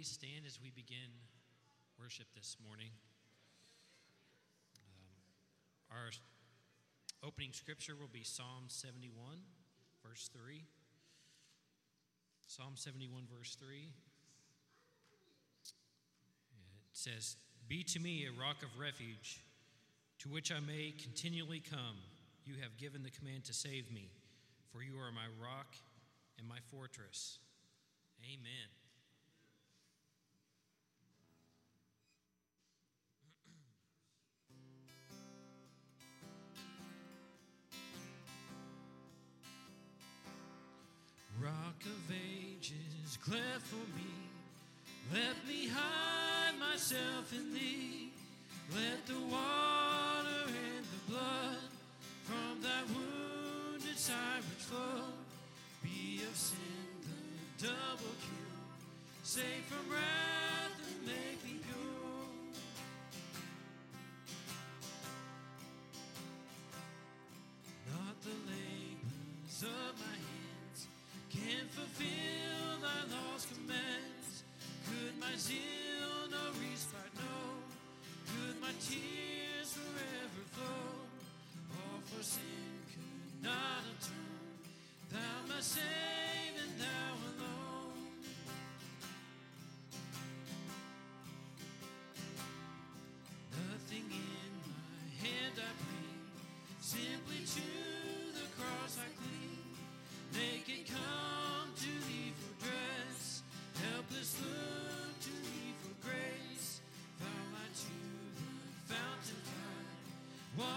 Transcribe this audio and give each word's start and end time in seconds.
please 0.00 0.08
stand 0.08 0.46
as 0.46 0.58
we 0.62 0.70
begin 0.70 1.12
worship 2.00 2.24
this 2.34 2.56
morning? 2.66 2.88
Um, 4.80 5.92
our 5.92 6.08
opening 7.22 7.52
scripture 7.52 7.92
will 8.00 8.08
be 8.10 8.24
Psalm 8.24 8.64
71, 8.68 9.12
verse 10.02 10.30
3. 10.32 10.64
Psalm 12.46 12.72
71, 12.76 13.24
verse 13.30 13.58
3. 13.60 13.76
It 13.76 13.90
says, 16.94 17.36
Be 17.68 17.82
to 17.82 18.00
me 18.00 18.24
a 18.24 18.40
rock 18.40 18.62
of 18.62 18.70
refuge, 18.80 19.44
to 20.20 20.30
which 20.30 20.50
I 20.50 20.60
may 20.60 20.94
continually 20.98 21.60
come. 21.60 22.00
You 22.46 22.54
have 22.62 22.78
given 22.78 23.02
the 23.02 23.10
command 23.10 23.44
to 23.44 23.52
save 23.52 23.92
me, 23.92 24.08
for 24.72 24.82
you 24.82 24.98
are 24.98 25.12
my 25.12 25.28
rock 25.44 25.76
and 26.38 26.48
my 26.48 26.58
fortress. 26.70 27.38
Amen. 28.24 28.79
Rock 41.50 41.82
of 41.84 42.14
ages, 42.14 43.18
cleft 43.24 43.66
for 43.66 43.86
me. 43.98 44.12
Let 45.12 45.36
me 45.48 45.68
hide 45.68 46.56
myself 46.60 47.32
in 47.32 47.52
thee. 47.52 48.12
Let 48.72 49.04
the 49.06 49.18
water 49.18 50.44
and 50.46 50.84
the 50.94 51.10
blood 51.10 51.58
from 52.22 52.62
thy 52.62 52.82
wounded 52.94 53.98
side 53.98 54.44
which 54.48 54.64
flow 54.70 55.02
be 55.82 56.22
of 56.22 56.36
sin 56.36 56.86
the 57.02 57.66
double 57.66 58.14
cure. 58.22 58.62
Save 59.24 59.64
from 59.66 59.90
wrath 59.92 60.76
and 60.86 61.06
make 61.06 61.42
me 61.44 61.58
pure. 61.66 62.54
Not 67.90 68.14
the 68.22 68.36
labors 68.46 69.62
of 69.64 69.98
my 69.98 70.09
fulfill 71.70 72.80
thy 72.82 73.00
law's 73.14 73.46
commands. 73.46 74.42
Could 74.86 75.18
my 75.20 75.34
zeal 75.36 76.28
no 76.30 76.44
respite 76.58 77.14
know? 77.16 77.46
Could 78.26 78.60
my 78.60 78.72
tears 78.80 79.72
forever 79.74 80.42
flow? 80.54 80.92
All 81.76 82.00
for 82.06 82.22
sin 82.22 82.74
could 82.92 83.44
not 83.44 83.82
atone. 83.86 84.58
Thou 85.12 85.60
save 85.60 86.56
and 86.56 86.80
thou 86.80 87.12
alone. 87.28 87.59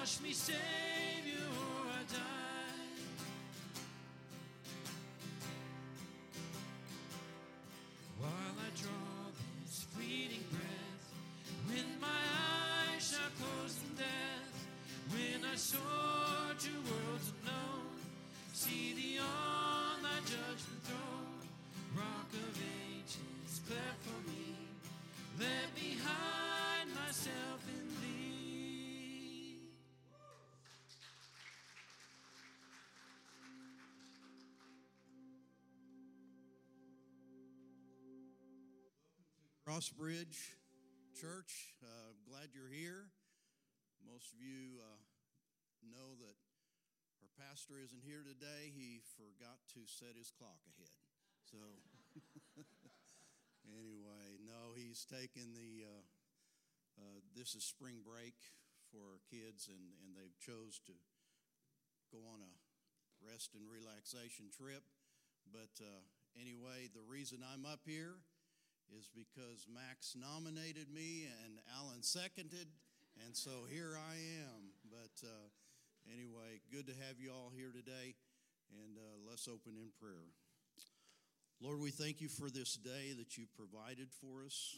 Wash 0.04 0.20
me, 0.20 0.34
Savior, 0.34 0.83
Crossbridge 39.64 40.60
Church, 41.16 41.72
uh, 41.80 42.12
glad 42.28 42.52
you're 42.52 42.68
here. 42.68 43.08
Most 44.04 44.36
of 44.36 44.44
you 44.44 44.84
uh, 44.84 45.00
know 45.88 46.20
that 46.20 46.36
our 47.24 47.32
pastor 47.40 47.80
isn't 47.80 48.04
here 48.04 48.28
today. 48.28 48.76
He 48.76 49.00
forgot 49.16 49.64
to 49.72 49.88
set 49.88 50.20
his 50.20 50.36
clock 50.36 50.60
ahead. 50.68 50.92
So, 51.48 51.80
anyway, 53.80 54.36
no, 54.44 54.76
he's 54.76 55.08
taken 55.08 55.56
the. 55.56 55.88
Uh, 55.88 56.04
uh, 57.00 57.20
this 57.32 57.56
is 57.56 57.64
spring 57.64 58.04
break 58.04 58.36
for 58.92 59.16
our 59.16 59.24
kids, 59.32 59.72
and, 59.72 59.96
and 60.04 60.12
they've 60.12 60.36
chose 60.44 60.84
to 60.92 60.96
go 62.12 62.20
on 62.28 62.44
a 62.44 62.52
rest 63.24 63.56
and 63.56 63.64
relaxation 63.64 64.52
trip. 64.52 64.84
But 65.48 65.80
uh, 65.80 66.04
anyway, 66.36 66.92
the 66.92 67.08
reason 67.08 67.40
I'm 67.48 67.64
up 67.64 67.88
here 67.88 68.20
is 68.98 69.10
because 69.10 69.66
Max 69.66 70.16
nominated 70.16 70.88
me 70.94 71.26
and 71.46 71.58
Alan 71.78 72.04
seconded, 72.04 72.68
and 73.26 73.36
so 73.36 73.66
here 73.70 73.98
I 73.98 74.16
am. 74.46 74.74
But 74.90 75.26
uh, 75.26 75.50
anyway, 76.12 76.62
good 76.72 76.88
to 76.88 76.94
have 77.08 77.20
you 77.20 77.32
all 77.32 77.52
here 77.56 77.72
today, 77.74 78.14
and 78.70 78.98
uh, 78.98 79.18
let's 79.30 79.48
open 79.48 79.74
in 79.78 79.90
prayer. 80.00 80.30
Lord, 81.62 81.80
we 81.80 81.92
thank 81.92 82.22
you 82.22 82.30
for 82.30 82.50
this 82.50 82.76
day 82.76 83.14
that 83.18 83.38
you 83.38 83.46
provided 83.56 84.10
for 84.12 84.46
us. 84.46 84.78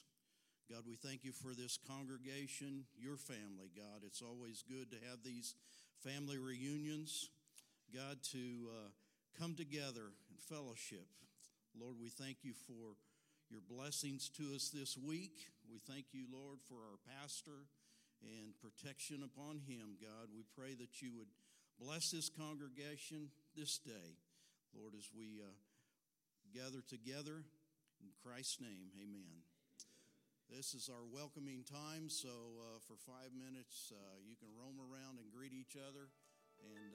God, 0.71 0.83
we 0.87 0.95
thank 0.95 1.23
you 1.23 1.31
for 1.31 1.53
this 1.53 1.77
congregation, 1.77 2.85
your 2.97 3.17
family, 3.17 3.69
God. 3.75 4.01
It's 4.05 4.21
always 4.21 4.63
good 4.67 4.91
to 4.91 4.97
have 5.09 5.23
these 5.23 5.55
family 6.03 6.37
reunions, 6.37 7.29
God, 7.93 8.17
to 8.31 8.69
uh, 8.69 8.89
come 9.39 9.55
together 9.55 10.13
and 10.29 10.39
fellowship. 10.39 11.05
Lord, 11.79 11.95
we 12.01 12.09
thank 12.09 12.37
you 12.43 12.53
for 12.53 12.95
your 13.49 13.61
blessings 13.61 14.29
to 14.29 14.55
us 14.55 14.69
this 14.73 14.97
week. 14.97 15.53
We 15.69 15.77
thank 15.77 16.13
you, 16.13 16.25
Lord, 16.31 16.59
for 16.65 16.81
our 16.81 16.97
pastor 17.05 17.69
and 18.23 18.57
protection 18.57 19.21
upon 19.21 19.61
him, 19.69 20.01
God. 20.01 20.33
We 20.33 20.41
pray 20.57 20.73
that 20.73 21.01
you 21.01 21.13
would 21.13 21.29
bless 21.77 22.09
this 22.09 22.29
congregation 22.29 23.29
this 23.55 23.77
day, 23.77 24.17
Lord, 24.73 24.93
as 24.97 25.09
we 25.13 25.41
uh, 25.45 25.53
gather 26.53 26.81
together. 26.81 27.45
In 28.01 28.09
Christ's 28.23 28.61
name, 28.61 28.89
amen. 28.97 29.45
This 30.49 30.73
is 30.73 30.89
our 30.89 31.05
welcoming 31.05 31.63
time, 31.63 32.09
so 32.09 32.29
uh, 32.29 32.77
for 32.85 32.97
five 32.97 33.33
minutes, 33.33 33.93
uh, 33.93 34.19
you 34.25 34.35
can 34.35 34.49
roam 34.57 34.77
around 34.77 35.17
and 35.17 35.29
greet 35.33 35.53
each 35.53 35.77
other 35.77 36.09
and 36.61 36.93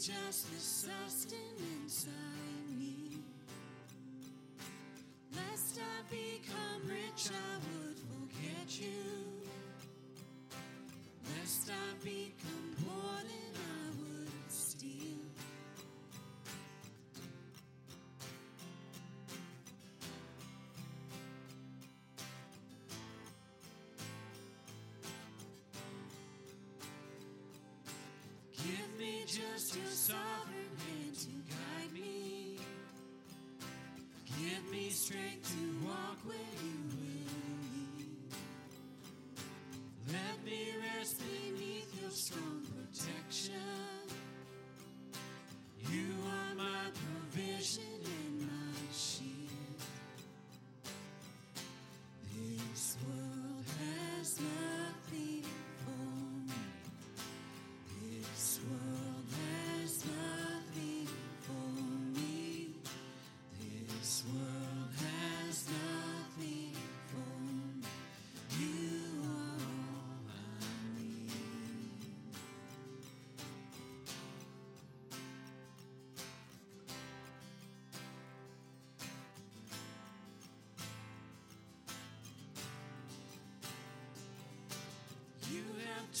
just 0.00 0.50
the 0.50 0.58
sustenance 0.58 2.06
I 2.08 2.78
need. 2.78 3.22
Lest 5.36 5.78
I 5.78 6.10
become 6.10 6.88
rich, 6.88 7.28
I 7.28 7.56
would 7.66 7.98
forget 7.98 8.80
you. 8.80 8.88
Lest 11.36 11.70
I 11.70 12.02
become 12.02 12.59
Some. 30.00 30.39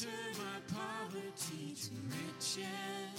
turn 0.00 0.10
my 0.38 0.74
poverty 0.74 1.74
to 1.76 1.90
riches. 2.08 3.09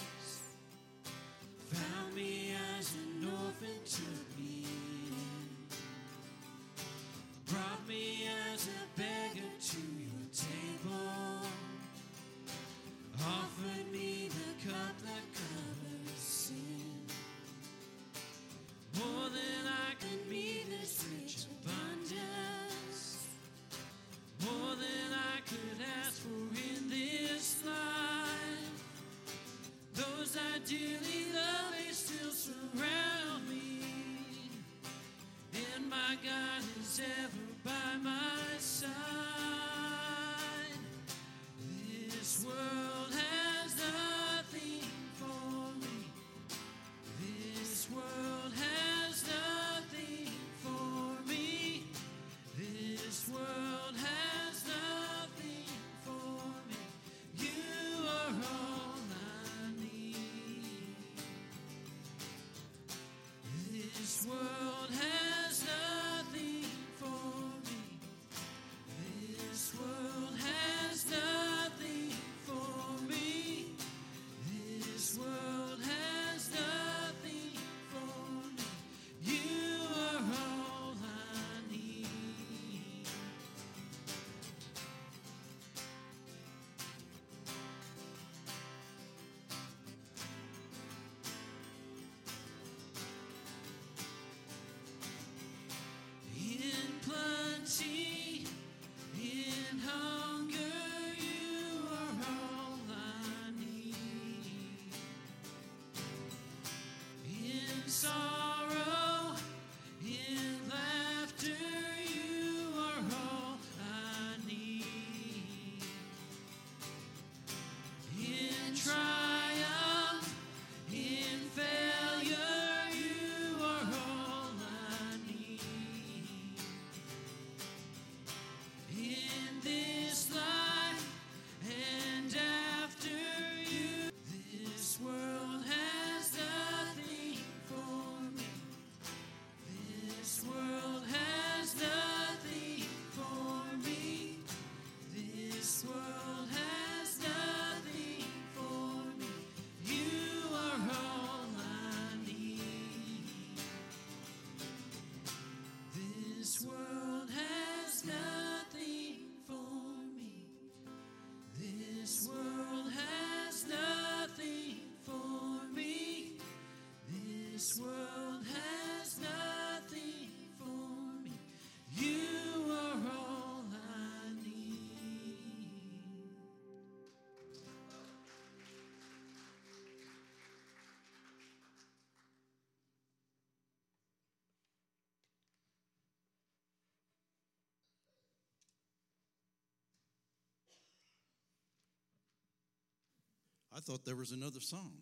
thought 193.82 194.06
there 194.06 194.16
was 194.16 194.32
another 194.32 194.60
song. 194.60 194.94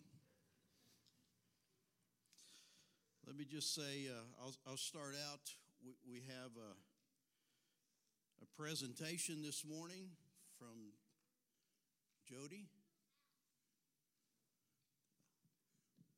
Let 3.26 3.36
me 3.36 3.44
just 3.44 3.74
say, 3.74 4.08
uh, 4.08 4.42
I'll, 4.42 4.54
I'll, 4.66 4.76
start 4.78 5.14
out. 5.30 5.40
We, 5.84 5.92
we 6.10 6.20
have 6.26 6.50
a, 6.56 6.72
a 8.42 8.46
presentation 8.56 9.42
this 9.42 9.64
morning 9.64 10.08
from 10.58 10.96
Jody 12.26 12.68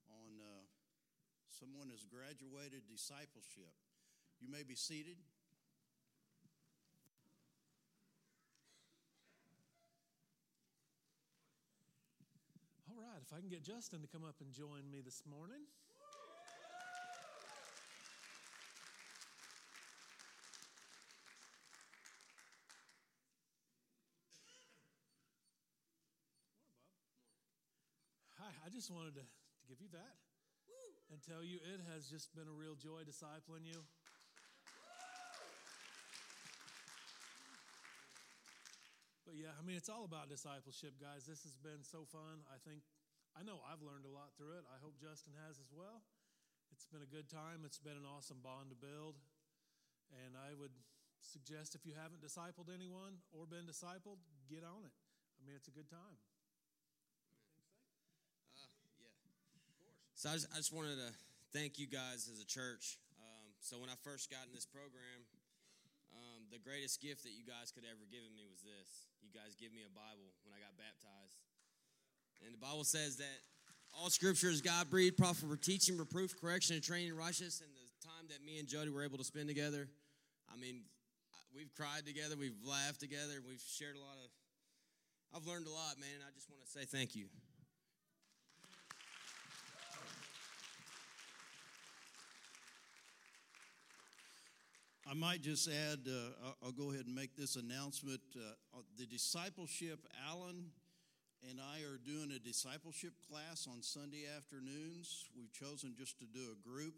on 0.08 0.38
uh, 0.40 0.62
someone 1.50 1.90
has 1.90 2.04
graduated 2.04 2.82
discipleship. 2.88 3.74
You 4.40 4.48
may 4.50 4.62
be 4.62 4.76
seated. 4.76 5.16
Get 13.52 13.62
Justin 13.62 14.00
to 14.00 14.08
come 14.08 14.24
up 14.24 14.36
and 14.40 14.48
join 14.50 14.80
me 14.88 15.04
this 15.04 15.20
morning. 15.28 15.60
Hi, 28.40 28.48
I 28.64 28.70
just 28.72 28.88
wanted 28.90 29.20
to, 29.20 29.20
to 29.20 29.64
give 29.68 29.84
you 29.84 29.92
that 29.92 30.16
and 31.12 31.20
tell 31.20 31.44
you 31.44 31.60
it 31.60 31.84
has 31.92 32.08
just 32.08 32.34
been 32.34 32.48
a 32.48 32.56
real 32.56 32.72
joy 32.72 33.04
discipling 33.04 33.68
you. 33.68 33.84
But 39.28 39.36
yeah, 39.36 39.52
I 39.52 39.60
mean, 39.60 39.76
it's 39.76 39.90
all 39.92 40.08
about 40.08 40.32
discipleship, 40.32 40.96
guys. 40.96 41.28
This 41.28 41.44
has 41.44 41.52
been 41.60 41.84
so 41.84 42.08
fun. 42.08 42.40
I 42.48 42.56
think, 42.64 42.80
I 43.32 43.42
know 43.42 43.64
I've 43.64 43.80
learned 43.80 44.04
a 44.04 44.12
lot 44.12 44.36
through 44.36 44.60
it. 44.60 44.64
I 44.68 44.76
hope 44.84 45.00
Justin 45.00 45.32
has 45.48 45.56
as 45.56 45.72
well. 45.72 46.04
It's 46.72 46.84
been 46.88 47.04
a 47.04 47.08
good 47.08 47.28
time. 47.28 47.64
It's 47.64 47.80
been 47.80 47.96
an 47.96 48.08
awesome 48.08 48.40
bond 48.44 48.72
to 48.72 48.78
build. 48.78 49.16
And 50.12 50.36
I 50.36 50.52
would 50.52 50.72
suggest 51.20 51.72
if 51.72 51.88
you 51.88 51.96
haven't 51.96 52.20
discipled 52.20 52.68
anyone 52.68 53.24
or 53.32 53.48
been 53.48 53.64
discipled, 53.64 54.20
get 54.48 54.60
on 54.64 54.84
it. 54.84 54.94
I 55.36 55.40
mean, 55.44 55.56
it's 55.56 55.68
a 55.68 55.74
good 55.74 55.88
time. 55.88 56.18
Uh, 58.52 58.68
yeah. 59.00 59.16
So 60.12 60.30
I 60.30 60.34
just, 60.36 60.48
I 60.52 60.56
just 60.60 60.72
wanted 60.72 61.00
to 61.00 61.10
thank 61.56 61.80
you 61.80 61.88
guys 61.88 62.28
as 62.28 62.40
a 62.40 62.48
church. 62.48 63.00
Um, 63.16 63.52
so 63.60 63.80
when 63.80 63.88
I 63.88 63.96
first 64.04 64.28
got 64.28 64.44
in 64.44 64.52
this 64.52 64.68
program, 64.68 65.24
um, 66.12 66.48
the 66.52 66.60
greatest 66.60 67.00
gift 67.00 67.24
that 67.24 67.32
you 67.32 67.48
guys 67.48 67.72
could 67.72 67.88
ever 67.88 68.04
given 68.08 68.32
me 68.36 68.44
was 68.44 68.60
this. 68.60 69.08
You 69.24 69.32
guys 69.32 69.56
give 69.56 69.72
me 69.72 69.82
a 69.88 69.92
Bible 69.92 70.36
when 70.44 70.52
I 70.52 70.60
got 70.60 70.76
baptized. 70.76 71.40
And 72.44 72.54
the 72.54 72.58
Bible 72.58 72.84
says 72.84 73.16
that 73.16 73.38
all 73.94 74.10
scripture 74.10 74.48
is 74.48 74.60
God 74.60 74.90
breathed, 74.90 75.16
proper 75.16 75.46
for 75.46 75.56
teaching, 75.56 75.96
reproof, 75.96 76.38
correction, 76.40 76.74
and 76.74 76.82
training 76.84 77.08
in 77.08 77.16
righteousness. 77.16 77.60
And 77.60 77.70
the 77.74 78.06
time 78.08 78.26
that 78.28 78.44
me 78.44 78.58
and 78.58 78.68
Jody 78.68 78.90
were 78.90 79.04
able 79.04 79.18
to 79.18 79.24
spend 79.24 79.48
together, 79.48 79.88
I 80.52 80.56
mean, 80.56 80.82
we've 81.54 81.72
cried 81.74 82.06
together, 82.06 82.36
we've 82.36 82.56
laughed 82.64 83.00
together, 83.00 83.34
we've 83.46 83.60
shared 83.60 83.96
a 83.96 84.00
lot 84.00 84.16
of, 84.24 84.30
I've 85.36 85.46
learned 85.46 85.66
a 85.66 85.70
lot, 85.70 85.98
man, 86.00 86.08
and 86.14 86.24
I 86.24 86.32
just 86.34 86.48
want 86.50 86.64
to 86.64 86.70
say 86.70 86.84
thank 86.84 87.14
you. 87.14 87.26
I 95.06 95.14
might 95.14 95.42
just 95.42 95.68
add, 95.68 96.08
uh, 96.08 96.30
I'll- 96.42 96.56
I'll 96.62 96.72
go 96.72 96.90
ahead 96.90 97.04
and 97.04 97.14
make 97.14 97.36
this 97.36 97.56
announcement. 97.56 98.22
Uh, 98.34 98.54
uh, 98.72 98.82
the 98.96 99.04
discipleship, 99.04 100.06
Alan 100.24 100.72
and 101.48 101.58
I 101.58 101.82
are 101.82 101.98
doing 101.98 102.30
a 102.30 102.38
discipleship 102.38 103.14
class 103.28 103.66
on 103.66 103.82
Sunday 103.82 104.30
afternoons. 104.30 105.26
We've 105.34 105.52
chosen 105.52 105.94
just 105.98 106.18
to 106.20 106.26
do 106.26 106.54
a 106.54 106.68
group. 106.68 106.94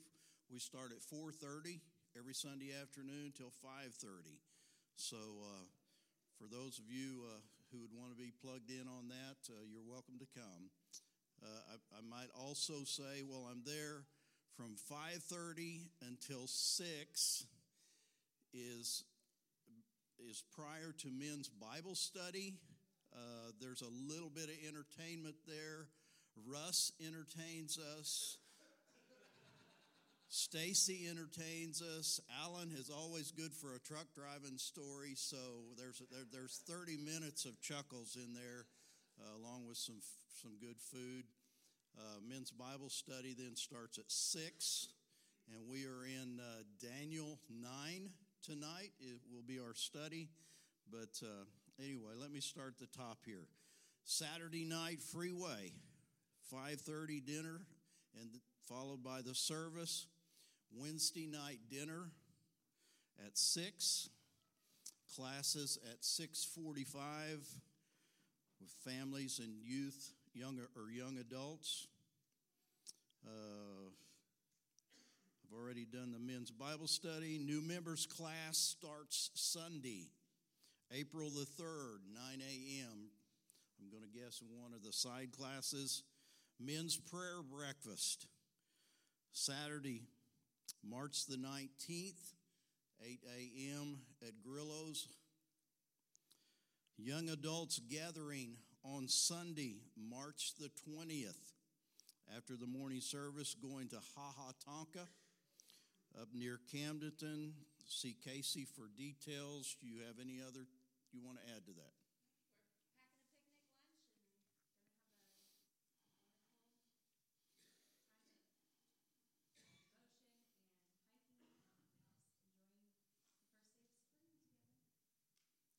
We 0.53 0.59
start 0.59 0.93
at 0.93 1.01
4:30 1.01 1.81
every 2.17 2.35
Sunday 2.35 2.73
afternoon 2.73 3.33
till 3.33 3.51
5:30. 3.51 4.39
So, 4.97 5.17
uh, 5.17 5.67
for 6.37 6.47
those 6.47 6.79
of 6.79 6.91
you 6.91 7.25
uh, 7.25 7.41
who 7.73 7.79
would 7.81 7.93
want 7.93 8.11
to 8.11 8.17
be 8.17 8.31
plugged 8.31 8.71
in 8.71 8.87
on 8.87 9.09
that, 9.09 9.39
uh, 9.49 9.63
you're 9.65 9.83
welcome 9.83 10.19
to 10.19 10.27
come. 10.27 10.71
Uh, 11.43 11.47
I, 11.73 11.99
I 11.99 12.01
might 12.03 12.31
also 12.35 12.85
say, 12.85 13.23
while 13.23 13.47
I'm 13.47 13.63
there, 13.65 14.05
from 14.57 14.77
5:30 14.77 15.89
until 16.03 16.47
6 16.47 17.47
is 18.53 19.05
is 20.19 20.43
prior 20.55 20.93
to 20.93 21.11
men's 21.11 21.49
Bible 21.49 21.95
study. 21.95 22.59
Uh, 23.15 23.53
there's 23.61 23.83
a 23.83 24.13
little 24.13 24.31
bit 24.31 24.45
of 24.45 24.57
entertainment 24.67 25.37
there. 25.47 25.87
Russ 26.47 26.91
entertains 27.01 27.79
us. 27.99 28.39
Stacy 30.29 31.07
entertains 31.09 31.81
us. 31.81 32.19
Alan 32.43 32.73
is 32.77 32.91
always 32.91 33.31
good 33.31 33.53
for 33.53 33.75
a 33.75 33.79
truck 33.79 34.07
driving 34.17 34.59
story, 34.59 35.13
so 35.15 35.37
there's 35.79 36.03
there, 36.11 36.27
there's 36.33 36.61
30 36.67 36.97
minutes 36.97 37.45
of 37.45 37.61
chuckles 37.61 38.17
in 38.17 38.35
there, 38.35 38.67
uh, 39.21 39.39
along 39.39 39.69
with 39.69 39.77
some 39.77 40.01
some 40.43 40.59
good 40.61 40.81
food. 40.91 41.23
Uh, 41.97 42.19
men's 42.29 42.51
Bible 42.51 42.91
study 42.91 43.37
then 43.39 43.55
starts 43.55 43.99
at 43.99 44.11
six, 44.11 44.89
and 45.53 45.69
we 45.71 45.85
are 45.85 46.05
in 46.05 46.41
uh, 46.41 46.65
Daniel 46.83 47.39
nine 47.49 48.11
tonight. 48.43 48.91
It 48.99 49.21
will 49.31 49.45
be 49.47 49.61
our 49.61 49.75
study, 49.75 50.31
but 50.91 51.15
uh, 51.23 51.45
anyway, 51.79 52.13
let 52.21 52.31
me 52.31 52.41
start 52.41 52.75
the 52.79 52.87
top 52.87 53.19
here. 53.25 53.47
Saturday 54.05 54.65
night 54.65 55.03
freeway, 55.03 55.73
5:30 56.53 57.21
dinner, 57.21 57.67
and 58.21 58.41
followed 58.69 59.03
by 59.03 59.23
the 59.23 59.35
service. 59.35 60.07
Wednesday 60.71 61.27
night 61.27 61.61
dinner 61.71 62.11
at 63.25 63.37
six. 63.39 64.09
Classes 65.15 65.79
at 65.93 66.05
6:45 66.05 67.61
with 68.61 68.71
families 68.85 69.39
and 69.39 69.63
youth, 69.63 70.13
young 70.33 70.59
or 70.77 70.91
young 70.91 71.19
adults. 71.19 71.87
Uh, 73.25 73.91
I've 75.45 75.57
already 75.57 75.85
done 75.85 76.11
the 76.13 76.19
men's 76.19 76.51
Bible 76.51 76.89
study. 76.89 77.39
New 77.39 77.63
members 77.63 78.07
class 78.07 78.59
starts 78.59 79.31
Sunday, 79.35 80.11
April 80.93 81.31
the 81.31 81.47
3rd, 81.63 81.99
9 82.13 82.23
a.m. 82.41 83.11
I'm 83.81 83.91
going 83.91 84.03
to 84.03 84.19
guess 84.19 84.41
in 84.41 84.49
one 84.61 84.73
of 84.73 84.83
the 84.83 84.93
side 84.93 85.31
classes. 85.33 86.03
Men's 86.61 86.97
prayer 86.97 87.43
breakfast, 87.43 88.27
Saturday, 89.33 90.03
March 90.89 91.27
the 91.27 91.37
19th, 91.37 92.33
8 93.05 93.21
a.m. 93.37 93.99
at 94.23 94.41
Grillo's. 94.43 95.09
Young 96.97 97.29
adults 97.29 97.81
gathering 97.91 98.57
on 98.85 99.09
Sunday, 99.09 99.79
March 99.97 100.53
the 100.61 100.71
20th, 100.89 101.53
after 102.37 102.57
the 102.57 102.67
morning 102.67 103.01
service, 103.01 103.55
going 103.55 103.89
to 103.89 103.97
Ha 104.17 104.33
Ha 104.37 104.53
Tonka 104.69 105.07
up 106.21 106.29
near 106.33 106.61
Camdenton. 106.73 107.51
See 107.87 108.17
Casey 108.25 108.67
for 108.67 108.89
details. 108.97 109.77
Do 109.81 109.87
you 109.87 110.05
have 110.07 110.17
any 110.21 110.41
other 110.47 110.67
you 111.13 111.21
want 111.25 111.39
to 111.39 111.45
add 111.55 111.65
to 111.67 111.73
that? 111.73 111.95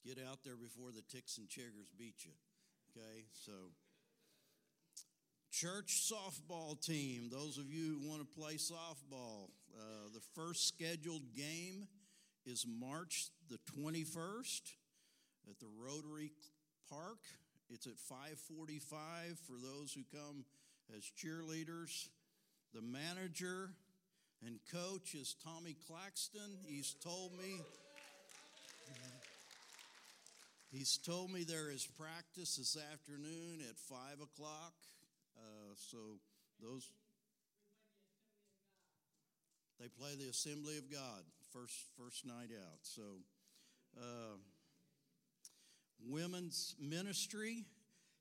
Get 0.06 0.20
out 0.22 0.46
there 0.46 0.56
before 0.56 0.94
the 0.94 1.02
ticks 1.02 1.40
and 1.40 1.50
chiggers 1.50 1.90
beat 1.98 2.22
you. 2.24 2.32
Okay, 2.94 3.26
so 3.34 3.52
church 5.62 6.12
softball 6.12 6.80
team. 6.86 7.30
Those 7.32 7.58
of 7.58 7.72
you 7.72 7.98
who 8.02 8.10
want 8.10 8.20
to 8.20 8.40
play 8.40 8.56
softball, 8.56 9.50
uh, 9.74 10.10
the 10.14 10.20
first 10.36 10.68
scheduled 10.68 11.34
game 11.34 11.88
is 12.46 12.66
March 12.68 13.30
the 13.50 13.58
21st 13.72 14.74
at 15.50 15.58
the 15.60 15.68
Rotary 15.80 16.34
Park. 16.90 17.20
It's 17.70 17.88
at 17.88 17.98
5:45 17.98 19.40
for 19.48 19.58
those 19.58 19.94
who 19.94 20.04
come 20.04 20.44
as 20.96 21.06
cheerleaders. 21.06 22.10
The 22.74 22.82
manager 22.82 23.74
and 24.42 24.60
coach 24.70 25.16
is 25.16 25.36
Tommy 25.42 25.78
Claxton. 25.88 26.60
He's 26.68 26.94
told 26.96 27.32
me 27.38 27.62
he's 30.70 30.98
told 30.98 31.32
me 31.32 31.46
there 31.46 31.72
is 31.72 31.88
practice 31.88 32.58
this 32.58 32.76
afternoon 32.92 33.62
at 33.62 33.78
five 33.78 34.20
o'clock. 34.20 34.74
Uh, 35.38 35.74
so 35.76 35.98
those 36.62 36.90
they 39.80 39.88
play 39.88 40.16
the 40.18 40.30
Assembly 40.30 40.78
of 40.78 40.92
God 40.92 41.24
first 41.52 41.76
first 41.98 42.26
night 42.26 42.50
out. 42.52 42.80
So 42.84 43.02
uh, 43.98 44.38
women's 46.08 46.76
ministry 46.80 47.66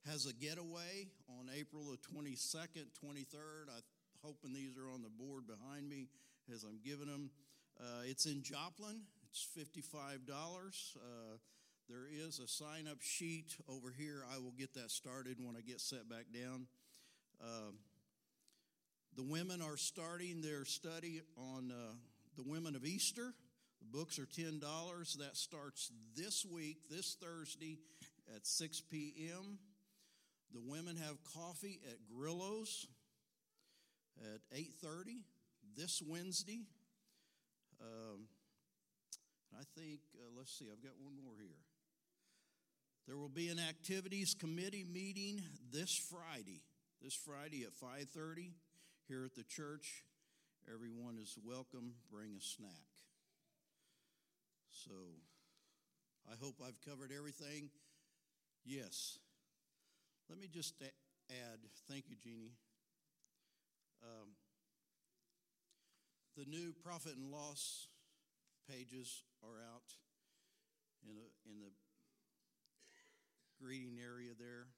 has 0.06 0.26
a 0.26 0.34
getaway 0.34 1.08
on 1.28 1.48
April 1.56 1.84
the 1.90 1.96
22nd, 1.96 2.86
23rd. 3.02 3.68
I'm 3.74 3.82
hoping 4.22 4.52
these 4.52 4.76
are 4.76 4.90
on 4.92 5.02
the 5.02 5.08
board 5.08 5.46
behind 5.46 5.88
me 5.88 6.08
as 6.52 6.64
I'm 6.64 6.78
giving 6.84 7.06
them. 7.06 7.30
Uh, 7.80 8.02
it's 8.04 8.26
in 8.26 8.42
Joplin. 8.42 9.00
It's 9.30 9.46
$55. 9.58 10.28
Uh, 10.96 11.38
there 11.88 12.06
is 12.10 12.38
a 12.38 12.48
sign 12.48 12.86
up 12.88 12.98
sheet 13.00 13.56
over 13.68 13.92
here. 13.96 14.22
I 14.32 14.38
will 14.38 14.54
get 14.56 14.74
that 14.74 14.90
started 14.90 15.38
when 15.40 15.56
I 15.56 15.60
get 15.60 15.80
set 15.80 16.08
back 16.08 16.26
down. 16.32 16.66
Uh, 17.42 17.72
The 19.16 19.22
women 19.22 19.62
are 19.62 19.76
starting 19.76 20.40
their 20.40 20.64
study 20.64 21.22
on 21.36 21.70
uh, 21.70 21.94
the 22.36 22.42
women 22.42 22.74
of 22.74 22.84
Easter. 22.84 23.32
The 23.80 23.98
books 23.98 24.18
are 24.18 24.26
$10. 24.26 24.60
That 25.18 25.36
starts 25.36 25.92
this 26.16 26.44
week, 26.44 26.78
this 26.90 27.16
Thursday 27.20 27.78
at 28.34 28.44
6 28.44 28.80
p.m. 28.90 29.58
The 30.52 30.60
women 30.60 30.96
have 30.96 31.16
coffee 31.34 31.80
at 31.88 31.98
Grillo's 32.12 32.86
at 34.20 34.40
8.30 34.56 35.22
this 35.76 36.02
Wednesday. 36.04 36.62
Um, 37.80 38.26
I 39.52 39.62
think, 39.78 40.00
uh, 40.16 40.30
let's 40.36 40.56
see, 40.58 40.66
I've 40.72 40.82
got 40.82 40.92
one 41.00 41.14
more 41.22 41.34
here. 41.40 41.62
There 43.06 43.16
will 43.16 43.28
be 43.28 43.48
an 43.48 43.58
activities 43.58 44.34
committee 44.34 44.84
meeting 44.84 45.42
this 45.70 45.94
Friday. 46.10 46.62
This 47.04 47.12
Friday 47.12 47.64
at 47.64 47.74
5:30 47.74 48.54
here 49.08 49.26
at 49.26 49.34
the 49.34 49.44
church. 49.44 50.04
Everyone 50.72 51.18
is 51.18 51.36
welcome. 51.44 51.96
Bring 52.10 52.34
a 52.34 52.40
snack. 52.40 52.88
So 54.70 55.20
I 56.26 56.34
hope 56.36 56.62
I've 56.66 56.80
covered 56.80 57.12
everything. 57.12 57.68
Yes. 58.64 59.18
Let 60.30 60.38
me 60.38 60.48
just 60.48 60.80
add, 60.80 61.58
thank 61.90 62.08
you, 62.08 62.16
Jeannie. 62.16 62.56
Um, 64.02 64.30
the 66.38 66.46
new 66.46 66.72
profit 66.72 67.16
and 67.16 67.30
loss 67.30 67.88
pages 68.66 69.24
are 69.42 69.60
out 69.60 69.92
in, 71.06 71.18
a, 71.18 71.50
in 71.50 71.60
the 71.60 71.70
greeting 73.60 73.98
area 74.02 74.32
there. 74.38 74.68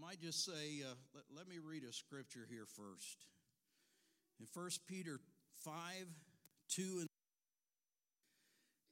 Might 0.00 0.20
just 0.20 0.44
say, 0.44 0.82
uh, 0.82 0.94
let, 1.14 1.24
let 1.36 1.48
me 1.48 1.56
read 1.62 1.82
a 1.84 1.92
scripture 1.92 2.46
here 2.48 2.64
first. 2.64 3.26
In 4.40 4.46
1 4.54 4.70
Peter 4.88 5.20
5 5.64 5.74
2 6.70 6.82
and 7.00 7.06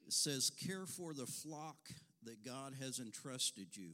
it 0.07 0.13
says, 0.13 0.51
Care 0.51 0.85
for 0.85 1.15
the 1.15 1.27
flock 1.27 1.77
that 2.25 2.45
God 2.45 2.75
has 2.81 2.99
entrusted 2.99 3.75
you. 3.75 3.93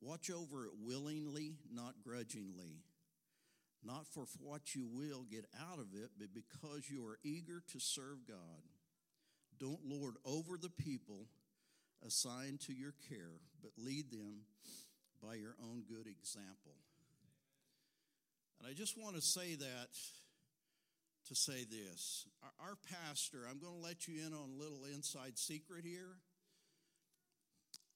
Watch 0.00 0.30
over 0.30 0.64
it 0.64 0.72
willingly, 0.80 1.56
not 1.70 1.94
grudgingly. 2.02 2.84
Not 3.84 4.06
for 4.06 4.24
what 4.40 4.74
you 4.74 4.86
will 4.86 5.24
get 5.30 5.44
out 5.70 5.78
of 5.78 5.88
it, 5.94 6.10
but 6.18 6.28
because 6.32 6.88
you 6.88 7.06
are 7.06 7.18
eager 7.22 7.62
to 7.72 7.80
serve 7.80 8.26
God. 8.26 8.62
Don't 9.60 9.84
lord 9.84 10.14
over 10.24 10.56
the 10.56 10.70
people 10.70 11.26
assigned 12.06 12.60
to 12.60 12.72
your 12.72 12.94
care, 13.08 13.40
but 13.62 13.72
lead 13.76 14.10
them 14.10 14.42
by 15.22 15.34
your 15.34 15.54
own 15.62 15.82
good 15.88 16.06
example. 16.06 16.76
And 18.60 18.68
I 18.68 18.74
just 18.74 18.98
want 18.98 19.16
to 19.16 19.22
say 19.22 19.54
that 19.54 19.88
to 21.28 21.34
say 21.34 21.64
this. 21.64 22.26
Our, 22.42 22.68
our 22.68 22.76
pastor, 22.90 23.38
I'm 23.48 23.58
going 23.58 23.74
to 23.74 23.86
let 23.86 24.08
you 24.08 24.26
in 24.26 24.32
on 24.32 24.50
a 24.50 24.62
little 24.62 24.84
inside 24.92 25.38
secret 25.38 25.84
here. 25.84 26.16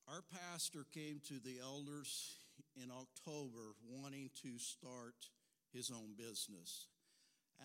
Our 0.08 0.22
pastor 0.22 0.85
came 0.92 1.20
to 1.28 1.35
the 1.42 1.61
elders 1.62 2.37
in 2.76 2.90
October 2.90 3.74
wanting 3.88 4.30
to 4.42 4.58
start 4.58 5.14
his 5.72 5.90
own 5.90 6.14
business. 6.16 6.88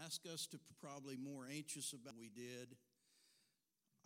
Ask 0.05 0.21
us 0.31 0.47
to 0.47 0.59
probably 0.79 1.17
more 1.17 1.45
anxious 1.51 1.93
about 1.93 2.13
we 2.19 2.29
did. 2.29 2.75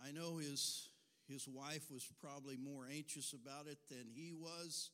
I 0.04 0.12
know 0.12 0.38
his 0.38 0.88
his 1.28 1.48
wife 1.48 1.92
was 1.92 2.08
probably 2.20 2.58
more 2.58 2.86
anxious 2.92 3.34
about 3.34 3.68
it 3.68 3.78
than 3.90 4.08
he 4.14 4.34
was. 4.34 4.90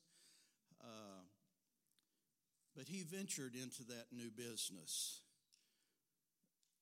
Uh, 0.80 1.22
but 2.76 2.86
he 2.88 3.02
ventured 3.02 3.54
into 3.54 3.82
that 3.84 4.06
new 4.12 4.30
business 4.30 5.20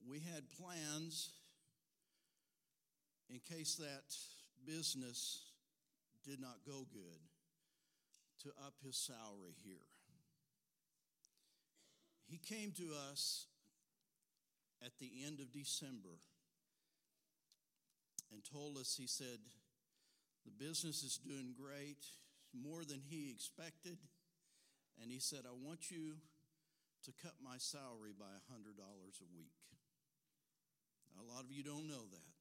we 0.09 0.21
had 0.21 0.45
plans 0.51 1.31
in 3.29 3.41
case 3.41 3.75
that 3.77 4.15
business 4.65 5.43
did 6.25 6.41
not 6.41 6.59
go 6.67 6.87
good 6.93 7.21
to 8.43 8.49
up 8.65 8.75
his 8.85 8.97
salary 8.97 9.55
here. 9.65 9.87
He 12.29 12.39
came 12.39 12.73
to 12.73 12.93
us 13.11 13.47
at 14.85 14.93
the 15.01 15.11
end 15.27 15.41
of 15.41 15.53
December 15.53 16.19
and 18.33 18.43
told 18.45 18.77
us, 18.77 18.97
he 18.99 19.07
said, 19.07 19.39
the 20.45 20.65
business 20.65 21.03
is 21.03 21.19
doing 21.19 21.55
great, 21.61 22.05
more 22.57 22.85
than 22.85 23.01
he 23.05 23.31
expected. 23.31 23.99
And 25.01 25.12
he 25.12 25.21
said, 25.21 25.45
I 25.45 25.53
want 25.53 25.90
you 25.90 26.16
to 27.05 27.12
cut 27.23 27.35
my 27.45 27.57
salary 27.59 28.12
by 28.16 28.33
$100 28.49 28.73
a 28.77 29.29
week. 29.37 29.61
A 31.21 31.25
lot 31.25 31.45
of 31.45 31.53
you 31.53 31.62
don't 31.62 31.88
know 31.88 32.05
that. 32.12 32.33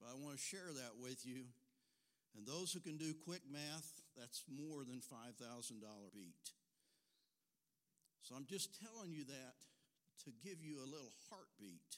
But 0.00 0.10
I 0.10 0.14
want 0.14 0.36
to 0.36 0.42
share 0.42 0.72
that 0.76 1.00
with 1.00 1.24
you. 1.24 1.48
And 2.36 2.46
those 2.46 2.72
who 2.72 2.80
can 2.80 2.98
do 2.98 3.14
quick 3.14 3.40
math, 3.50 3.96
that's 4.16 4.44
more 4.48 4.84
than 4.84 5.00
$5,000 5.00 5.40
beat. 6.12 6.52
So 8.22 8.34
I'm 8.34 8.44
just 8.44 8.76
telling 8.80 9.12
you 9.12 9.24
that 9.24 9.54
to 10.24 10.30
give 10.44 10.60
you 10.60 10.78
a 10.80 10.88
little 10.90 11.14
heartbeat 11.30 11.96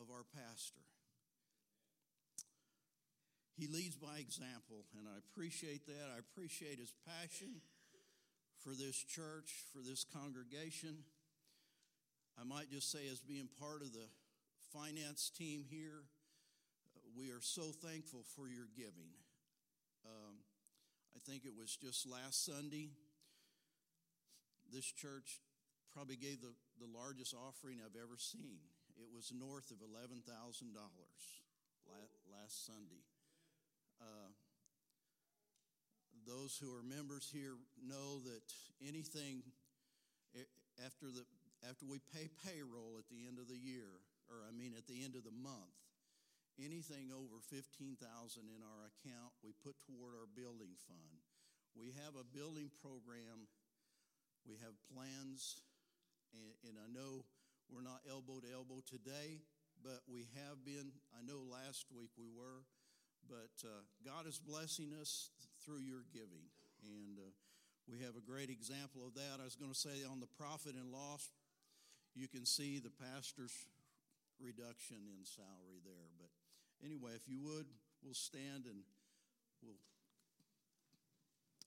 of 0.00 0.08
our 0.08 0.24
pastor. 0.32 0.86
He 3.58 3.66
leads 3.66 3.96
by 3.96 4.22
example, 4.22 4.86
and 4.94 5.10
I 5.10 5.18
appreciate 5.18 5.84
that. 5.86 6.14
I 6.14 6.22
appreciate 6.22 6.78
his 6.78 6.94
passion 7.02 7.58
for 8.62 8.70
this 8.70 8.94
church, 8.94 9.50
for 9.74 9.82
this 9.82 10.06
congregation. 10.14 11.02
I 12.38 12.44
might 12.46 12.70
just 12.70 12.92
say, 12.92 13.10
as 13.10 13.18
being 13.18 13.48
part 13.58 13.82
of 13.82 13.92
the 13.92 14.06
finance 14.72 15.32
team 15.36 15.64
here, 15.68 16.06
we 17.18 17.30
are 17.30 17.42
so 17.42 17.74
thankful 17.82 18.22
for 18.36 18.46
your 18.46 18.70
giving. 18.76 19.10
Um, 20.06 20.38
I 21.16 21.18
think 21.18 21.44
it 21.44 21.58
was 21.58 21.74
just 21.74 22.06
last 22.06 22.46
Sunday. 22.46 22.90
This 24.72 24.86
church 24.86 25.42
probably 25.92 26.14
gave 26.14 26.40
the, 26.40 26.54
the 26.78 26.86
largest 26.86 27.34
offering 27.34 27.82
I've 27.82 27.98
ever 27.98 28.14
seen. 28.18 28.62
It 29.02 29.10
was 29.12 29.32
north 29.34 29.72
of 29.72 29.78
$11,000 29.78 30.22
last 32.30 32.66
Sunday. 32.66 33.02
Uh, 34.00 34.30
those 36.26 36.58
who 36.60 36.70
are 36.74 36.82
members 36.82 37.28
here 37.32 37.56
know 37.80 38.20
that 38.24 38.44
anything 38.86 39.42
after 40.84 41.10
the 41.10 41.26
after 41.66 41.82
we 41.90 41.98
pay 42.14 42.30
payroll 42.46 42.94
at 43.02 43.10
the 43.10 43.26
end 43.26 43.42
of 43.42 43.50
the 43.50 43.58
year, 43.58 43.98
or 44.30 44.46
I 44.46 44.54
mean 44.54 44.78
at 44.78 44.86
the 44.86 45.02
end 45.02 45.18
of 45.18 45.26
the 45.26 45.34
month, 45.34 45.74
anything 46.54 47.10
over 47.10 47.42
15,000 47.50 47.98
in 47.98 48.62
our 48.62 48.80
account 48.94 49.34
we 49.42 49.50
put 49.58 49.74
toward 49.82 50.14
our 50.14 50.30
building 50.38 50.78
fund. 50.86 51.18
We 51.74 51.94
have 51.98 52.14
a 52.14 52.26
building 52.26 52.70
program, 52.78 53.50
we 54.46 54.58
have 54.62 54.74
plans, 54.90 55.62
and, 56.34 56.50
and 56.66 56.74
I 56.78 56.86
know 56.90 57.26
we're 57.70 57.86
not 57.86 58.06
elbow 58.06 58.38
to 58.38 58.50
elbow 58.50 58.82
today, 58.86 59.42
but 59.82 60.02
we 60.06 60.30
have 60.38 60.62
been. 60.62 60.94
I 61.14 61.26
know 61.26 61.42
last 61.42 61.90
week 61.90 62.10
we 62.18 62.30
were, 62.30 62.66
but 63.28 63.52
uh, 63.62 63.84
God 64.04 64.26
is 64.26 64.38
blessing 64.38 64.92
us 65.00 65.30
through 65.64 65.80
your 65.84 66.02
giving. 66.12 66.48
And 66.82 67.18
uh, 67.18 67.30
we 67.86 68.00
have 68.00 68.16
a 68.16 68.24
great 68.24 68.50
example 68.50 69.06
of 69.06 69.14
that. 69.14 69.40
I 69.40 69.44
was 69.44 69.56
going 69.56 69.72
to 69.72 69.78
say 69.78 70.04
on 70.10 70.20
the 70.20 70.30
profit 70.40 70.74
and 70.74 70.90
loss 70.90 71.30
you 72.14 72.26
can 72.26 72.44
see 72.44 72.80
the 72.80 72.90
pastor's 72.90 73.54
reduction 74.40 74.96
in 75.12 75.24
salary 75.24 75.78
there. 75.84 76.08
But 76.18 76.30
anyway, 76.84 77.12
if 77.14 77.28
you 77.28 77.38
would, 77.42 77.66
we'll 78.02 78.14
stand 78.14 78.64
and 78.64 78.80
we'll 79.62 79.78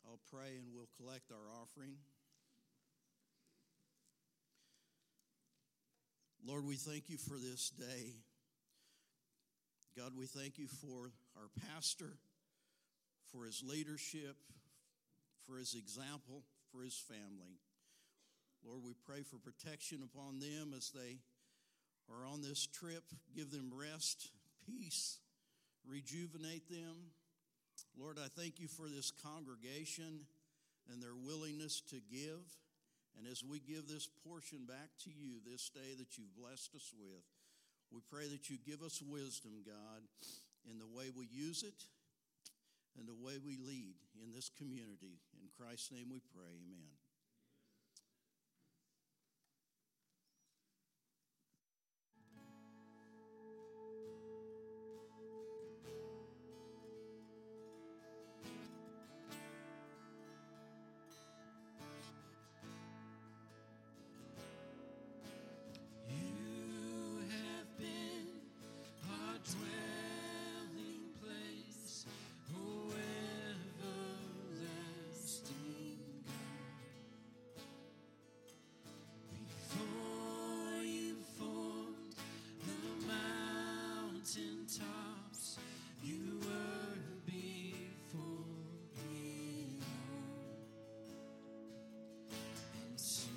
I'll 0.05 0.19
pray 0.31 0.57
and 0.57 0.73
we'll 0.73 0.89
collect 0.97 1.31
our 1.31 1.61
offering. 1.61 1.93
Lord, 6.45 6.65
we 6.65 6.75
thank 6.75 7.07
you 7.07 7.17
for 7.17 7.37
this 7.37 7.69
day. 7.69 8.15
God, 9.95 10.13
we 10.17 10.25
thank 10.25 10.57
you 10.57 10.67
for 10.67 11.11
our 11.37 11.49
pastor, 11.69 12.17
for 13.31 13.45
his 13.45 13.63
leadership, 13.65 14.35
for 15.47 15.57
his 15.57 15.73
example, 15.73 16.43
for 16.71 16.83
his 16.83 16.97
family. 16.97 17.59
Lord, 18.63 18.81
we 18.85 18.93
pray 19.05 19.23
for 19.23 19.37
protection 19.37 20.03
upon 20.03 20.39
them 20.39 20.73
as 20.75 20.91
they 20.91 21.17
are 22.09 22.25
on 22.25 22.41
this 22.41 22.67
trip. 22.67 23.03
Give 23.35 23.49
them 23.49 23.71
rest, 23.73 24.29
peace, 24.67 25.19
rejuvenate 25.87 26.69
them. 26.69 27.11
Lord, 27.97 28.17
I 28.19 28.27
thank 28.39 28.59
you 28.59 28.67
for 28.67 28.87
this 28.87 29.11
congregation 29.11 30.27
and 30.91 31.01
their 31.01 31.15
willingness 31.15 31.81
to 31.89 31.97
give. 32.11 32.43
And 33.17 33.27
as 33.27 33.43
we 33.43 33.59
give 33.59 33.87
this 33.87 34.07
portion 34.27 34.65
back 34.65 34.89
to 35.03 35.09
you 35.09 35.39
this 35.45 35.69
day 35.69 35.95
that 35.97 36.17
you've 36.17 36.35
blessed 36.35 36.75
us 36.75 36.93
with, 36.97 37.23
we 37.91 37.99
pray 38.09 38.27
that 38.29 38.49
you 38.49 38.57
give 38.65 38.81
us 38.81 39.01
wisdom, 39.01 39.51
God, 39.65 40.01
in 40.69 40.77
the 40.77 40.87
way 40.87 41.09
we 41.09 41.27
use 41.31 41.63
it 41.63 41.83
and 42.97 43.07
the 43.07 43.15
way 43.15 43.37
we 43.43 43.57
lead 43.57 43.95
in 44.21 44.31
this 44.31 44.49
community. 44.49 45.19
In 45.39 45.49
Christ's 45.57 45.91
name 45.91 46.09
we 46.11 46.19
pray. 46.19 46.53
Amen. 46.67 47.00
Mountaintops, 84.79 85.57
you 86.03 86.39
were 86.41 86.97
before 87.25 88.45
all. 88.97 89.81
And 92.89 92.99
soon 92.99 93.29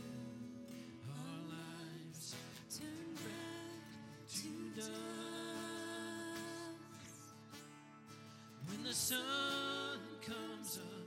our 1.08 1.38
lives 1.50 2.34
Turn 2.70 3.14
back 3.14 4.28
to 4.32 4.80
dust. 4.80 4.90
When 8.68 8.82
the 8.84 8.92
sun 8.92 9.98
comes 10.26 10.78
up, 10.78 11.03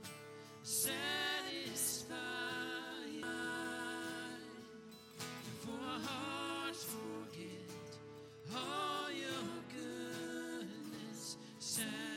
goodness, 11.78 12.07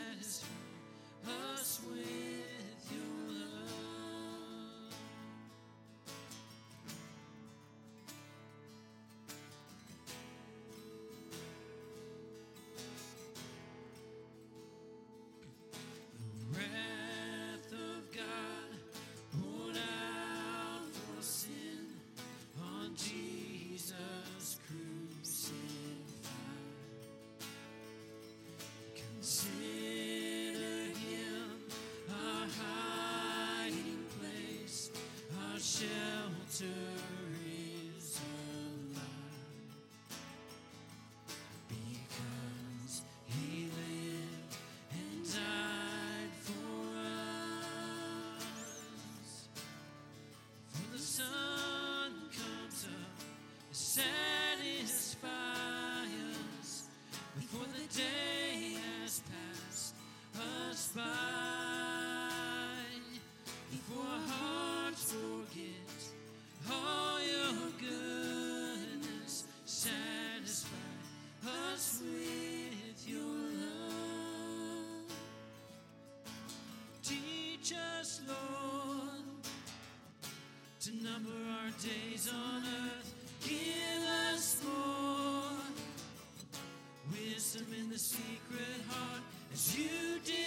days 81.81 82.29
on 82.31 82.63
earth. 82.63 83.13
Give 83.43 84.03
us 84.33 84.61
more 84.63 85.57
wisdom 87.11 87.65
in 87.79 87.89
the 87.89 87.97
secret 87.97 88.81
heart 88.87 89.23
as 89.51 89.77
you 89.77 90.19
display 90.23 90.40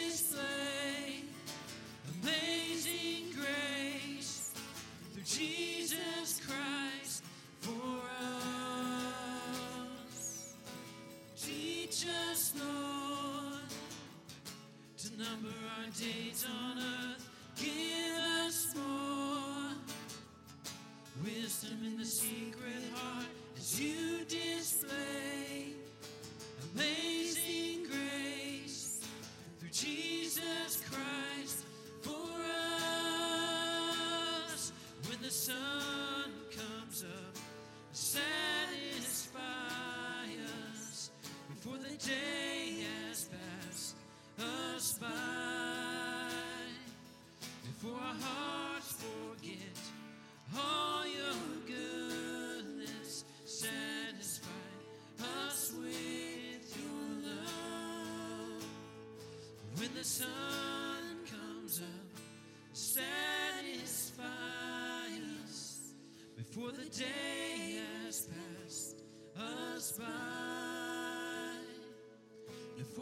wisdom 21.22 21.78
in 21.84 21.96
the 21.96 22.04
secret 22.04 22.82
heart 22.92 23.26
as 23.56 23.80
you 23.80 24.24
display 24.24 25.68
amazing 26.74 27.84
grace 27.84 29.00
through 29.60 29.68
Jesus 29.68 30.13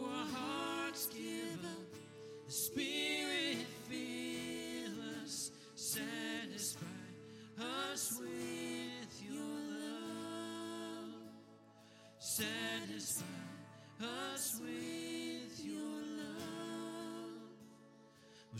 Our 0.01 0.25
hearts 0.25 1.07
give 1.07 1.63
up, 1.65 1.93
the 2.47 2.51
Spirit 2.51 3.57
fill 3.89 5.23
us, 5.23 5.51
satisfy 5.75 6.85
us 7.59 8.19
with 8.19 9.23
your 9.29 9.39
love. 9.39 11.13
Satisfy 12.19 13.25
us 14.01 14.59
with 14.61 15.65
your 15.65 15.99
love. 16.17 17.43
Oh, 18.53 18.57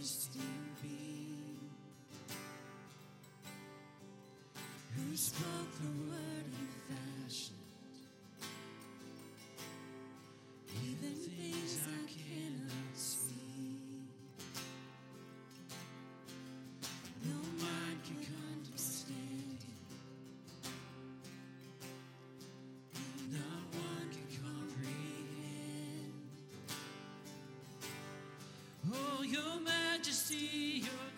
ever 0.00 0.06
existing 0.06 0.40
being, 0.82 1.70
who 4.96 5.16
spoke 5.16 5.72
the 5.80 5.88
word 6.10 6.44
and 6.58 6.68
fashioned 7.28 7.56
even 10.84 11.14
things 11.14 11.78
I 11.86 11.88
cannot 12.08 12.94
see. 12.94 13.78
No 17.24 17.38
mind 17.62 18.00
can 18.04 18.20
understand 18.56 19.58
it. 19.60 19.68
Not 23.32 23.62
one 23.74 24.08
can 24.10 24.28
comprehend. 24.42 26.12
Oh, 28.92 29.22
your 30.00 30.06
majesty, 30.06 30.82
your 30.82 31.09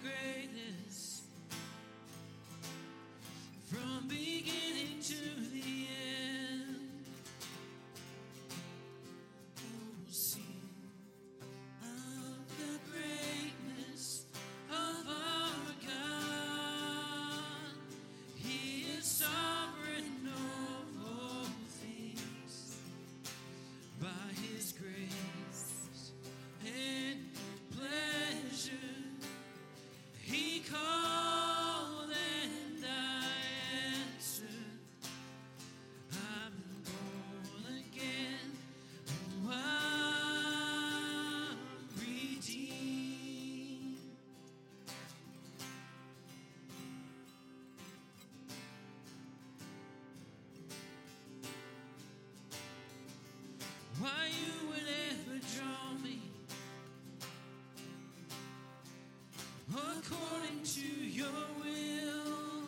according 59.98 60.62
to 60.64 60.80
your 60.80 61.26
will. 61.60 62.62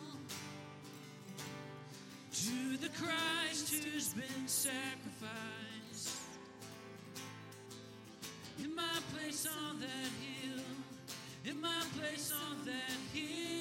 To 2.33 2.77
the 2.77 2.89
Christ 2.89 3.83
who's 3.83 4.13
been 4.13 4.47
sacrificed. 4.47 6.19
In 8.63 8.75
my 8.75 8.97
place 9.13 9.47
on 9.47 9.79
that 9.79 10.11
hill, 10.21 10.63
in 11.45 11.61
my 11.61 11.83
place 11.97 12.31
on 12.31 12.65
that 12.65 13.17
hill, 13.17 13.54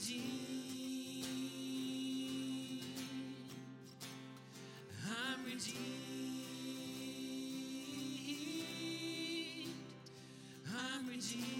I'm 0.00 0.14
redeemed. 5.44 5.74
I'm 10.70 11.08
redeemed. 11.08 11.57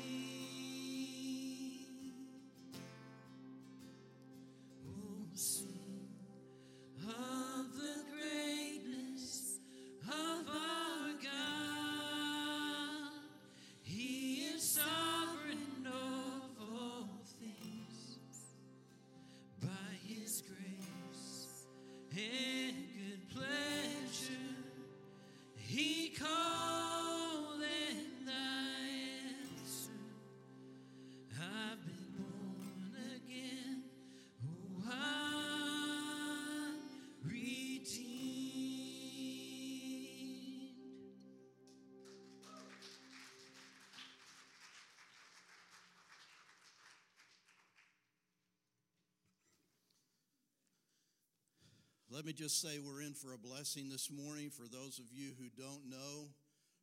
Let 52.11 52.25
me 52.25 52.33
just 52.33 52.62
say 52.62 52.79
we're 52.79 53.03
in 53.03 53.12
for 53.12 53.35
a 53.35 53.37
blessing 53.37 53.90
this 53.90 54.09
morning. 54.11 54.49
For 54.49 54.64
those 54.64 54.99
of 54.99 55.12
you 55.12 55.33
who 55.37 55.53
don't 55.61 55.90
know, 55.90 56.33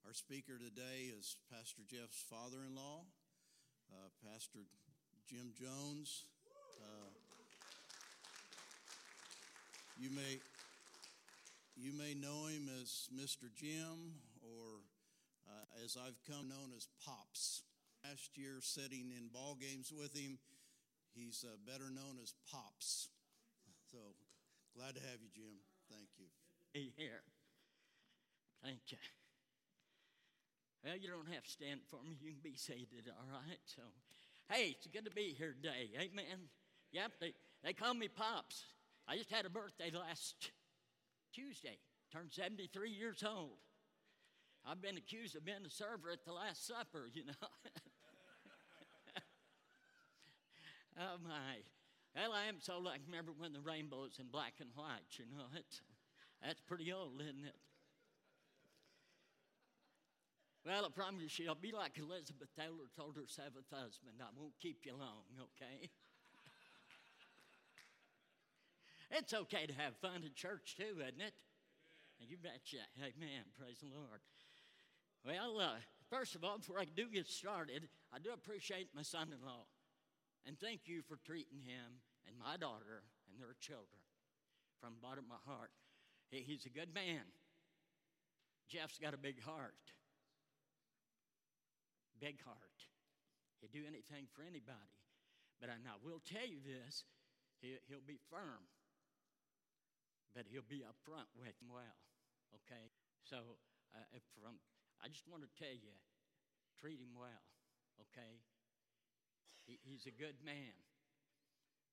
our 0.05 0.13
speaker 0.13 0.53
today 0.59 1.09
is 1.17 1.37
Pastor 1.49 1.81
Jeff's 1.89 2.21
father 2.29 2.61
in 2.61 2.75
law, 2.75 3.01
uh, 3.91 4.09
Pastor 4.21 4.59
Jim 5.27 5.49
Jones. 5.57 6.25
Uh, 6.77 7.09
you, 9.97 10.11
may, 10.11 10.37
you 11.75 11.91
may 11.91 12.13
know 12.13 12.45
him 12.45 12.69
as 12.79 13.09
Mr. 13.09 13.49
Jim, 13.55 14.13
or 14.43 14.77
uh, 15.49 15.83
as 15.83 15.97
I've 15.97 16.21
come 16.29 16.49
known 16.49 16.69
as 16.77 16.87
Pops. 17.03 17.63
Last 18.05 18.37
year, 18.37 18.61
sitting 18.61 19.11
in 19.17 19.29
ball 19.33 19.57
games 19.59 19.91
with 19.91 20.15
him, 20.15 20.37
he's 21.15 21.43
uh, 21.43 21.57
better 21.65 21.89
known 21.89 22.21
as 22.21 22.35
Pops. 22.51 22.74
Glad 24.85 25.01
to 25.01 25.09
have 25.09 25.17
you, 25.17 25.33
Jim. 25.33 25.57
Thank 25.89 26.13
you. 26.21 26.29
be 26.71 26.93
here. 26.95 27.25
Thank 28.63 28.77
you. 28.89 28.97
Well, 30.83 30.95
you 30.95 31.09
don't 31.09 31.27
have 31.33 31.43
to 31.43 31.49
stand 31.49 31.79
for 31.89 31.97
me. 32.05 32.15
You 32.21 32.33
can 32.33 32.41
be 32.43 32.55
seated, 32.55 33.09
all 33.09 33.25
right? 33.33 33.57
So, 33.65 33.81
hey, 34.47 34.75
it's 34.77 34.85
good 34.85 35.05
to 35.05 35.09
be 35.09 35.33
here 35.35 35.55
today. 35.59 35.89
Amen. 35.97 36.51
Yep, 36.91 37.13
they, 37.19 37.33
they 37.63 37.73
call 37.73 37.95
me 37.95 38.07
Pops. 38.07 38.61
I 39.07 39.17
just 39.17 39.31
had 39.31 39.47
a 39.47 39.49
birthday 39.49 39.89
last 39.89 40.51
Tuesday. 41.33 41.79
Turned 42.13 42.31
73 42.31 42.91
years 42.91 43.23
old. 43.27 43.57
I've 44.69 44.83
been 44.83 44.97
accused 44.97 45.35
of 45.35 45.45
being 45.45 45.65
a 45.65 45.69
server 45.71 46.11
at 46.11 46.23
the 46.25 46.33
Last 46.33 46.67
Supper, 46.67 47.09
you 47.11 47.25
know. 47.25 47.33
oh, 50.99 51.17
my. 51.23 51.63
Well, 52.15 52.31
I 52.31 52.45
am 52.47 52.61
so 52.61 52.79
like, 52.79 53.01
remember 53.05 53.33
when 53.37 53.51
the 53.51 53.59
rainbow's 53.59 54.19
in 54.19 54.27
black 54.31 54.53
and 54.61 54.69
white, 54.73 55.19
you 55.19 55.25
know? 55.27 55.51
It's, 55.59 55.81
that's 56.41 56.61
pretty 56.61 56.93
old, 56.93 57.19
isn't 57.19 57.43
it? 57.43 57.59
Well, 60.65 60.85
I 60.85 60.89
promise 60.89 61.37
you, 61.37 61.49
I'll 61.49 61.55
be 61.55 61.73
like 61.73 61.99
Elizabeth 61.99 62.47
Taylor 62.57 62.87
told 62.95 63.17
her 63.17 63.27
seventh 63.27 63.69
husband. 63.69 64.15
I 64.21 64.31
won't 64.39 64.57
keep 64.61 64.85
you 64.85 64.93
long, 64.93 65.27
okay? 65.53 65.91
it's 69.11 69.33
okay 69.33 69.67
to 69.67 69.73
have 69.73 69.95
fun 69.97 70.23
in 70.25 70.33
church 70.33 70.75
too, 70.77 71.03
isn't 71.03 71.21
it? 71.21 71.35
And 72.21 72.29
you 72.29 72.37
betcha. 72.41 72.81
Amen. 72.97 73.43
Praise 73.59 73.77
the 73.83 73.91
Lord. 73.93 74.21
Well, 75.25 75.59
uh, 75.59 75.77
first 76.09 76.33
of 76.33 76.43
all, 76.43 76.57
before 76.57 76.79
I 76.79 76.85
do 76.85 77.09
get 77.13 77.27
started, 77.27 77.89
I 78.13 78.19
do 78.19 78.31
appreciate 78.33 78.87
my 78.95 79.03
son 79.03 79.27
in 79.37 79.45
law. 79.45 79.65
And 80.45 80.59
thank 80.59 80.85
you 80.85 81.01
for 81.01 81.17
treating 81.25 81.65
him 81.65 82.05
and 82.29 82.37
my 82.37 82.57
daughter 82.57 83.01
and 83.29 83.41
their 83.41 83.57
children 83.57 84.01
from 84.77 84.93
the 84.93 85.01
bottom 85.01 85.25
of 85.25 85.33
my 85.33 85.43
heart. 85.49 85.73
He's 86.29 86.65
a 86.65 86.73
good 86.73 86.93
man. 86.93 87.25
Jeff's 88.69 88.97
got 88.97 89.13
a 89.13 89.21
big 89.21 89.41
heart. 89.41 89.77
Big 92.21 92.37
heart. 92.45 92.79
He'd 93.61 93.73
do 93.73 93.85
anything 93.87 94.29
for 94.33 94.41
anybody. 94.45 94.93
But 95.61 95.69
I, 95.69 95.81
now, 95.81 95.97
will 96.03 96.21
tell 96.21 96.45
you 96.45 96.59
this 96.61 97.05
he, 97.61 97.79
he'll 97.87 98.03
be 98.05 98.19
firm, 98.29 98.67
but 100.35 100.45
he'll 100.51 100.67
be 100.67 100.83
upfront 100.83 101.31
with 101.33 101.55
him 101.57 101.71
well. 101.71 101.97
Okay? 102.61 102.91
So, 103.23 103.57
uh, 103.95 104.19
from, 104.35 104.59
I 104.99 105.07
just 105.07 105.25
want 105.25 105.41
to 105.47 105.51
tell 105.55 105.73
you 105.73 105.95
treat 106.77 106.99
him 106.99 107.15
well. 107.15 107.45
Okay? 108.11 108.43
He, 109.65 109.81
he's 109.81 110.05
a 110.05 110.13
good 110.13 110.37
man. 110.45 110.77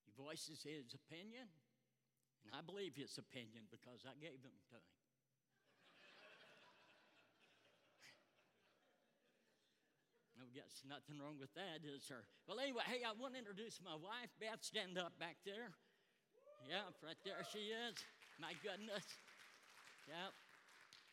He 0.05 0.13
voices 0.13 0.61
his 0.61 0.93
opinion, 0.93 1.49
and 2.45 2.53
I 2.53 2.61
believe 2.61 2.93
his 2.95 3.17
opinion 3.17 3.65
because 3.73 4.05
I 4.05 4.13
gave 4.21 4.41
them 4.45 4.53
to 4.53 4.77
him. 4.77 4.85
No, 10.43 10.51
yes, 10.51 10.83
nothing 10.83 11.23
wrong 11.23 11.39
with 11.39 11.55
that, 11.55 11.87
is 11.87 12.03
there? 12.11 12.27
Well, 12.51 12.59
anyway, 12.59 12.83
hey, 12.91 13.07
I 13.07 13.15
want 13.15 13.35
to 13.35 13.39
introduce 13.39 13.79
my 13.79 13.95
wife, 13.95 14.33
Beth. 14.43 14.59
Stand 14.59 14.99
up 14.99 15.15
back 15.23 15.39
there. 15.47 15.71
Yeah, 16.67 16.91
right 16.99 17.21
there 17.23 17.47
she 17.55 17.71
is. 17.71 17.95
My 18.43 18.51
goodness. 18.59 19.07
Yep. 20.11 20.35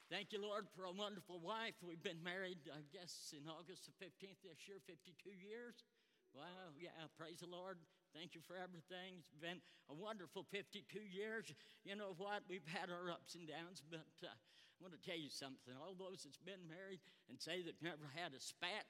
Thank 0.09 0.33
you, 0.33 0.41
Lord, 0.41 0.65
for 0.73 0.89
a 0.89 0.93
wonderful 0.93 1.37
wife. 1.37 1.77
We've 1.85 2.01
been 2.01 2.17
married, 2.25 2.57
I 2.73 2.81
guess, 2.89 3.29
in 3.37 3.45
August 3.45 3.85
the 3.85 3.93
15th 4.01 4.41
this 4.41 4.65
year, 4.65 4.81
52 4.89 5.13
years. 5.37 5.85
Wow, 6.33 6.77
yeah, 6.77 6.93
praise 7.17 7.41
the 7.41 7.49
Lord. 7.49 7.77
Thank 8.13 8.33
you 8.33 8.41
for 8.41 8.57
everything. 8.57 9.21
It's 9.21 9.33
been 9.37 9.61
a 9.89 9.95
wonderful 9.95 10.45
52 10.49 10.85
years. 11.01 11.49
You 11.85 11.95
know 11.95 12.13
what? 12.17 12.45
We've 12.49 12.65
had 12.65 12.89
our 12.89 13.09
ups 13.09 13.35
and 13.35 13.45
downs, 13.45 13.81
but 13.85 14.09
uh, 14.21 14.29
I 14.33 14.77
want 14.81 14.93
to 14.93 15.01
tell 15.01 15.17
you 15.17 15.29
something. 15.29 15.73
All 15.77 15.93
those 15.93 16.25
that's 16.25 16.41
been 16.41 16.65
married 16.69 17.01
and 17.29 17.37
say 17.37 17.61
that 17.65 17.81
never 17.81 18.09
had 18.13 18.33
a 18.33 18.41
spat, 18.41 18.85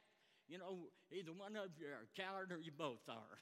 you 0.48 0.58
know, 0.58 0.92
either 1.12 1.32
one 1.32 1.56
of 1.56 1.76
you 1.76 1.88
are 1.88 2.08
a 2.08 2.16
coward 2.16 2.52
or 2.52 2.60
you 2.60 2.72
both 2.72 3.08
are. 3.08 3.40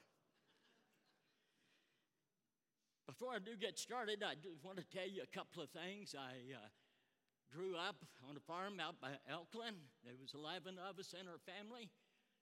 Before 3.06 3.34
I 3.34 3.40
do 3.40 3.56
get 3.56 3.78
started, 3.78 4.22
I 4.22 4.34
do 4.36 4.52
want 4.62 4.78
to 4.78 4.86
tell 4.92 5.08
you 5.08 5.24
a 5.24 5.32
couple 5.32 5.62
of 5.62 5.70
things. 5.70 6.12
I 6.12 6.52
uh, 6.52 6.68
grew 7.48 7.74
up 7.74 8.04
on 8.28 8.36
a 8.36 8.44
farm 8.44 8.78
out 8.78 9.00
by 9.00 9.16
Elkland. 9.24 9.80
There 10.04 10.18
was 10.20 10.36
11 10.36 10.76
of 10.76 10.98
us 11.00 11.14
in 11.16 11.24
our 11.24 11.40
family. 11.48 11.88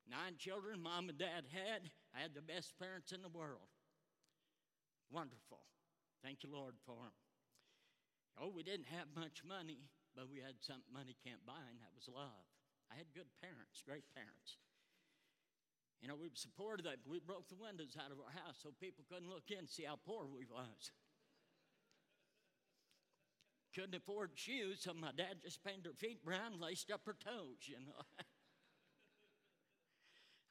Nine 0.07 0.38
children 0.38 0.82
mom 0.82 1.11
and 1.11 1.18
dad 1.18 1.50
had. 1.50 1.90
I 2.14 2.22
had 2.22 2.34
the 2.34 2.42
best 2.44 2.78
parents 2.78 3.11
in 3.11 3.22
the 3.22 3.32
world. 3.32 3.66
Wonderful. 5.11 5.62
Thank 6.22 6.42
you, 6.42 6.50
Lord, 6.50 6.74
for 6.86 6.96
them. 7.02 7.14
Oh, 8.38 8.50
we 8.54 8.62
didn't 8.62 8.90
have 8.90 9.11
much 9.14 9.42
money, 9.42 9.90
but 10.14 10.30
we 10.30 10.38
had 10.38 10.59
something 10.62 10.90
money 10.92 11.16
can't 11.24 11.42
buy, 11.46 11.62
and 11.70 11.78
that 11.82 11.94
was 11.94 12.07
love. 12.07 12.46
I 12.90 12.94
had 12.94 13.11
good 13.14 13.30
parents, 13.42 13.82
great 13.82 14.07
parents. 14.14 14.59
You 15.98 16.09
know, 16.09 16.18
we 16.18 16.30
supported 16.34 16.86
that. 16.86 17.02
We 17.09 17.18
broke 17.18 17.48
the 17.48 17.59
windows 17.59 17.96
out 17.98 18.12
of 18.12 18.20
our 18.20 18.30
house 18.30 18.62
so 18.62 18.70
people 18.78 19.02
couldn't 19.09 19.32
look 19.32 19.50
in 19.50 19.66
and 19.66 19.70
see 19.70 19.88
how 19.88 19.98
poor 19.98 20.28
we 20.28 20.46
was. 20.46 20.92
couldn't 23.76 23.94
afford 23.94 24.30
shoes, 24.34 24.80
so 24.80 24.94
my 24.94 25.12
dad 25.12 25.36
just 25.44 25.62
painted 25.62 25.84
her 25.84 25.92
feet 25.92 26.24
brown, 26.24 26.59
laced 26.59 26.90
up 26.90 27.02
her 27.04 27.12
toes, 27.22 27.61
you 27.68 27.76
know. 27.76 28.02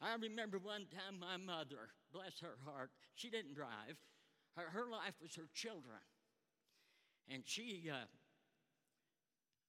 I 0.05 0.13
remember 0.21 0.61
one 0.61 0.85
time 0.93 1.17
my 1.17 1.41
mother, 1.41 1.89
bless 2.13 2.37
her 2.45 2.61
heart, 2.61 2.91
she 3.15 3.33
didn't 3.33 3.57
drive. 3.57 3.97
Her, 4.53 4.69
her 4.69 4.85
life 4.85 5.17
was 5.17 5.33
her 5.33 5.49
children. 5.49 6.05
And 7.25 7.41
she 7.43 7.89
uh, 7.89 8.05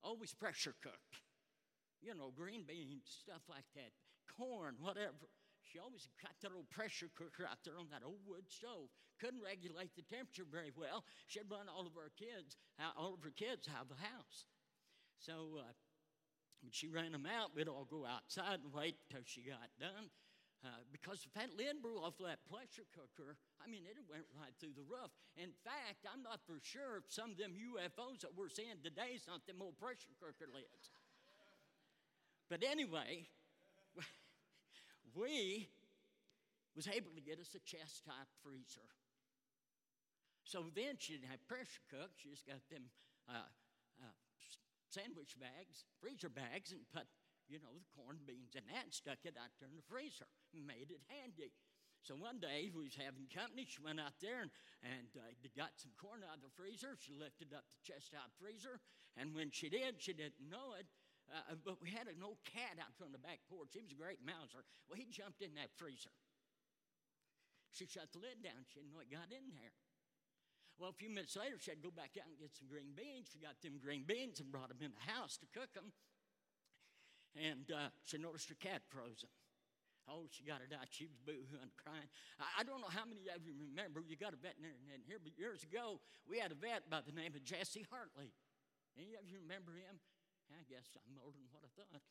always 0.04 0.36
pressure 0.36 0.76
cooked. 0.82 1.24
You 2.04 2.12
know, 2.12 2.36
green 2.36 2.68
beans, 2.68 3.08
stuff 3.08 3.40
like 3.48 3.64
that, 3.80 3.96
corn, 4.28 4.76
whatever. 4.78 5.32
She 5.64 5.80
always 5.80 6.06
got 6.20 6.36
that 6.42 6.54
old 6.54 6.68
pressure 6.68 7.08
cooker 7.16 7.48
out 7.48 7.64
there 7.64 7.80
on 7.80 7.88
that 7.90 8.04
old 8.04 8.20
wood 8.28 8.44
stove. 8.52 8.92
Couldn't 9.18 9.40
regulate 9.40 9.96
the 9.96 10.04
temperature 10.04 10.44
very 10.44 10.70
well. 10.76 11.02
She'd 11.26 11.48
run 11.48 11.72
all 11.72 11.88
of 11.88 11.96
our 11.96 12.12
kids, 12.12 12.60
all 12.94 13.14
of 13.14 13.24
her 13.24 13.32
kids 13.32 13.72
out 13.72 13.88
of 13.88 13.96
the 13.96 14.04
house. 14.04 14.44
So 15.18 15.64
uh, 15.64 15.72
when 16.60 16.70
she 16.70 16.92
ran 16.92 17.12
them 17.12 17.24
out, 17.24 17.56
we'd 17.56 17.72
all 17.72 17.88
go 17.88 18.04
outside 18.04 18.60
and 18.60 18.72
wait 18.72 19.00
till 19.10 19.24
she 19.24 19.40
got 19.48 19.72
done. 19.80 20.12
Uh, 20.66 20.82
because 20.90 21.22
if 21.22 21.30
that 21.38 21.54
lid 21.54 21.78
blew 21.78 22.02
off 22.02 22.18
that 22.18 22.42
pressure 22.50 22.82
cooker, 22.90 23.38
I 23.62 23.70
mean, 23.70 23.86
it 23.86 23.94
went 24.10 24.26
right 24.34 24.50
through 24.58 24.74
the 24.74 24.82
roof. 24.82 25.14
In 25.38 25.54
fact, 25.62 26.02
I'm 26.10 26.26
not 26.26 26.42
for 26.42 26.58
sure 26.58 26.98
if 26.98 27.06
some 27.06 27.30
of 27.30 27.38
them 27.38 27.54
UFOs 27.54 28.26
that 28.26 28.34
we're 28.34 28.50
seeing 28.50 28.82
today 28.82 29.14
is 29.14 29.30
not 29.30 29.46
them 29.46 29.62
old 29.62 29.78
pressure 29.78 30.10
cooker 30.18 30.50
lids. 30.50 30.90
but 32.50 32.66
anyway, 32.66 33.30
we 35.14 35.70
was 36.74 36.90
able 36.90 37.14
to 37.14 37.22
get 37.22 37.38
us 37.38 37.54
a 37.54 37.62
chest 37.62 38.02
type 38.02 38.26
freezer. 38.42 38.90
So 40.42 40.66
then 40.74 40.98
she 40.98 41.14
didn't 41.14 41.30
have 41.30 41.46
pressure 41.46 41.86
cook. 41.86 42.10
She 42.18 42.34
just 42.34 42.46
got 42.46 42.58
them 42.74 42.90
uh, 43.30 43.46
uh, 44.02 44.18
sandwich 44.90 45.38
bags, 45.38 45.86
freezer 46.02 46.28
bags, 46.28 46.74
and 46.74 46.82
put, 46.90 47.06
you 47.46 47.62
know, 47.62 47.74
the 47.74 47.86
corn 47.94 48.18
beans 48.26 48.54
and 48.58 48.66
that 48.70 48.90
stuck 48.90 49.22
it 49.22 49.38
out 49.38 49.54
there 49.58 49.70
in 49.70 49.78
the 49.78 49.86
freezer. 49.86 50.26
Made 50.54 50.90
it 50.90 51.02
handy. 51.06 51.54
So 52.06 52.14
one 52.14 52.38
day 52.38 52.70
we 52.70 52.86
was 52.86 52.94
having 52.94 53.26
company. 53.26 53.66
She 53.66 53.82
went 53.82 53.98
out 53.98 54.14
there 54.22 54.38
and, 54.38 54.52
and 54.86 55.10
uh, 55.18 55.26
got 55.58 55.74
some 55.74 55.90
corn 55.98 56.22
out 56.22 56.38
of 56.38 56.46
the 56.46 56.54
freezer. 56.54 56.94
She 57.02 57.18
lifted 57.18 57.50
up 57.50 57.66
the 57.66 57.82
chest 57.82 58.14
out 58.14 58.30
freezer, 58.38 58.78
and 59.18 59.34
when 59.34 59.50
she 59.50 59.66
did, 59.66 59.98
she 59.98 60.14
didn't 60.14 60.46
know 60.46 60.78
it. 60.78 60.86
Uh, 61.26 61.58
but 61.58 61.82
we 61.82 61.90
had 61.90 62.06
an 62.06 62.22
old 62.22 62.38
cat 62.46 62.78
out 62.78 62.94
on 63.02 63.10
the 63.10 63.18
back 63.18 63.42
porch. 63.50 63.74
He 63.74 63.82
was 63.82 63.90
a 63.90 63.98
great 63.98 64.22
mouser. 64.22 64.62
Well, 64.86 64.94
he 64.94 65.10
jumped 65.10 65.42
in 65.42 65.58
that 65.58 65.74
freezer. 65.74 66.14
She 67.74 67.90
shut 67.90 68.14
the 68.14 68.22
lid 68.22 68.38
down. 68.46 68.62
She 68.70 68.78
didn't 68.78 68.94
know 68.94 69.02
it 69.02 69.10
got 69.10 69.34
in 69.34 69.50
there. 69.50 69.74
Well, 70.78 70.94
a 70.94 71.00
few 71.00 71.10
minutes 71.10 71.34
later, 71.34 71.58
she 71.58 71.74
had 71.74 71.82
to 71.82 71.88
go 71.88 71.90
back 71.90 72.14
out 72.20 72.30
and 72.30 72.38
get 72.38 72.54
some 72.54 72.70
green 72.70 72.94
beans. 72.94 73.32
She 73.32 73.42
got 73.42 73.58
them 73.64 73.82
green 73.82 74.06
beans 74.06 74.38
and 74.38 74.52
brought 74.52 74.70
them 74.70 74.84
in 74.84 74.94
the 74.94 75.08
house 75.10 75.34
to 75.42 75.48
cook 75.50 75.72
them. 75.74 75.90
And 77.36 77.68
uh, 77.68 77.92
she 78.02 78.16
noticed 78.16 78.48
her 78.48 78.58
cat 78.58 78.82
frozen. 78.88 79.28
Oh, 80.06 80.30
she 80.30 80.46
got 80.46 80.62
it 80.62 80.70
out. 80.70 80.86
She 80.88 81.10
was 81.10 81.18
boo-hooing, 81.26 81.74
crying. 81.74 82.06
I, 82.38 82.60
I, 82.60 82.62
don't 82.62 82.78
know 82.78 82.92
how 82.94 83.02
many 83.02 83.26
of 83.26 83.42
you 83.42 83.58
remember. 83.58 84.06
You 84.06 84.14
got 84.14 84.32
a 84.32 84.38
veterinarian 84.38 84.86
in 84.94 85.02
here, 85.02 85.18
but 85.18 85.34
years 85.34 85.66
ago 85.66 85.98
we 86.30 86.38
had 86.38 86.54
a 86.54 86.58
vet 86.58 86.86
by 86.86 87.02
the 87.02 87.10
name 87.10 87.34
of 87.34 87.42
Jesse 87.42 87.82
Hartley. 87.90 88.30
Any 88.94 89.18
of 89.18 89.26
you 89.26 89.42
remember 89.42 89.74
him? 89.74 89.98
I 90.54 90.62
guess 90.70 90.94
I'm 90.94 91.18
older 91.18 91.34
than 91.34 91.50
what 91.50 91.66
I 91.66 91.70
thought. 91.74 92.06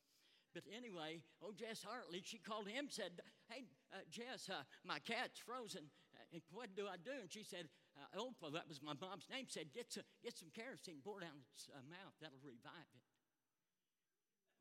But 0.51 0.67
anyway, 0.67 1.23
oh 1.39 1.55
Jess 1.55 1.87
Hartley, 1.87 2.19
she 2.19 2.35
called 2.35 2.67
him, 2.67 2.91
said, 2.91 3.23
"Hey, 3.47 3.71
uh, 3.95 4.03
Jess, 4.11 4.51
uh, 4.51 4.67
my 4.83 4.99
cat's 4.99 5.39
frozen. 5.39 5.87
Uh, 6.11 6.43
what 6.51 6.75
do 6.75 6.87
I 6.87 6.99
do?" 6.99 7.15
And 7.23 7.31
she 7.31 7.43
said, 7.47 7.71
uh, 7.95 8.19
Opal, 8.19 8.51
that 8.51 8.67
was 8.67 8.83
my 8.83 8.93
mom's 8.99 9.27
name, 9.31 9.47
said, 9.47 9.71
get 9.71 9.91
some, 9.91 10.03
get 10.23 10.35
some 10.35 10.51
kerosene, 10.51 10.99
pour 11.03 11.19
down 11.19 11.35
its 11.55 11.71
uh, 11.71 11.79
mouth, 11.87 12.15
that'll 12.19 12.43
revive 12.43 12.91
it. 12.91 13.03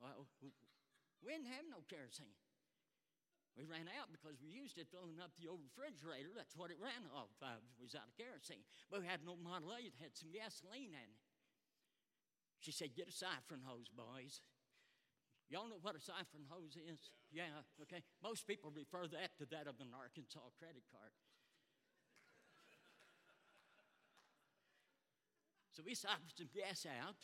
Well, 0.04 0.28
we 1.24 1.32
didn't 1.32 1.48
have 1.48 1.64
no 1.72 1.80
kerosene. 1.88 2.36
We 3.56 3.64
ran 3.64 3.88
out 3.88 4.12
because 4.12 4.36
we 4.44 4.52
used 4.52 4.76
it 4.76 4.92
filling 4.92 5.16
up 5.16 5.32
the 5.40 5.48
old 5.48 5.64
refrigerator. 5.64 6.28
That's 6.36 6.58
what 6.58 6.68
it 6.68 6.82
ran 6.82 7.08
off 7.08 7.32
of, 7.40 7.64
was 7.80 7.96
out 7.96 8.12
of 8.12 8.18
kerosene. 8.18 8.66
But 8.92 9.00
we 9.00 9.08
had 9.08 9.24
no 9.24 9.38
Model 9.40 9.72
A 9.72 9.80
that 9.88 9.96
had 9.96 10.12
some 10.12 10.34
gasoline 10.34 10.92
in 10.92 11.08
it. 11.08 11.24
She 12.60 12.74
said, 12.74 12.92
Get 12.92 13.08
a 13.08 13.14
siphon 13.14 13.64
hose, 13.64 13.88
boys. 13.88 14.44
Y'all 15.48 15.70
know 15.70 15.80
what 15.80 15.96
a 15.96 16.02
siphon 16.02 16.50
hose 16.50 16.76
is? 16.76 17.08
Yeah, 17.30 17.64
okay. 17.88 18.04
Most 18.20 18.44
people 18.44 18.74
refer 18.74 19.08
that 19.08 19.38
to 19.40 19.46
that 19.54 19.70
of 19.70 19.80
an 19.80 19.94
Arkansas 19.96 20.52
credit 20.60 20.84
card. 20.92 21.14
So 25.72 25.82
we 25.82 25.94
siphoned 25.94 26.34
some 26.34 26.50
gas 26.54 26.86
out, 26.86 27.18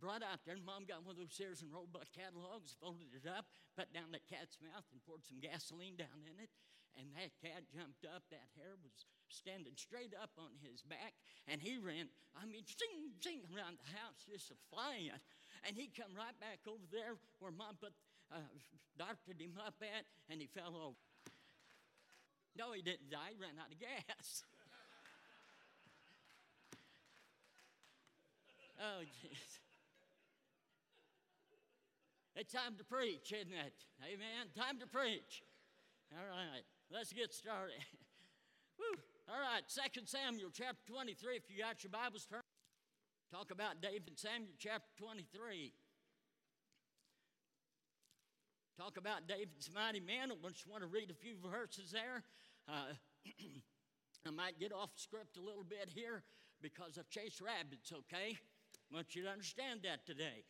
brought 0.00 0.24
out 0.24 0.40
there, 0.48 0.56
and 0.56 0.64
Mom 0.64 0.88
got 0.88 1.04
one 1.04 1.14
of 1.14 1.20
those 1.20 1.36
Sears 1.36 1.60
and 1.60 1.68
Roebuck 1.68 2.08
catalogs, 2.16 2.72
folded 2.80 3.12
it 3.12 3.28
up, 3.28 3.52
put 3.76 3.92
down 3.92 4.10
the 4.10 4.24
cat's 4.24 4.56
mouth, 4.64 4.88
and 4.90 5.04
poured 5.04 5.22
some 5.28 5.38
gasoline 5.38 6.00
down 6.00 6.24
in 6.24 6.40
it. 6.40 6.48
And 6.98 7.12
that 7.14 7.30
cat 7.38 7.68
jumped 7.70 8.02
up. 8.02 8.26
That 8.34 8.50
hair 8.58 8.74
was 8.82 9.06
standing 9.30 9.78
straight 9.78 10.10
up 10.16 10.34
on 10.40 10.50
his 10.58 10.82
back, 10.82 11.14
and 11.46 11.62
he 11.62 11.78
ran. 11.78 12.10
I 12.34 12.48
mean, 12.48 12.66
zing, 12.66 13.14
zing 13.22 13.46
around 13.52 13.78
the 13.78 13.90
house, 13.94 14.26
just 14.26 14.50
a 14.50 14.58
flying. 14.72 15.14
And 15.62 15.76
he 15.76 15.92
come 15.92 16.16
right 16.16 16.34
back 16.42 16.66
over 16.66 16.82
there 16.90 17.14
where 17.38 17.54
Mom 17.54 17.78
put, 17.78 17.94
uh, 18.32 18.42
doctored 18.98 19.38
him 19.38 19.54
up 19.60 19.78
at, 19.84 20.08
and 20.26 20.40
he 20.40 20.48
fell 20.50 20.74
over. 20.74 20.98
No, 22.58 22.72
he 22.72 22.82
didn't 22.82 23.12
die. 23.12 23.36
He 23.36 23.38
ran 23.38 23.54
out 23.60 23.70
of 23.70 23.78
gas. 23.78 24.42
Oh, 28.80 29.04
jeez. 29.04 29.60
It's 32.36 32.52
time 32.52 32.76
to 32.78 32.84
preach, 32.84 33.32
isn't 33.32 33.52
it? 33.52 33.74
Amen. 34.04 34.48
Time 34.56 34.78
to 34.78 34.86
preach. 34.86 35.42
All 36.12 36.26
right, 36.26 36.62
let's 36.90 37.12
get 37.12 37.34
started. 37.34 37.78
Woo. 38.78 38.98
All 39.28 39.38
right, 39.38 39.62
Second 39.66 40.08
Samuel 40.08 40.50
chapter 40.52 40.92
23. 40.92 41.36
If 41.36 41.50
you 41.50 41.62
got 41.62 41.82
your 41.82 41.90
Bibles, 41.90 42.26
turned, 42.26 42.42
Talk 43.30 43.52
about 43.52 43.80
David 43.80 44.18
Samuel 44.18 44.58
chapter 44.58 44.90
23. 44.98 45.72
Talk 48.76 48.96
about 48.96 49.28
David's 49.28 49.70
mighty 49.72 50.00
man. 50.00 50.32
I 50.32 50.48
just 50.50 50.66
want 50.66 50.82
to 50.82 50.88
read 50.88 51.12
a 51.12 51.14
few 51.14 51.34
verses 51.38 51.92
there. 51.92 52.24
Uh, 52.66 52.94
I 54.26 54.30
might 54.30 54.58
get 54.58 54.72
off 54.72 54.90
script 54.96 55.36
a 55.36 55.40
little 55.40 55.62
bit 55.62 55.90
here 55.94 56.24
because 56.60 56.98
I've 56.98 57.08
chased 57.08 57.40
rabbits, 57.40 57.92
okay? 57.92 58.34
I 58.34 58.94
want 58.94 59.14
you 59.14 59.22
to 59.22 59.30
understand 59.30 59.80
that 59.84 60.06
today. 60.06 60.42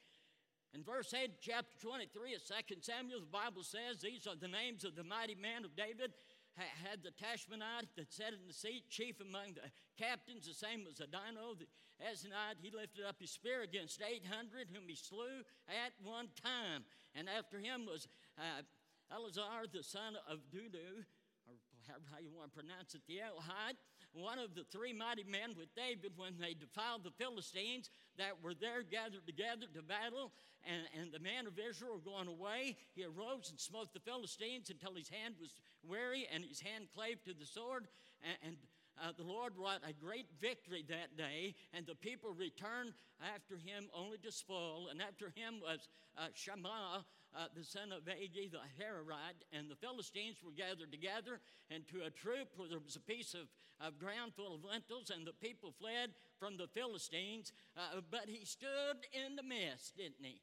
In 0.72 0.84
verse 0.84 1.12
8, 1.12 1.42
chapter 1.42 1.74
23 1.82 2.34
of 2.34 2.46
2 2.46 2.76
Samuel, 2.80 3.20
the 3.20 3.26
Bible 3.26 3.64
says, 3.64 3.98
These 3.98 4.26
are 4.30 4.38
the 4.38 4.46
names 4.46 4.84
of 4.84 4.94
the 4.94 5.02
mighty 5.02 5.34
man 5.34 5.64
of 5.64 5.74
David. 5.74 6.14
Had 6.54 7.02
the 7.02 7.10
Tachmonite 7.10 7.88
that 7.96 8.12
sat 8.12 8.34
in 8.34 8.46
the 8.46 8.52
seat, 8.52 8.84
chief 8.90 9.18
among 9.20 9.54
the 9.54 9.66
captains, 9.96 10.46
the 10.46 10.54
same 10.54 10.84
was 10.84 11.00
Adino, 11.00 11.58
the 11.58 11.66
Eznite. 11.98 12.60
He 12.60 12.70
lifted 12.70 13.04
up 13.06 13.16
his 13.18 13.30
spear 13.30 13.62
against 13.62 14.02
800, 14.02 14.68
whom 14.72 14.86
he 14.86 14.94
slew 14.94 15.42
at 15.66 15.92
one 16.02 16.28
time. 16.42 16.84
And 17.14 17.28
after 17.28 17.58
him 17.58 17.86
was 17.86 18.06
uh, 18.38 18.62
Eleazar, 19.10 19.66
the 19.72 19.82
son 19.82 20.14
of 20.28 20.38
Dudu, 20.54 21.02
or 21.48 21.54
however 21.88 22.22
you 22.22 22.30
want 22.30 22.52
to 22.52 22.58
pronounce 22.60 22.94
it, 22.94 23.02
the 23.08 23.18
Elhite. 23.18 23.78
One 24.12 24.38
of 24.38 24.54
the 24.54 24.64
three 24.72 24.92
mighty 24.92 25.24
men 25.24 25.54
with 25.56 25.74
David 25.74 26.12
when 26.16 26.34
they 26.38 26.54
defiled 26.54 27.04
the 27.04 27.14
Philistines 27.16 27.90
that 28.18 28.42
were 28.42 28.54
there 28.54 28.82
gathered 28.82 29.26
together 29.26 29.66
to 29.74 29.82
battle, 29.82 30.32
and, 30.66 30.82
and 31.00 31.12
the 31.12 31.20
man 31.20 31.46
of 31.46 31.58
Israel 31.58 32.00
going 32.04 32.28
away. 32.28 32.76
He 32.94 33.04
arose 33.04 33.50
and 33.50 33.58
smote 33.58 33.92
the 33.92 34.00
Philistines 34.00 34.70
until 34.70 34.94
his 34.94 35.08
hand 35.08 35.34
was 35.40 35.54
weary 35.86 36.26
and 36.32 36.44
his 36.44 36.60
hand 36.60 36.88
clave 36.94 37.22
to 37.24 37.34
the 37.34 37.46
sword. 37.46 37.86
And, 38.22 38.36
and 38.46 38.56
uh, 39.00 39.12
the 39.16 39.24
Lord 39.24 39.54
wrought 39.56 39.80
a 39.88 39.94
great 39.94 40.26
victory 40.40 40.84
that 40.88 41.16
day, 41.16 41.54
and 41.72 41.86
the 41.86 41.94
people 41.94 42.34
returned 42.34 42.92
after 43.34 43.56
him 43.56 43.88
only 43.94 44.18
to 44.18 44.32
spoil. 44.32 44.88
And 44.90 45.00
after 45.00 45.32
him 45.34 45.60
was 45.62 45.88
uh, 46.18 46.28
Shammah, 46.34 47.04
uh, 47.36 47.46
the 47.56 47.64
son 47.64 47.92
of 47.92 48.04
Agee 48.04 48.50
the 48.50 48.58
Hararite, 48.78 49.44
and 49.52 49.70
the 49.70 49.76
Philistines 49.76 50.36
were 50.44 50.52
gathered 50.52 50.90
together 50.90 51.40
into 51.70 52.04
a 52.04 52.10
troop 52.10 52.48
there 52.68 52.78
was 52.78 52.96
a 52.96 53.00
piece 53.00 53.34
of, 53.34 53.46
of 53.80 53.98
ground 53.98 54.34
full 54.34 54.54
of 54.54 54.64
lentils, 54.64 55.10
and 55.10 55.26
the 55.26 55.32
people 55.32 55.72
fled 55.78 56.10
from 56.38 56.56
the 56.56 56.66
Philistines. 56.66 57.52
Uh, 57.76 58.00
but 58.10 58.26
he 58.26 58.44
stood 58.44 59.06
in 59.12 59.36
the 59.36 59.42
midst, 59.42 59.96
didn't 59.96 60.22
he? 60.22 60.40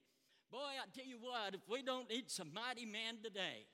Boy, 0.52 0.80
I 0.80 0.88
tell 0.96 1.06
you 1.06 1.18
what, 1.20 1.54
if 1.54 1.62
we 1.70 1.82
don't 1.82 2.10
need 2.10 2.32
some 2.32 2.54
mighty 2.54 2.86
men 2.86 3.20
today, 3.24 3.68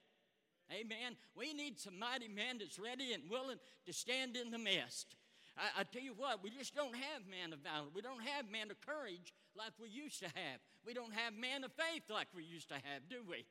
Amen. 0.72 1.18
We 1.36 1.54
need 1.54 1.80
some 1.80 2.00
mighty 2.00 2.28
men 2.28 2.58
that's 2.58 2.80
ready 2.80 3.14
and 3.14 3.30
willing 3.30 3.58
to 3.86 3.94
stand 3.94 4.36
in 4.36 4.50
the 4.50 4.58
midst. 4.58 5.16
I, 5.58 5.82
I, 5.82 5.84
tell 5.84 6.02
you 6.02 6.14
what, 6.18 6.44
we 6.44 6.50
just 6.50 6.76
don't 6.76 6.96
have 6.96 7.28
man 7.30 7.54
of 7.54 7.60
valor. 7.60 7.88
We 7.94 8.02
don't 8.02 8.24
have 8.24 8.50
man 8.50 8.72
of 8.72 8.82
courage 8.82 9.34
like 9.56 9.74
we 9.80 9.90
used 9.90 10.20
to 10.20 10.26
have. 10.26 10.60
We 10.86 10.94
don't 10.94 11.14
have 11.14 11.34
man 11.34 11.64
of 11.64 11.72
faith 11.74 12.04
like 12.10 12.28
we 12.36 12.44
used 12.44 12.70
to 12.70 12.76
have, 12.76 13.08
do 13.10 13.22
we? 13.28 13.46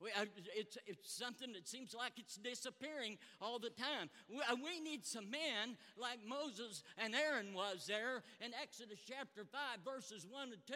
we 0.00 0.10
uh, 0.10 0.26
it's, 0.54 0.78
it's 0.86 1.12
something 1.12 1.52
that 1.52 1.66
seems 1.66 1.94
like 1.94 2.12
it's 2.16 2.36
disappearing 2.36 3.18
all 3.40 3.58
the 3.58 3.70
time. 3.70 4.08
We, 4.28 4.38
uh, 4.38 4.54
we 4.62 4.78
need 4.80 5.04
some 5.04 5.30
men 5.30 5.76
like 5.96 6.18
Moses 6.26 6.84
and 6.96 7.14
Aaron 7.14 7.54
was 7.54 7.86
there 7.86 8.22
in 8.40 8.52
Exodus 8.60 9.00
chapter 9.06 9.44
5, 9.44 9.60
verses 9.84 10.26
1 10.30 10.52
and 10.52 10.66
2, 10.66 10.74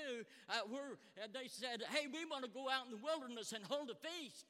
uh, 0.49 0.53
where 0.69 0.99
uh, 1.23 1.29
they 1.33 1.47
said, 1.47 1.83
Hey, 1.91 2.07
we 2.13 2.25
want 2.25 2.45
to 2.45 2.51
go 2.51 2.69
out 2.69 2.87
in 2.87 2.93
the 2.93 3.05
wilderness 3.05 3.53
and 3.53 3.65
hold 3.65 3.91
a 3.91 3.95
feast 3.95 4.47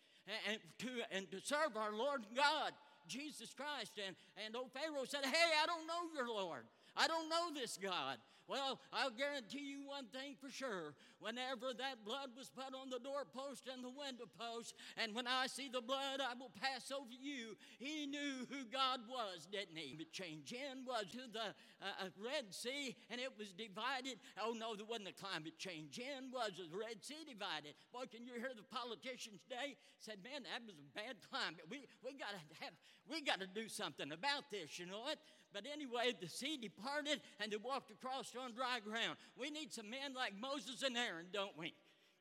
and, 0.49 0.59
to, 0.79 0.89
and 1.13 1.31
to 1.31 1.41
serve 1.41 1.77
our 1.77 1.93
Lord 1.93 2.27
God, 2.35 2.73
Jesus 3.07 3.55
Christ. 3.55 3.99
And, 4.07 4.17
and 4.45 4.57
old 4.57 4.73
Pharaoh 4.73 5.05
said, 5.05 5.25
Hey, 5.25 5.51
I 5.63 5.67
don't 5.67 5.87
know 5.87 6.13
your 6.15 6.29
Lord. 6.29 6.65
I 6.97 7.07
don't 7.07 7.29
know 7.29 7.53
this 7.55 7.79
God. 7.81 8.19
Well, 8.49 8.79
I'll 8.93 9.11
guarantee 9.11 9.67
you 9.67 9.83
one 9.87 10.07
thing 10.07 10.37
for 10.41 10.51
sure. 10.51 10.95
Whenever 11.19 11.75
that 11.75 12.05
blood 12.05 12.31
was 12.37 12.49
put 12.49 12.75
on 12.75 12.91
the 12.91 13.03
doorpost 13.03 13.67
and 13.67 13.83
the 13.83 13.91
window 13.91 14.31
post, 14.39 14.75
and 14.97 15.15
when 15.15 15.27
I 15.27 15.49
see 15.49 15.69
the 15.69 15.81
blood, 15.81 16.23
I 16.23 16.39
will 16.39 16.53
pass 16.55 16.93
over 16.93 17.11
you. 17.11 17.57
He 17.79 18.07
knew 18.07 18.47
who 18.47 18.65
God 18.71 19.01
was, 19.11 19.47
didn't 19.51 19.77
he? 19.77 19.97
The 19.97 20.07
change 20.13 20.53
in 20.53 20.85
was 20.87 21.07
to 21.13 21.27
the 21.27 21.51
uh, 21.83 22.07
uh, 22.07 22.15
Red 22.23 22.55
Sea, 22.55 22.95
and 23.11 23.21
it 23.21 23.33
was 23.37 23.51
divided. 23.53 24.23
Oh 24.39 24.55
no, 24.55 24.77
there 24.77 24.87
wasn't 24.87 25.09
a 25.09 25.19
climate 25.19 25.59
change 25.59 25.99
in. 25.99 26.31
Was 26.31 26.53
the 26.55 26.71
Red 26.71 27.03
Sea 27.03 27.27
divided? 27.27 27.75
Boy, 27.93 28.07
can 28.07 28.25
you 28.25 28.39
hear 28.39 28.55
the 28.55 28.67
politicians 28.71 29.43
today 29.43 29.75
said, 29.99 30.23
"Man, 30.23 30.47
that 30.47 30.63
was 30.63 30.79
a 30.79 30.89
bad 30.95 31.19
climate. 31.27 31.67
We 31.69 31.89
we 32.05 32.15
got 32.15 32.31
to 32.31 32.41
have 32.63 32.75
we 33.11 33.21
got 33.23 33.41
to 33.41 33.51
do 33.51 33.69
something 33.69 34.13
about 34.13 34.51
this." 34.51 34.79
You 34.79 34.87
know 34.87 35.03
what? 35.03 35.19
But 35.57 35.65
anyway, 35.73 36.13
the 36.21 36.29
sea 36.29 36.61
departed 36.61 37.25
and 37.41 37.51
they 37.51 37.57
walked 37.57 37.91
across 37.91 38.29
on 38.37 38.53
dry 38.53 38.77
ground. 38.85 39.17
We 39.41 39.49
need 39.49 39.73
some 39.73 39.89
men 39.89 40.13
like 40.13 40.37
Moses 40.37 40.83
and 40.85 40.95
Aaron, 40.99 41.33
don't 41.33 41.57
we? 41.57 41.73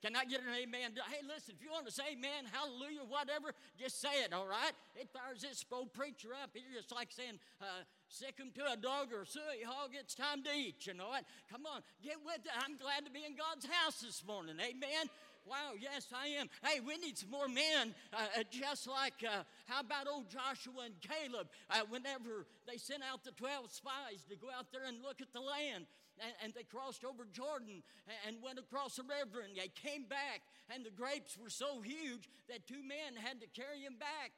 Can 0.02 0.16
I 0.16 0.24
get 0.24 0.40
an 0.40 0.56
amen? 0.56 0.96
Hey, 1.12 1.20
listen, 1.28 1.56
if 1.60 1.60
you 1.60 1.68
want 1.68 1.84
to 1.84 1.92
say 1.92 2.16
amen, 2.16 2.48
hallelujah, 2.48 3.04
whatever, 3.04 3.52
just 3.76 4.00
say 4.00 4.24
it, 4.24 4.32
all 4.32 4.48
right? 4.48 4.72
It 4.96 5.10
fires 5.12 5.42
this 5.42 5.66
old 5.68 5.92
preacher 5.92 6.30
up. 6.32 6.52
It's 6.56 6.64
just 6.72 6.96
like 6.96 7.12
saying, 7.12 7.44
uh, 7.60 7.84
sick 8.08 8.40
him 8.40 8.56
to 8.56 8.72
a 8.72 8.78
dog 8.78 9.12
or 9.12 9.24
a 9.24 9.28
suey 9.28 9.68
hog, 9.68 9.92
it's 10.00 10.16
time 10.16 10.44
to 10.44 10.52
eat, 10.56 10.88
you 10.88 10.94
know 10.94 11.10
what? 11.10 11.26
Come 11.52 11.66
on, 11.66 11.82
get 12.04 12.16
with 12.24 12.40
it. 12.40 12.56
I'm 12.56 12.78
glad 12.78 13.04
to 13.04 13.12
be 13.12 13.26
in 13.28 13.36
God's 13.36 13.66
house 13.66 14.00
this 14.00 14.24
morning, 14.24 14.56
amen? 14.64 15.12
Wow, 15.46 15.78
yes, 15.80 16.08
I 16.10 16.42
am. 16.42 16.50
Hey, 16.64 16.80
we 16.80 16.98
need 16.98 17.18
some 17.18 17.30
more 17.30 17.48
men, 17.48 17.94
uh, 18.12 18.26
uh, 18.40 18.44
just 18.50 18.88
like, 18.88 19.22
uh, 19.22 19.44
how 19.68 19.82
about 19.82 20.08
old 20.08 20.26
Joshua 20.28 20.90
and 20.90 20.96
Caleb? 21.02 21.48
Uh, 21.70 21.86
whenever 21.90 22.48
they 22.66 22.78
sent 22.78 23.04
out 23.06 23.24
the 23.24 23.32
12 23.32 23.70
spies 23.70 24.26
to 24.30 24.36
go 24.36 24.48
out 24.50 24.66
there 24.74 24.86
and 24.88 25.04
look 25.04 25.22
at 25.22 25.32
the 25.34 25.40
land, 25.40 25.86
and, 26.18 26.34
and 26.44 26.54
they 26.56 26.64
crossed 26.64 27.06
over 27.06 27.28
Jordan 27.32 27.84
and, 28.10 28.18
and 28.26 28.44
went 28.44 28.58
across 28.58 28.96
the 28.96 29.04
river, 29.04 29.46
and 29.46 29.54
they 29.56 29.70
came 29.70 30.06
back, 30.10 30.42
and 30.74 30.84
the 30.84 30.90
grapes 30.90 31.38
were 31.38 31.54
so 31.54 31.80
huge 31.80 32.26
that 32.50 32.66
two 32.66 32.82
men 32.82 33.14
had 33.14 33.40
to 33.42 33.48
carry 33.54 33.84
them 33.84 33.98
back 34.00 34.34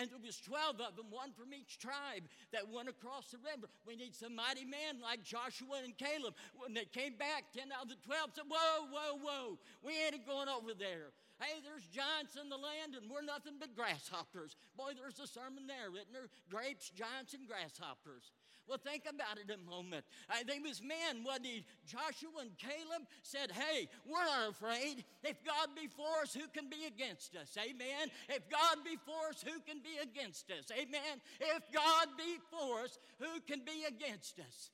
and 0.00 0.10
there 0.10 0.18
was 0.18 0.40
12 0.42 0.80
of 0.80 0.96
them, 0.96 1.06
one 1.10 1.30
from 1.32 1.54
each 1.54 1.78
tribe 1.78 2.26
that 2.52 2.66
went 2.66 2.88
across 2.88 3.30
the 3.30 3.38
river. 3.38 3.70
We 3.86 3.94
need 3.94 4.14
some 4.14 4.34
mighty 4.34 4.64
men 4.64 4.98
like 5.02 5.22
Joshua 5.22 5.82
and 5.84 5.96
Caleb. 5.96 6.34
When 6.58 6.74
they 6.74 6.86
came 6.86 7.14
back, 7.14 7.54
10 7.54 7.70
out 7.70 7.86
of 7.86 7.94
the 7.94 8.02
12 8.02 8.34
said, 8.34 8.48
Whoa, 8.50 8.90
whoa, 8.90 9.12
whoa, 9.22 9.58
we 9.82 9.94
ain't 9.94 10.26
going 10.26 10.48
over 10.48 10.74
there. 10.74 11.14
Hey, 11.38 11.62
there's 11.62 11.86
giants 11.94 12.34
in 12.34 12.50
the 12.50 12.58
land, 12.58 12.98
and 12.98 13.06
we're 13.06 13.22
nothing 13.22 13.62
but 13.62 13.70
grasshoppers. 13.78 14.58
Boy, 14.74 14.98
there's 14.98 15.22
a 15.22 15.30
sermon 15.30 15.70
there, 15.70 15.94
isn't 15.94 16.10
there? 16.10 16.26
Grapes, 16.50 16.90
giants, 16.90 17.34
and 17.34 17.46
grasshoppers. 17.46 18.34
Well, 18.68 18.78
think 18.78 19.04
about 19.08 19.38
it 19.38 19.50
a 19.50 19.70
moment. 19.70 20.04
Uh, 20.28 20.44
they 20.46 20.58
was 20.60 20.82
men, 20.82 21.24
wasn't 21.24 21.46
he? 21.46 21.64
Joshua 21.86 22.42
and 22.42 22.56
Caleb 22.58 23.08
said, 23.22 23.50
Hey, 23.50 23.88
we're 24.04 24.24
not 24.24 24.50
afraid. 24.50 25.04
If 25.24 25.42
God 25.44 25.68
be 25.74 25.88
for 25.88 26.22
us, 26.22 26.34
who 26.34 26.46
can 26.52 26.68
be 26.68 26.84
against 26.86 27.34
us? 27.34 27.56
Amen. 27.56 28.12
If 28.28 28.48
God 28.50 28.84
be 28.84 28.96
for 29.06 29.30
us, 29.30 29.42
who 29.42 29.58
can 29.66 29.80
be 29.80 29.96
against 30.02 30.50
us? 30.50 30.70
Amen. 30.70 31.20
If 31.40 31.62
God 31.72 32.08
be 32.18 32.36
for 32.50 32.84
us, 32.84 32.98
who 33.18 33.40
can 33.46 33.64
be 33.64 33.84
against 33.88 34.38
us? 34.38 34.70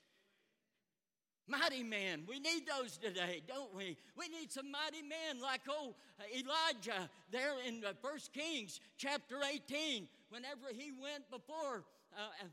Mighty 1.47 1.83
men. 1.83 2.25
We 2.27 2.41
need 2.41 2.63
those 2.67 2.97
today, 2.97 3.43
don't 3.47 3.75
we? 3.75 3.99
We 4.17 4.29
need 4.29 4.51
some 4.51 4.71
mighty 4.71 5.03
men 5.03 5.43
like 5.43 5.61
old 5.69 5.95
Elijah 6.35 7.11
there 7.31 7.55
in 7.67 7.83
First 8.03 8.33
Kings 8.33 8.81
chapter 8.97 9.37
18, 9.43 10.09
whenever 10.31 10.73
he 10.75 10.91
went 10.91 11.31
before 11.31 11.85
uh, 12.17 12.47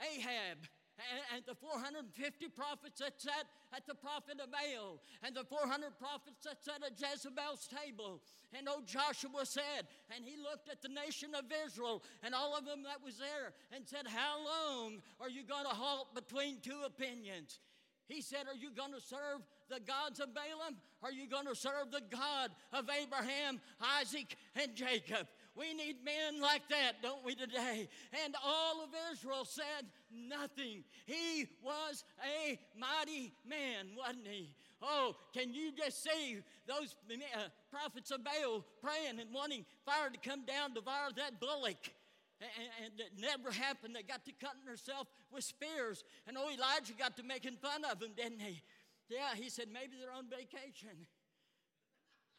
Ahab 0.00 0.58
and, 0.98 1.38
and 1.38 1.42
the 1.46 1.54
450 1.54 2.10
prophets 2.48 3.00
that 3.00 3.20
sat 3.20 3.46
at 3.72 3.86
the 3.86 3.94
prophet 3.94 4.42
of 4.42 4.50
Baal, 4.50 5.00
and 5.22 5.34
the 5.34 5.44
400 5.44 5.94
prophets 5.98 6.42
that 6.44 6.62
sat 6.62 6.82
at 6.82 6.98
Jezebel's 6.98 7.68
table. 7.70 8.20
And 8.56 8.68
old 8.68 8.86
Joshua 8.86 9.44
said, 9.44 9.86
and 10.14 10.24
he 10.24 10.36
looked 10.36 10.68
at 10.68 10.82
the 10.82 10.88
nation 10.88 11.34
of 11.34 11.44
Israel 11.66 12.02
and 12.22 12.34
all 12.34 12.56
of 12.56 12.64
them 12.64 12.82
that 12.84 13.04
was 13.04 13.18
there 13.18 13.52
and 13.74 13.86
said, 13.86 14.06
How 14.06 14.38
long 14.42 15.02
are 15.20 15.28
you 15.28 15.44
going 15.44 15.64
to 15.64 15.76
halt 15.76 16.14
between 16.14 16.58
two 16.60 16.82
opinions? 16.86 17.60
He 18.08 18.22
said, 18.22 18.48
Are 18.48 18.56
you 18.56 18.70
going 18.70 18.92
to 18.94 19.00
serve 19.00 19.44
the 19.68 19.80
gods 19.80 20.18
of 20.18 20.34
Balaam? 20.34 20.80
Are 21.02 21.12
you 21.12 21.28
going 21.28 21.46
to 21.46 21.54
serve 21.54 21.90
the 21.92 22.02
God 22.10 22.50
of 22.72 22.88
Abraham, 22.88 23.60
Isaac, 24.00 24.34
and 24.56 24.74
Jacob? 24.74 25.28
We 25.54 25.74
need 25.74 25.96
men 26.04 26.40
like 26.40 26.68
that, 26.68 27.02
don't 27.02 27.24
we, 27.24 27.34
today? 27.34 27.88
And 28.24 28.34
all 28.44 28.82
of 28.82 28.90
Israel 29.12 29.44
said 29.44 29.86
nothing. 30.12 30.84
He 31.06 31.46
was 31.62 32.04
a 32.22 32.58
mighty 32.76 33.32
man, 33.46 33.88
wasn't 33.96 34.26
he? 34.26 34.54
Oh, 34.82 35.16
can 35.34 35.52
you 35.52 35.72
just 35.72 36.02
see 36.02 36.38
those 36.66 36.94
uh, 37.10 37.48
prophets 37.70 38.10
of 38.10 38.22
Baal 38.22 38.64
praying 38.80 39.20
and 39.20 39.32
wanting 39.32 39.64
fire 39.84 40.10
to 40.10 40.28
come 40.28 40.44
down, 40.44 40.70
to 40.70 40.74
devour 40.76 41.10
that 41.16 41.40
bullock? 41.40 41.92
And, 42.40 43.00
it 43.00 43.18
never 43.18 43.50
happened. 43.50 43.96
They 43.96 44.02
got 44.02 44.24
to 44.26 44.32
cutting 44.40 44.64
themselves 44.64 45.10
with 45.32 45.42
spears. 45.42 46.04
And 46.26 46.36
oh, 46.38 46.48
Elijah 46.48 46.94
got 46.96 47.16
to 47.16 47.24
making 47.24 47.56
fun 47.56 47.84
of 47.90 47.98
them, 47.98 48.12
didn't 48.16 48.40
he? 48.40 48.62
Yeah, 49.08 49.34
he 49.34 49.50
said 49.50 49.66
maybe 49.72 49.94
they're 49.98 50.14
on 50.14 50.28
vacation. 50.30 51.06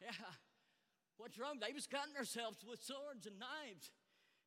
Yeah. 0.02 0.12
What's 1.18 1.38
wrong? 1.38 1.60
They 1.60 1.74
was 1.74 1.86
cutting 1.86 2.14
themselves 2.14 2.60
with 2.64 2.82
swords 2.82 3.28
and 3.28 3.36
knives. 3.40 3.92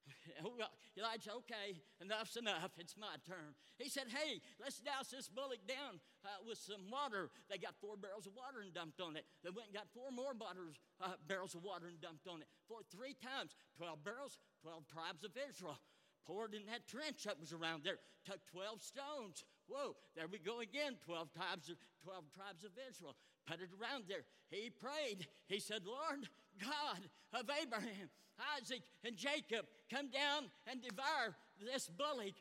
Elijah, 0.99 1.33
okay, 1.45 1.81
enough's 2.01 2.37
enough. 2.37 2.73
It's 2.79 2.97
my 2.97 3.17
turn. 3.27 3.55
He 3.79 3.89
said, 3.89 4.07
Hey, 4.09 4.41
let's 4.61 4.81
douse 4.81 5.11
this 5.11 5.29
bullock 5.29 5.65
down 5.67 6.01
uh, 6.25 6.43
with 6.47 6.59
some 6.59 6.91
water. 6.91 7.31
They 7.49 7.59
got 7.59 7.75
four 7.81 7.97
barrels 7.97 8.27
of 8.27 8.35
water 8.37 8.61
and 8.61 8.75
dumped 8.75 9.01
on 9.01 9.17
it. 9.17 9.25
They 9.43 9.51
went 9.51 9.73
and 9.73 9.77
got 9.77 9.89
four 9.95 10.11
more 10.11 10.35
uh, 10.37 11.17
barrels 11.27 11.55
of 11.55 11.65
water 11.65 11.89
and 11.89 12.01
dumped 12.01 12.29
on 12.29 12.43
it. 12.43 12.49
For 12.69 12.85
three 12.91 13.17
times, 13.17 13.57
12 13.77 14.05
barrels, 14.05 14.39
12 14.63 14.87
tribes 14.87 15.25
of 15.25 15.33
Israel. 15.37 15.79
Poured 16.27 16.55
in 16.55 16.67
that 16.71 16.87
trench 16.87 17.25
that 17.25 17.41
was 17.41 17.53
around 17.53 17.83
there. 17.83 17.99
Took 18.25 18.47
12 18.47 18.83
stones. 18.83 19.43
Whoa, 19.67 19.97
there 20.15 20.31
we 20.31 20.39
go 20.39 20.61
again. 20.61 20.95
12 21.05 21.33
tribes, 21.35 21.71
12 22.05 22.25
tribes 22.31 22.63
of 22.63 22.71
Israel. 22.79 23.17
Put 23.47 23.59
it 23.59 23.75
around 23.75 24.05
there. 24.07 24.23
He 24.51 24.71
prayed. 24.71 25.27
He 25.47 25.59
said, 25.59 25.83
Lord 25.85 26.29
God 26.61 27.01
of 27.33 27.49
Abraham, 27.63 28.11
Isaac, 28.59 28.83
and 29.05 29.17
Jacob, 29.17 29.67
come 29.91 30.11
down 30.11 30.51
and 30.67 30.83
devour 30.83 31.35
this 31.65 31.89
bullock. 31.89 32.35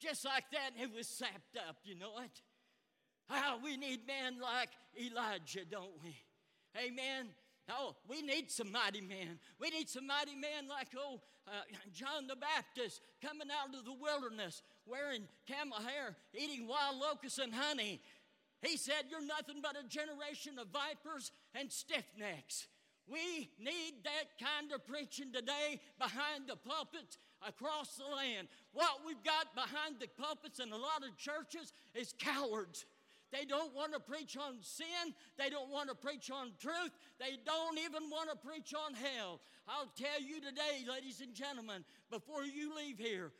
Just 0.00 0.24
like 0.24 0.44
that, 0.52 0.70
it 0.80 0.92
was 0.94 1.06
sapped 1.06 1.56
up, 1.68 1.76
you 1.84 1.94
know 1.94 2.10
what? 2.12 2.30
Ah, 3.30 3.56
we 3.62 3.76
need 3.76 4.06
men 4.06 4.38
like 4.40 4.68
Elijah, 5.00 5.64
don't 5.64 5.92
we? 6.02 6.16
Amen. 6.76 7.28
Oh, 7.70 7.96
we 8.08 8.20
need 8.20 8.50
some 8.50 8.70
mighty 8.70 9.00
men. 9.00 9.38
We 9.58 9.70
need 9.70 9.88
some 9.88 10.06
mighty 10.06 10.34
men 10.34 10.68
like 10.68 10.88
old 11.02 11.20
uh, 11.46 11.62
John 11.92 12.26
the 12.26 12.36
Baptist 12.36 13.00
coming 13.22 13.48
out 13.50 13.74
of 13.74 13.84
the 13.84 13.94
wilderness 13.94 14.62
wearing 14.86 15.22
camel 15.46 15.78
hair, 15.78 16.16
eating 16.34 16.66
wild 16.66 16.96
locusts 16.98 17.38
and 17.38 17.54
honey. 17.54 18.00
He 18.62 18.76
said, 18.76 19.06
You're 19.10 19.24
nothing 19.24 19.62
but 19.62 19.76
a 19.78 19.86
generation 19.88 20.58
of 20.58 20.68
vipers 20.68 21.32
and 21.54 21.70
stiff 21.72 22.04
necks. 22.18 22.66
We 23.06 23.50
need 23.58 24.04
that 24.04 24.38
kind 24.40 24.72
of 24.72 24.86
preaching 24.86 25.32
today 25.32 25.80
behind 25.98 26.48
the 26.48 26.56
pulpits 26.56 27.18
across 27.46 27.96
the 27.96 28.04
land. 28.04 28.48
What 28.72 29.00
we've 29.06 29.22
got 29.22 29.54
behind 29.54 30.00
the 30.00 30.08
pulpits 30.08 30.58
in 30.58 30.72
a 30.72 30.76
lot 30.76 31.04
of 31.06 31.16
churches 31.18 31.72
is 31.94 32.14
cowards. 32.18 32.86
They 33.30 33.44
don't 33.44 33.74
want 33.74 33.92
to 33.92 34.00
preach 34.00 34.36
on 34.36 34.58
sin. 34.60 35.12
They 35.36 35.50
don't 35.50 35.70
want 35.70 35.88
to 35.88 35.94
preach 35.94 36.30
on 36.30 36.52
truth. 36.60 36.92
They 37.18 37.36
don't 37.44 37.78
even 37.78 38.08
want 38.08 38.30
to 38.30 38.36
preach 38.36 38.72
on 38.72 38.94
hell. 38.94 39.40
I'll 39.68 39.90
tell 39.96 40.20
you 40.20 40.40
today, 40.40 40.86
ladies 40.88 41.20
and 41.20 41.34
gentlemen, 41.34 41.84
before 42.10 42.44
you 42.44 42.74
leave 42.76 42.98
here, 42.98 43.32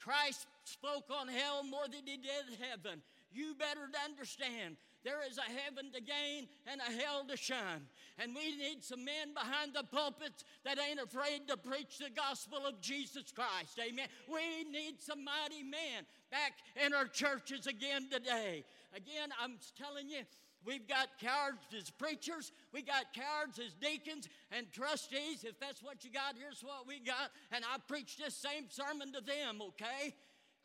Christ 0.00 0.46
spoke 0.64 1.10
on 1.10 1.28
hell 1.28 1.62
more 1.62 1.84
than 1.84 2.02
he 2.04 2.16
did 2.16 2.58
heaven. 2.68 3.02
You 3.30 3.54
better 3.54 3.88
understand 4.04 4.76
there 5.04 5.20
is 5.28 5.38
a 5.38 5.42
heaven 5.42 5.92
to 5.92 6.00
gain 6.00 6.48
and 6.66 6.80
a 6.80 7.02
hell 7.02 7.24
to 7.28 7.36
shun. 7.36 7.86
And 8.18 8.34
we 8.34 8.56
need 8.56 8.82
some 8.82 9.04
men 9.04 9.34
behind 9.34 9.74
the 9.74 9.84
pulpit 9.84 10.44
that 10.64 10.78
ain't 10.78 11.00
afraid 11.00 11.46
to 11.48 11.56
preach 11.56 11.98
the 11.98 12.10
gospel 12.10 12.58
of 12.66 12.80
Jesus 12.80 13.32
Christ. 13.32 13.78
Amen. 13.78 14.08
We 14.28 14.70
need 14.70 15.00
some 15.00 15.24
mighty 15.24 15.62
men 15.62 16.06
back 16.30 16.54
in 16.84 16.92
our 16.92 17.06
churches 17.06 17.66
again 17.66 18.08
today. 18.10 18.64
Again, 18.94 19.30
I'm 19.40 19.58
telling 19.76 20.08
you, 20.08 20.22
We've 20.66 20.88
got 20.88 21.06
cowards 21.20 21.62
as 21.78 21.90
preachers. 21.90 22.50
We 22.74 22.82
got 22.82 23.14
cowards 23.14 23.60
as 23.60 23.72
deacons 23.74 24.28
and 24.50 24.66
trustees. 24.72 25.44
If 25.44 25.60
that's 25.60 25.80
what 25.80 26.04
you 26.04 26.10
got, 26.10 26.34
here's 26.36 26.60
what 26.60 26.88
we 26.88 26.98
got. 26.98 27.30
And 27.52 27.64
I 27.64 27.78
preach 27.86 28.16
this 28.16 28.34
same 28.34 28.64
sermon 28.68 29.12
to 29.12 29.20
them, 29.20 29.62
okay? 29.62 30.12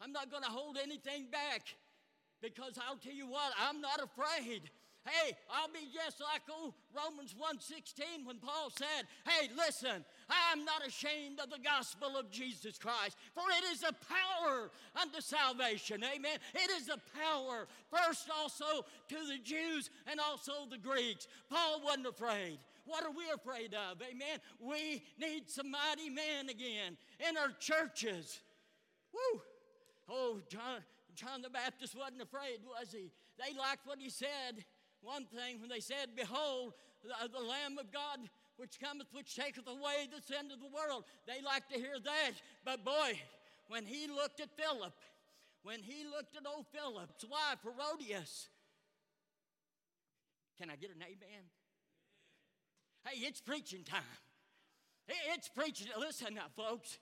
I'm 0.02 0.12
not 0.12 0.32
going 0.32 0.42
to 0.42 0.50
hold 0.50 0.80
anything 0.82 1.28
back 1.32 1.76
because 2.42 2.78
I'll 2.78 2.98
tell 2.98 3.14
you 3.14 3.28
what, 3.28 3.54
I'm 3.60 3.82
not 3.82 4.02
afraid. 4.02 4.70
Hey, 5.04 5.36
I'll 5.50 5.68
be 5.68 5.90
just 5.92 6.22
like 6.22 6.44
old 6.48 6.76
Romans 6.96 7.34
1:16 7.34 8.24
when 8.24 8.38
Paul 8.38 8.70
said, 8.70 9.08
"Hey, 9.26 9.50
listen, 9.56 10.06
I'm 10.30 10.64
not 10.64 10.86
ashamed 10.86 11.40
of 11.40 11.50
the 11.50 11.58
gospel 11.58 12.18
of 12.18 12.30
Jesus 12.30 12.78
Christ, 12.78 13.18
for 13.34 13.50
it 13.50 13.64
is 13.64 13.82
a 13.82 13.94
power 13.94 14.70
unto 14.96 15.20
salvation." 15.20 16.04
Amen. 16.04 16.40
It 16.54 16.70
is 16.70 16.90
a 16.90 17.00
power 17.18 17.68
first 17.90 18.30
also 18.30 18.86
to 19.08 19.26
the 19.26 19.40
Jews 19.40 19.90
and 20.06 20.20
also 20.20 20.68
the 20.68 20.78
Greeks. 20.78 21.28
Paul 21.50 21.82
wasn't 21.82 22.06
afraid. 22.06 22.60
What 22.86 23.04
are 23.04 23.12
we 23.12 23.28
afraid 23.32 23.74
of? 23.74 24.02
Amen. 24.04 24.40
We 24.60 25.04
need 25.18 25.50
some 25.50 25.72
mighty 25.72 26.10
men 26.10 26.50
again 26.50 26.98
in 27.28 27.38
our 27.38 27.52
churches. 27.54 28.42
Woo! 29.12 29.42
Oh, 30.08 30.42
John, 30.48 30.84
John 31.16 31.42
the 31.42 31.50
Baptist 31.50 31.96
wasn't 31.96 32.22
afraid, 32.22 32.60
was 32.66 32.92
he? 32.92 33.12
They 33.38 33.58
liked 33.58 33.86
what 33.86 34.00
he 34.00 34.10
said. 34.10 34.66
One 35.02 35.26
thing, 35.26 35.60
when 35.60 35.70
they 35.70 35.80
said, 35.80 36.10
Behold, 36.16 36.74
the, 37.04 37.28
the 37.28 37.44
Lamb 37.44 37.78
of 37.80 37.92
God 37.92 38.20
which 38.58 38.80
cometh, 38.80 39.08
which 39.12 39.36
taketh 39.36 39.68
away 39.68 40.08
the 40.14 40.22
sin 40.22 40.52
of 40.52 40.60
the 40.60 40.68
world. 40.68 41.04
They 41.26 41.42
liked 41.42 41.72
to 41.74 41.80
hear 41.80 41.98
that. 42.04 42.32
But 42.64 42.86
boy, 42.86 43.20
when 43.70 43.86
he 43.86 44.08
looked 44.08 44.40
at 44.40 44.50
Philip, 44.56 44.94
when 45.64 45.82
he 45.82 46.04
looked 46.06 46.36
at 46.38 46.44
old 46.46 46.68
Philip's 46.72 47.26
wife, 47.26 47.60
Herodias, 47.64 48.50
can 50.60 50.70
I 50.70 50.76
get 50.76 50.92
an 50.92 51.02
amen? 51.02 51.44
Hey, 53.04 53.26
it's 53.26 53.42
preaching 53.42 53.84
time. 53.84 54.04
It's 55.34 55.50
preaching. 55.50 55.88
Listen 56.00 56.36
now, 56.36 56.46
folks. 56.56 57.00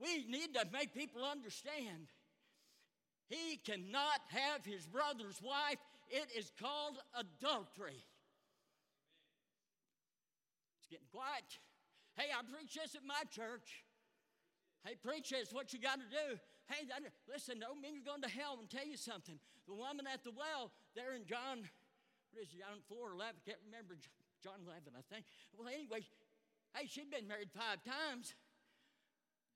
We 0.00 0.26
need 0.28 0.54
to 0.54 0.66
make 0.72 0.92
people 0.92 1.24
understand 1.24 2.08
he 3.28 3.58
cannot 3.64 4.22
have 4.28 4.64
his 4.64 4.86
brother's 4.86 5.40
wife. 5.42 5.78
It 6.08 6.30
is 6.36 6.52
called 6.60 6.98
adultery. 7.18 8.04
It's 10.78 10.86
getting 10.88 11.10
quiet. 11.10 11.58
Hey, 12.14 12.30
I 12.30 12.46
preach 12.46 12.74
this 12.74 12.94
at 12.94 13.02
my 13.02 13.26
church. 13.34 13.82
Hey, 14.86 14.94
preach 14.94 15.34
this, 15.34 15.50
what 15.50 15.74
you 15.74 15.82
got 15.82 15.98
to 15.98 16.06
do. 16.06 16.38
Hey, 16.70 16.86
that, 16.86 17.02
listen, 17.26 17.58
don't 17.58 17.82
mean 17.82 17.98
you're 17.98 18.06
going 18.06 18.22
to 18.22 18.30
hell. 18.30 18.58
And 18.62 18.70
tell 18.70 18.86
you 18.86 18.96
something. 18.96 19.38
The 19.66 19.74
woman 19.74 20.06
at 20.06 20.22
the 20.22 20.30
well, 20.30 20.70
there 20.94 21.10
in 21.18 21.26
John, 21.26 21.66
what 22.30 22.46
is 22.46 22.54
it, 22.54 22.62
John 22.62 22.78
4 22.86 23.18
11, 23.18 23.34
I 23.34 23.42
can't 23.42 23.62
remember, 23.66 23.98
John 24.38 24.62
11, 24.62 24.94
I 24.94 25.02
think. 25.10 25.26
Well, 25.50 25.66
anyway, 25.66 26.06
hey, 26.70 26.86
she'd 26.86 27.10
been 27.10 27.26
married 27.26 27.50
five 27.50 27.82
times. 27.82 28.38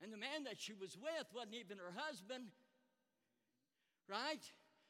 And 0.03 0.11
the 0.11 0.19
man 0.19 0.43
that 0.49 0.59
she 0.59 0.75
was 0.75 0.99
with 0.99 1.31
wasn't 1.31 1.55
even 1.55 1.79
her 1.79 1.95
husband 1.95 2.51
right? 4.11 4.43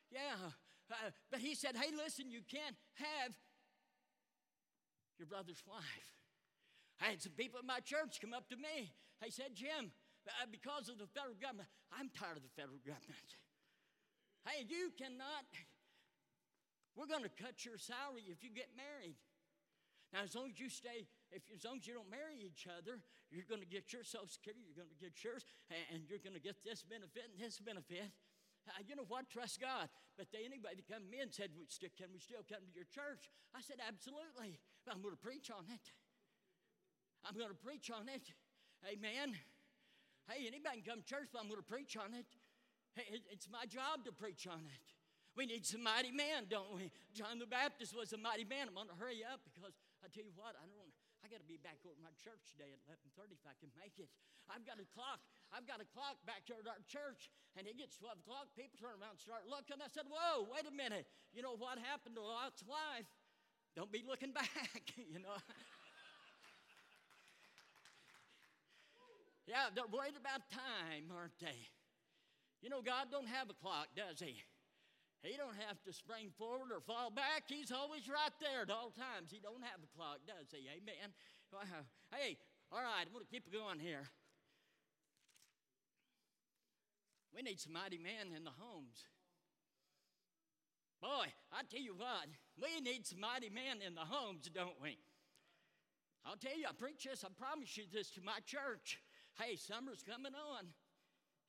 Yeah. 0.09 0.57
Uh, 0.89 1.13
but 1.29 1.39
he 1.39 1.53
said, 1.53 1.77
hey, 1.77 1.93
listen, 1.95 2.33
you 2.33 2.41
can't 2.41 2.75
have 2.97 3.31
your 5.21 5.29
brother's 5.29 5.61
wife. 5.69 6.09
I 6.99 7.13
had 7.13 7.21
some 7.21 7.37
people 7.37 7.61
in 7.61 7.69
my 7.69 7.79
church 7.79 8.17
come 8.19 8.33
up 8.33 8.49
to 8.49 8.57
me. 8.57 8.91
They 9.21 9.29
said, 9.29 9.53
Jim, 9.53 9.93
uh, 10.25 10.49
because 10.49 10.89
of 10.89 10.97
the 10.97 11.05
federal 11.13 11.37
government, 11.37 11.69
I'm 11.93 12.09
tired 12.09 12.41
of 12.41 12.43
the 12.43 12.53
federal 12.57 12.81
government. 12.81 13.29
Hey, 14.43 14.65
you 14.65 14.89
cannot, 14.97 15.45
we're 16.97 17.05
going 17.09 17.23
to 17.23 17.31
cut 17.37 17.61
your 17.61 17.77
salary 17.77 18.25
if 18.25 18.41
you 18.41 18.49
get 18.49 18.73
married. 18.73 19.21
Now, 20.11 20.27
as 20.27 20.35
long 20.35 20.51
as 20.51 20.59
you 20.59 20.67
stay, 20.67 21.07
if, 21.31 21.45
as 21.55 21.63
long 21.63 21.79
as 21.79 21.87
you 21.87 21.93
don't 21.95 22.09
marry 22.11 22.35
each 22.41 22.67
other, 22.67 22.99
you're 23.31 23.47
going 23.47 23.63
to 23.63 23.69
get 23.69 23.93
your 23.93 24.03
Social 24.03 24.27
Security, 24.27 24.59
you're 24.65 24.75
going 24.75 24.91
to 24.91 24.99
get 24.99 25.15
yours, 25.23 25.45
and, 25.71 25.79
and 25.93 25.99
you're 26.09 26.19
going 26.19 26.35
to 26.35 26.43
get 26.43 26.59
this 26.67 26.83
benefit 26.83 27.31
and 27.31 27.37
this 27.39 27.61
benefit. 27.63 28.11
You 28.87 28.95
know 28.95 29.07
what? 29.07 29.29
Trust 29.29 29.59
God. 29.59 29.89
But 30.17 30.29
they, 30.31 30.45
anybody 30.45 30.83
come 30.85 31.03
to 31.05 31.11
me 31.11 31.21
and 31.21 31.33
said, 31.33 31.49
Can 31.97 32.13
we 32.13 32.19
still 32.19 32.45
come 32.45 32.61
to 32.61 32.73
your 32.73 32.87
church? 32.89 33.29
I 33.55 33.61
said, 33.61 33.77
Absolutely. 33.81 34.59
I'm 34.89 35.01
going 35.01 35.13
to 35.13 35.21
preach 35.21 35.49
on 35.49 35.65
it. 35.69 35.85
I'm 37.25 37.37
going 37.37 37.53
to 37.53 37.61
preach 37.61 37.89
on 37.93 38.09
it. 38.09 38.25
Amen. 38.85 39.37
Hey, 40.25 40.49
anybody 40.49 40.81
can 40.81 40.97
come 40.97 40.99
to 41.01 41.07
church, 41.07 41.29
but 41.29 41.41
I'm 41.41 41.49
going 41.49 41.61
to 41.61 41.65
preach 41.65 41.97
on 41.97 42.13
it. 42.17 42.25
It's 43.29 43.47
my 43.47 43.69
job 43.69 44.03
to 44.05 44.11
preach 44.11 44.47
on 44.49 44.65
it. 44.65 44.85
We 45.37 45.45
need 45.45 45.65
some 45.65 45.83
mighty 45.83 46.11
men, 46.11 46.49
don't 46.49 46.75
we? 46.75 46.91
John 47.13 47.39
the 47.39 47.47
Baptist 47.47 47.95
was 47.95 48.11
a 48.11 48.17
mighty 48.17 48.43
man. 48.43 48.67
I'm 48.67 48.75
going 48.75 48.89
to 48.89 48.99
hurry 48.99 49.23
up 49.23 49.39
because 49.47 49.77
I 50.03 50.09
tell 50.11 50.25
you 50.25 50.35
what, 50.35 50.57
I 50.59 50.65
don't. 50.67 50.80
Got 51.31 51.39
to 51.39 51.47
be 51.47 51.63
back 51.63 51.79
over 51.87 51.95
my 52.03 52.11
church 52.19 52.43
today 52.51 52.75
at 52.75 52.83
11:30 52.91 53.39
if 53.39 53.47
I 53.47 53.55
can 53.55 53.71
make 53.79 53.95
it. 54.03 54.11
I've 54.51 54.67
got 54.67 54.83
a 54.83 54.87
clock. 54.91 55.23
I've 55.55 55.63
got 55.63 55.79
a 55.79 55.87
clock 55.87 56.19
back 56.27 56.43
here 56.43 56.59
at 56.59 56.67
our 56.67 56.83
church, 56.91 57.31
and 57.55 57.63
it 57.63 57.79
gets 57.79 57.95
12 57.95 58.19
o'clock. 58.19 58.51
People 58.51 58.75
turn 58.75 58.99
around 58.99 59.15
and 59.15 59.23
start 59.23 59.47
looking. 59.47 59.79
I 59.79 59.87
said, 59.87 60.11
"Whoa, 60.11 60.43
wait 60.51 60.67
a 60.67 60.75
minute! 60.75 61.07
You 61.31 61.39
know 61.39 61.55
what 61.55 61.79
happened 61.79 62.19
to 62.19 62.21
Lot's 62.21 62.67
wife? 62.67 63.07
Don't 63.79 63.87
be 63.87 64.03
looking 64.03 64.35
back. 64.35 64.91
you 64.99 65.23
know." 65.23 65.31
yeah, 69.47 69.71
they're 69.71 69.87
worried 69.87 70.19
about 70.19 70.51
time, 70.51 71.15
aren't 71.15 71.39
they? 71.39 71.71
You 72.59 72.67
know, 72.67 72.83
God 72.83 73.07
don't 73.07 73.31
have 73.31 73.47
a 73.47 73.55
clock, 73.55 73.87
does 73.95 74.19
He? 74.19 74.35
He 75.21 75.37
don't 75.37 75.57
have 75.69 75.77
to 75.85 75.93
spring 75.93 76.33
forward 76.37 76.73
or 76.73 76.81
fall 76.81 77.11
back. 77.11 77.45
He's 77.45 77.71
always 77.71 78.09
right 78.09 78.33
there 78.41 78.63
at 78.63 78.73
all 78.73 78.89
times. 78.89 79.29
He 79.29 79.39
don't 79.39 79.61
have 79.61 79.77
a 79.83 79.89
clock, 79.95 80.19
does 80.25 80.49
he? 80.49 80.65
Amen. 80.65 81.13
Hey, 82.09 82.37
all 82.71 82.81
right, 82.81 83.05
I'm 83.05 83.13
going 83.13 83.25
to 83.25 83.31
keep 83.31 83.51
going 83.53 83.79
here. 83.79 84.09
We 87.35 87.43
need 87.43 87.59
some 87.59 87.73
mighty 87.73 87.97
men 87.97 88.33
in 88.35 88.43
the 88.43 88.51
homes. 88.57 89.05
Boy, 91.01 91.29
I 91.51 91.61
tell 91.69 91.81
you 91.81 91.95
what, 91.95 92.27
we 92.61 92.81
need 92.81 93.07
some 93.07 93.19
mighty 93.21 93.49
men 93.49 93.81
in 93.85 93.95
the 93.95 94.01
homes, 94.01 94.49
don't 94.53 94.79
we? 94.81 94.97
I'll 96.25 96.35
tell 96.35 96.55
you, 96.55 96.65
I 96.69 96.73
preach 96.77 97.05
this, 97.05 97.23
I 97.23 97.29
promise 97.33 97.75
you 97.77 97.85
this 97.91 98.11
to 98.11 98.21
my 98.21 98.37
church. 98.45 98.99
Hey, 99.39 99.55
summer's 99.55 100.03
coming 100.03 100.33
on, 100.33 100.67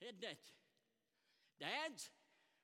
isn't 0.01 0.25
it? 0.25 0.41
Dads, 1.61 2.09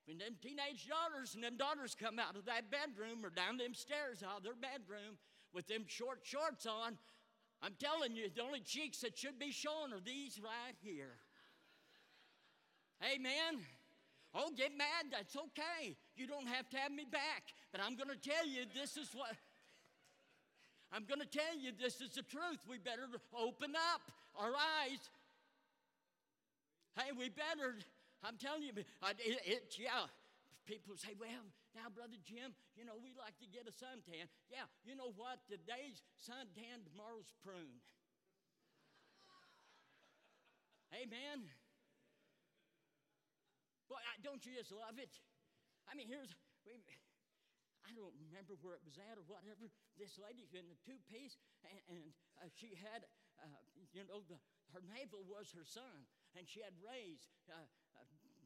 when 0.09 0.17
them 0.17 0.41
teenage 0.41 0.89
daughters 0.89 1.35
and 1.35 1.45
them 1.45 1.59
daughters 1.61 1.95
come 1.95 2.19
out 2.19 2.35
of 2.35 2.47
that 2.47 2.73
bedroom 2.73 3.21
or 3.21 3.29
down 3.29 3.59
them 3.61 3.75
stairs 3.75 4.25
out 4.25 4.39
of 4.39 4.43
their 4.43 4.57
bedroom 4.57 5.21
with 5.53 5.69
them 5.69 5.85
short 5.87 6.21
shorts 6.25 6.65
on, 6.65 6.97
I'm 7.61 7.77
telling 7.79 8.17
you, 8.17 8.31
the 8.35 8.41
only 8.41 8.61
cheeks 8.61 9.05
that 9.05 9.19
should 9.19 9.39
be 9.39 9.53
showing 9.53 9.93
are 9.93 10.01
these 10.01 10.41
right 10.41 10.77
here. 10.81 11.21
Amen. 13.05 13.61
Oh, 14.35 14.49
get 14.57 14.73
mad, 14.73 15.13
that's 15.13 15.37
okay. 15.37 15.95
You 16.17 16.27
don't 16.27 16.49
have 16.49 16.71
to 16.71 16.79
have 16.79 16.91
me 16.91 17.05
back. 17.05 17.53
But 17.71 17.83
I'm 17.85 17.95
going 17.95 18.09
to 18.09 18.17
tell 18.17 18.47
you, 18.47 18.65
this 18.75 18.97
is 18.97 19.11
what. 19.13 19.37
I'm 20.91 21.05
going 21.05 21.21
to 21.21 21.29
tell 21.29 21.53
you, 21.61 21.71
this 21.79 22.01
is 22.01 22.17
the 22.17 22.23
truth. 22.23 22.65
We 22.67 22.79
better 22.79 23.05
open 23.37 23.77
up 23.77 24.01
our 24.41 24.53
eyes. 24.57 25.05
Hey, 26.97 27.13
we 27.13 27.29
better 27.29 27.77
I'm 28.23 28.37
telling 28.37 28.67
you, 28.67 28.75
it, 28.75 29.79
yeah, 29.79 30.11
people 30.67 30.99
say, 30.99 31.15
well, 31.15 31.47
now, 31.79 31.87
Brother 31.95 32.19
Jim, 32.27 32.51
you 32.75 32.83
know, 32.83 32.99
we 32.99 33.15
like 33.15 33.39
to 33.39 33.47
get 33.47 33.71
a 33.71 33.75
suntan. 33.75 34.27
Yeah, 34.51 34.67
you 34.83 34.99
know 34.99 35.15
what? 35.15 35.39
Today's 35.47 36.03
suntan, 36.19 36.83
tomorrow's 36.83 37.31
prune. 37.47 37.79
Amen. 41.01 41.47
Boy, 43.87 44.03
don't 44.27 44.43
you 44.43 44.59
just 44.59 44.75
love 44.75 44.99
it? 44.99 45.15
I 45.87 45.95
mean, 45.95 46.11
here's, 46.11 46.35
I 47.87 47.95
don't 47.95 48.13
remember 48.19 48.59
where 48.61 48.75
it 48.75 48.83
was 48.83 48.99
at 48.99 49.17
or 49.17 49.25
whatever. 49.31 49.71
This 49.95 50.19
lady's 50.19 50.53
in 50.53 50.67
a 50.67 50.77
two 50.83 50.99
piece, 51.07 51.39
and, 51.65 51.79
and 51.89 52.03
uh, 52.43 52.51
she 52.53 52.75
had, 52.75 53.07
uh, 53.39 53.49
you 53.95 54.03
know, 54.05 54.27
the, 54.27 54.37
her 54.75 54.83
navel 54.85 55.23
was 55.25 55.49
her 55.55 55.65
son, 55.65 56.05
and 56.37 56.45
she 56.45 56.61
had 56.61 56.77
raised 56.83 57.31
uh 57.49 57.65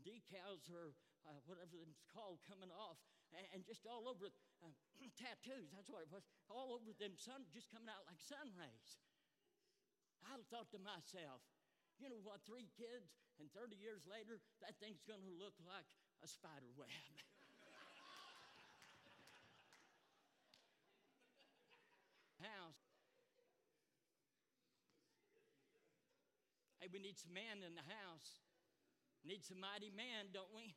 decals 0.02 0.68
or 0.68 0.92
uh, 1.26 1.38
whatever 1.46 1.78
it's 1.78 2.02
called 2.10 2.42
coming 2.44 2.70
off, 2.74 2.98
and, 3.30 3.46
and 3.54 3.60
just 3.62 3.86
all 3.86 4.10
over 4.10 4.28
uh, 4.62 4.74
tattoos. 5.22 5.70
That's 5.70 5.88
what 5.88 6.02
it 6.02 6.10
was. 6.10 6.26
All 6.50 6.74
over 6.74 6.90
them 6.98 7.14
sun, 7.14 7.46
just 7.54 7.70
coming 7.70 7.88
out 7.88 8.02
like 8.10 8.18
sun 8.18 8.50
rays. 8.58 8.98
I 10.26 10.38
thought 10.50 10.70
to 10.70 10.78
myself, 10.82 11.42
you 11.98 12.06
know 12.10 12.22
what, 12.22 12.42
three 12.46 12.70
kids, 12.78 13.10
and 13.38 13.50
30 13.54 13.74
years 13.78 14.06
later, 14.06 14.38
that 14.62 14.78
thing's 14.78 15.02
to 15.06 15.34
look 15.34 15.54
like 15.66 15.86
a 16.22 16.28
spider 16.28 16.70
web. 16.78 16.90
House. 22.42 22.82
Hey, 26.82 26.90
we 26.90 26.98
need 26.98 27.14
some 27.14 27.30
man 27.30 27.62
in 27.62 27.78
the 27.78 27.86
house. 27.86 28.42
Need 29.22 29.46
some 29.46 29.62
mighty 29.62 29.94
man, 29.94 30.34
don't 30.34 30.50
we? 30.50 30.74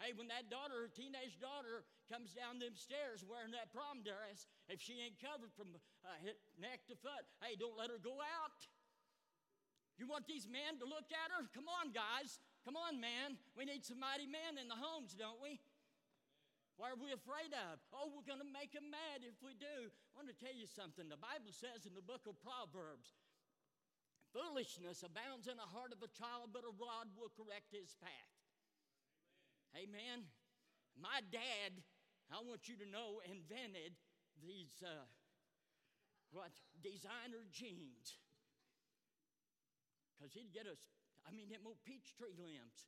Hey, 0.00 0.16
when 0.16 0.32
that 0.32 0.48
daughter, 0.48 0.88
her 0.88 0.90
teenage 0.90 1.36
daughter, 1.38 1.84
comes 2.08 2.32
down 2.34 2.58
them 2.58 2.74
stairs 2.74 3.22
wearing 3.22 3.52
that 3.52 3.70
prom 3.70 4.02
dress, 4.02 4.48
if 4.66 4.80
she 4.80 4.98
ain't 4.98 5.20
covered 5.20 5.52
from 5.54 5.76
uh, 6.02 6.10
neck 6.58 6.88
to 6.88 6.96
foot, 6.98 7.22
hey, 7.44 7.54
don't 7.54 7.76
let 7.76 7.92
her 7.92 8.00
go 8.02 8.18
out. 8.18 8.60
You 10.00 10.08
want 10.08 10.26
these 10.26 10.48
men 10.48 10.80
to 10.80 10.86
look 10.88 11.12
at 11.12 11.30
her? 11.30 11.46
Come 11.52 11.68
on, 11.68 11.92
guys. 11.92 12.40
Come 12.64 12.74
on, 12.74 12.98
man. 12.98 13.38
We 13.54 13.68
need 13.68 13.84
some 13.84 14.00
mighty 14.00 14.26
men 14.26 14.58
in 14.58 14.66
the 14.66 14.78
homes, 14.78 15.12
don't 15.14 15.38
we? 15.38 15.60
What 16.80 16.90
are 16.90 16.98
we 16.98 17.12
afraid 17.12 17.52
of? 17.52 17.78
Oh, 17.92 18.10
we're 18.10 18.26
going 18.26 18.42
to 18.42 18.48
make 18.48 18.72
them 18.72 18.88
mad 18.88 19.22
if 19.22 19.38
we 19.44 19.54
do. 19.54 19.92
I 19.92 20.10
want 20.16 20.32
to 20.32 20.38
tell 20.40 20.56
you 20.56 20.66
something. 20.66 21.06
The 21.06 21.20
Bible 21.20 21.52
says 21.52 21.84
in 21.84 21.94
the 21.94 22.02
book 22.02 22.24
of 22.24 22.40
Proverbs, 22.40 23.14
foolishness 24.32 25.04
abounds 25.04 25.46
in 25.46 25.56
the 25.60 25.70
heart 25.70 25.92
of 25.92 26.00
a 26.00 26.10
child, 26.10 26.50
but 26.52 26.64
a 26.64 26.72
rod 26.80 27.12
will 27.14 27.32
correct 27.32 27.72
his 27.72 27.94
path. 28.00 28.34
Amen. 29.76 29.92
Amen. 29.92 30.20
My 30.96 31.24
dad, 31.32 31.80
I 32.28 32.44
want 32.44 32.68
you 32.68 32.76
to 32.80 32.88
know, 32.88 33.24
invented 33.24 33.96
these 34.40 34.72
uh, 34.84 35.08
what 36.32 36.52
designer 36.84 37.44
jeans 37.48 38.20
because 40.22 40.38
he'd 40.38 40.54
get 40.54 40.70
us, 40.70 40.78
I 41.26 41.34
mean, 41.34 41.50
them 41.50 41.66
old 41.66 41.82
peach 41.82 42.14
tree 42.14 42.38
limbs. 42.38 42.86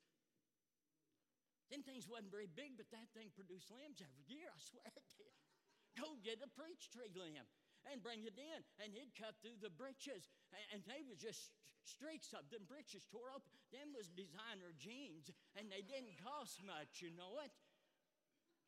Them 1.67 1.83
things 1.83 2.07
wasn't 2.07 2.31
very 2.31 2.47
big, 2.47 2.79
but 2.79 2.87
that 2.95 3.11
thing 3.11 3.35
produced 3.35 3.75
limbs 3.75 3.99
every 3.99 4.23
year, 4.31 4.47
I 4.47 4.59
swear 4.63 4.87
it 4.87 5.03
did. 5.19 5.35
Go 5.99 6.15
get 6.23 6.39
a 6.39 6.51
peach 6.55 6.95
tree 6.95 7.11
limb 7.11 7.43
and 7.91 8.01
bring 8.01 8.25
it 8.25 8.37
in. 8.37 8.61
And 8.81 8.93
he'd 8.93 9.13
cut 9.17 9.37
through 9.41 9.61
the 9.61 9.73
breeches, 9.73 10.29
and, 10.73 10.83
they 10.85 11.05
was 11.05 11.21
just 11.21 11.53
streaks 11.85 12.33
of 12.33 12.49
them 12.49 12.65
breeches 12.65 13.05
tore 13.09 13.33
up. 13.33 13.45
Them 13.73 13.93
was 13.93 14.09
designer 14.13 14.73
jeans, 14.77 15.29
and 15.59 15.69
they 15.69 15.85
didn't 15.85 16.17
cost 16.21 16.65
much, 16.65 17.05
you 17.05 17.13
know 17.13 17.41
it. 17.45 17.53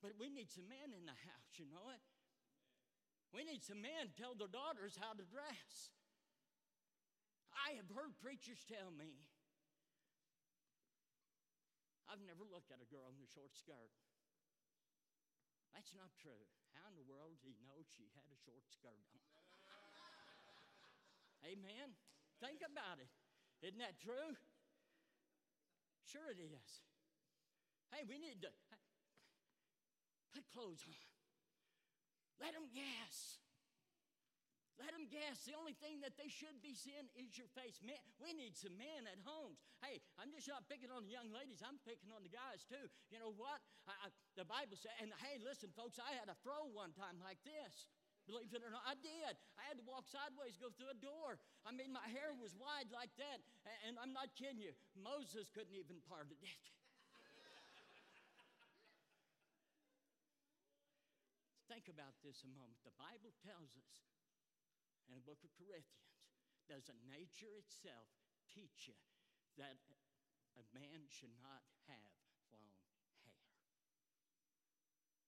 But 0.04 0.18
we 0.20 0.28
need 0.28 0.52
some 0.52 0.68
men 0.68 0.92
in 0.92 1.08
the 1.08 1.16
house, 1.16 1.52
you 1.56 1.68
know 1.68 1.88
it. 1.92 2.02
We 3.32 3.44
need 3.44 3.64
some 3.64 3.80
men 3.80 4.12
tell 4.16 4.36
their 4.36 4.50
daughters 4.50 4.96
how 4.96 5.16
to 5.16 5.24
dress. 5.26 5.92
I 7.56 7.76
have 7.80 7.88
heard 7.90 8.14
preachers 8.20 8.60
tell 8.68 8.92
me, 8.92 9.16
I've 12.06 12.22
never 12.22 12.46
looked 12.46 12.70
at 12.70 12.78
a 12.78 12.88
girl 12.88 13.10
in 13.10 13.18
a 13.18 13.30
short 13.34 13.56
skirt. 13.56 13.90
That's 15.76 15.92
not 15.92 16.08
true. 16.16 16.40
How 16.72 16.88
in 16.88 16.96
the 16.96 17.04
world 17.04 17.36
did 17.44 17.52
he 17.52 17.60
know 17.68 17.84
she 17.84 18.08
had 18.16 18.24
a 18.32 18.38
short 18.48 18.64
skirt 18.72 18.96
on? 19.12 19.44
Amen. 21.52 21.92
Think 22.40 22.64
about 22.64 22.96
it. 22.96 23.12
Isn't 23.60 23.84
that 23.84 24.00
true? 24.00 24.32
Sure 26.08 26.32
it 26.32 26.40
is. 26.40 26.80
Hey, 27.92 28.08
we 28.08 28.16
need 28.16 28.40
to 28.40 28.48
put 30.32 30.48
clothes 30.48 30.80
on. 30.88 30.96
Let 32.40 32.56
them 32.56 32.72
guess. 32.72 33.44
Let 34.76 34.92
them 34.92 35.08
guess. 35.08 35.40
The 35.48 35.56
only 35.56 35.72
thing 35.72 36.04
that 36.04 36.20
they 36.20 36.28
should 36.28 36.60
be 36.60 36.76
seeing 36.76 37.08
is 37.16 37.32
your 37.32 37.48
face. 37.56 37.80
Man, 37.80 37.96
we 38.20 38.36
need 38.36 38.52
some 38.52 38.76
men 38.76 39.08
at 39.08 39.16
homes. 39.24 39.56
Hey, 39.80 40.04
I'm 40.20 40.28
just 40.28 40.44
not 40.44 40.68
picking 40.68 40.92
on 40.92 41.08
the 41.08 41.12
young 41.16 41.32
ladies. 41.32 41.64
I'm 41.64 41.80
picking 41.80 42.12
on 42.12 42.20
the 42.20 42.28
guys 42.28 42.68
too. 42.68 42.84
You 43.08 43.16
know 43.16 43.32
what? 43.32 43.64
I, 43.88 43.96
I, 44.04 44.06
the 44.36 44.44
Bible 44.44 44.76
said, 44.76 44.92
and 45.00 45.16
hey, 45.24 45.40
listen, 45.40 45.72
folks, 45.72 45.96
I 45.96 46.12
had 46.12 46.28
a 46.28 46.36
throw 46.44 46.68
one 46.68 46.92
time 46.92 47.16
like 47.24 47.40
this. 47.40 47.88
Believe 48.28 48.50
it 48.52 48.60
or 48.60 48.74
not, 48.74 48.82
I 48.82 48.98
did. 48.98 49.38
I 49.54 49.62
had 49.70 49.78
to 49.78 49.86
walk 49.86 50.10
sideways, 50.10 50.58
go 50.58 50.68
through 50.74 50.90
a 50.90 50.98
door. 50.98 51.38
I 51.62 51.70
mean, 51.70 51.94
my 51.94 52.04
hair 52.10 52.34
was 52.34 52.58
wide 52.58 52.90
like 52.90 53.14
that. 53.22 53.38
And, 53.64 53.78
and 53.86 53.94
I'm 54.02 54.10
not 54.10 54.34
kidding 54.34 54.58
you. 54.58 54.74
Moses 54.98 55.46
couldn't 55.54 55.72
even 55.72 56.02
part 56.10 56.26
it. 56.28 56.42
Think 61.70 61.86
about 61.86 62.18
this 62.26 62.42
a 62.42 62.50
moment. 62.50 62.82
The 62.82 62.90
Bible 62.98 63.30
tells 63.46 63.70
us 63.78 63.94
in 65.07 65.14
the 65.14 65.24
book 65.24 65.40
of 65.46 65.50
Corinthians, 65.54 66.14
does 66.66 66.90
a 66.90 66.96
nature 67.07 67.54
itself 67.59 68.11
teach 68.50 68.90
you 68.90 68.98
that 69.59 69.78
a 70.59 70.64
man 70.74 71.07
should 71.07 71.34
not 71.38 71.62
have 71.86 72.14
long 72.50 72.74
hair? 73.22 73.46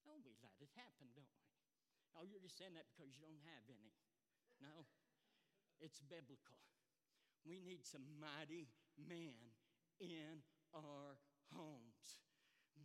No, 0.06 0.18
we 0.24 0.34
let 0.42 0.56
it 0.58 0.72
happen, 0.74 1.14
don't 1.14 1.30
we? 1.30 1.46
Oh, 2.18 2.24
you're 2.26 2.42
just 2.42 2.58
saying 2.58 2.74
that 2.74 2.90
because 2.90 3.14
you 3.14 3.22
don't 3.22 3.46
have 3.46 3.64
any. 3.70 3.94
No, 4.58 4.90
it's 5.78 6.02
biblical. 6.02 6.58
We 7.46 7.62
need 7.62 7.86
some 7.86 8.02
mighty 8.18 8.66
men 8.98 9.54
in 10.02 10.42
our 10.74 11.22
homes. 11.54 12.26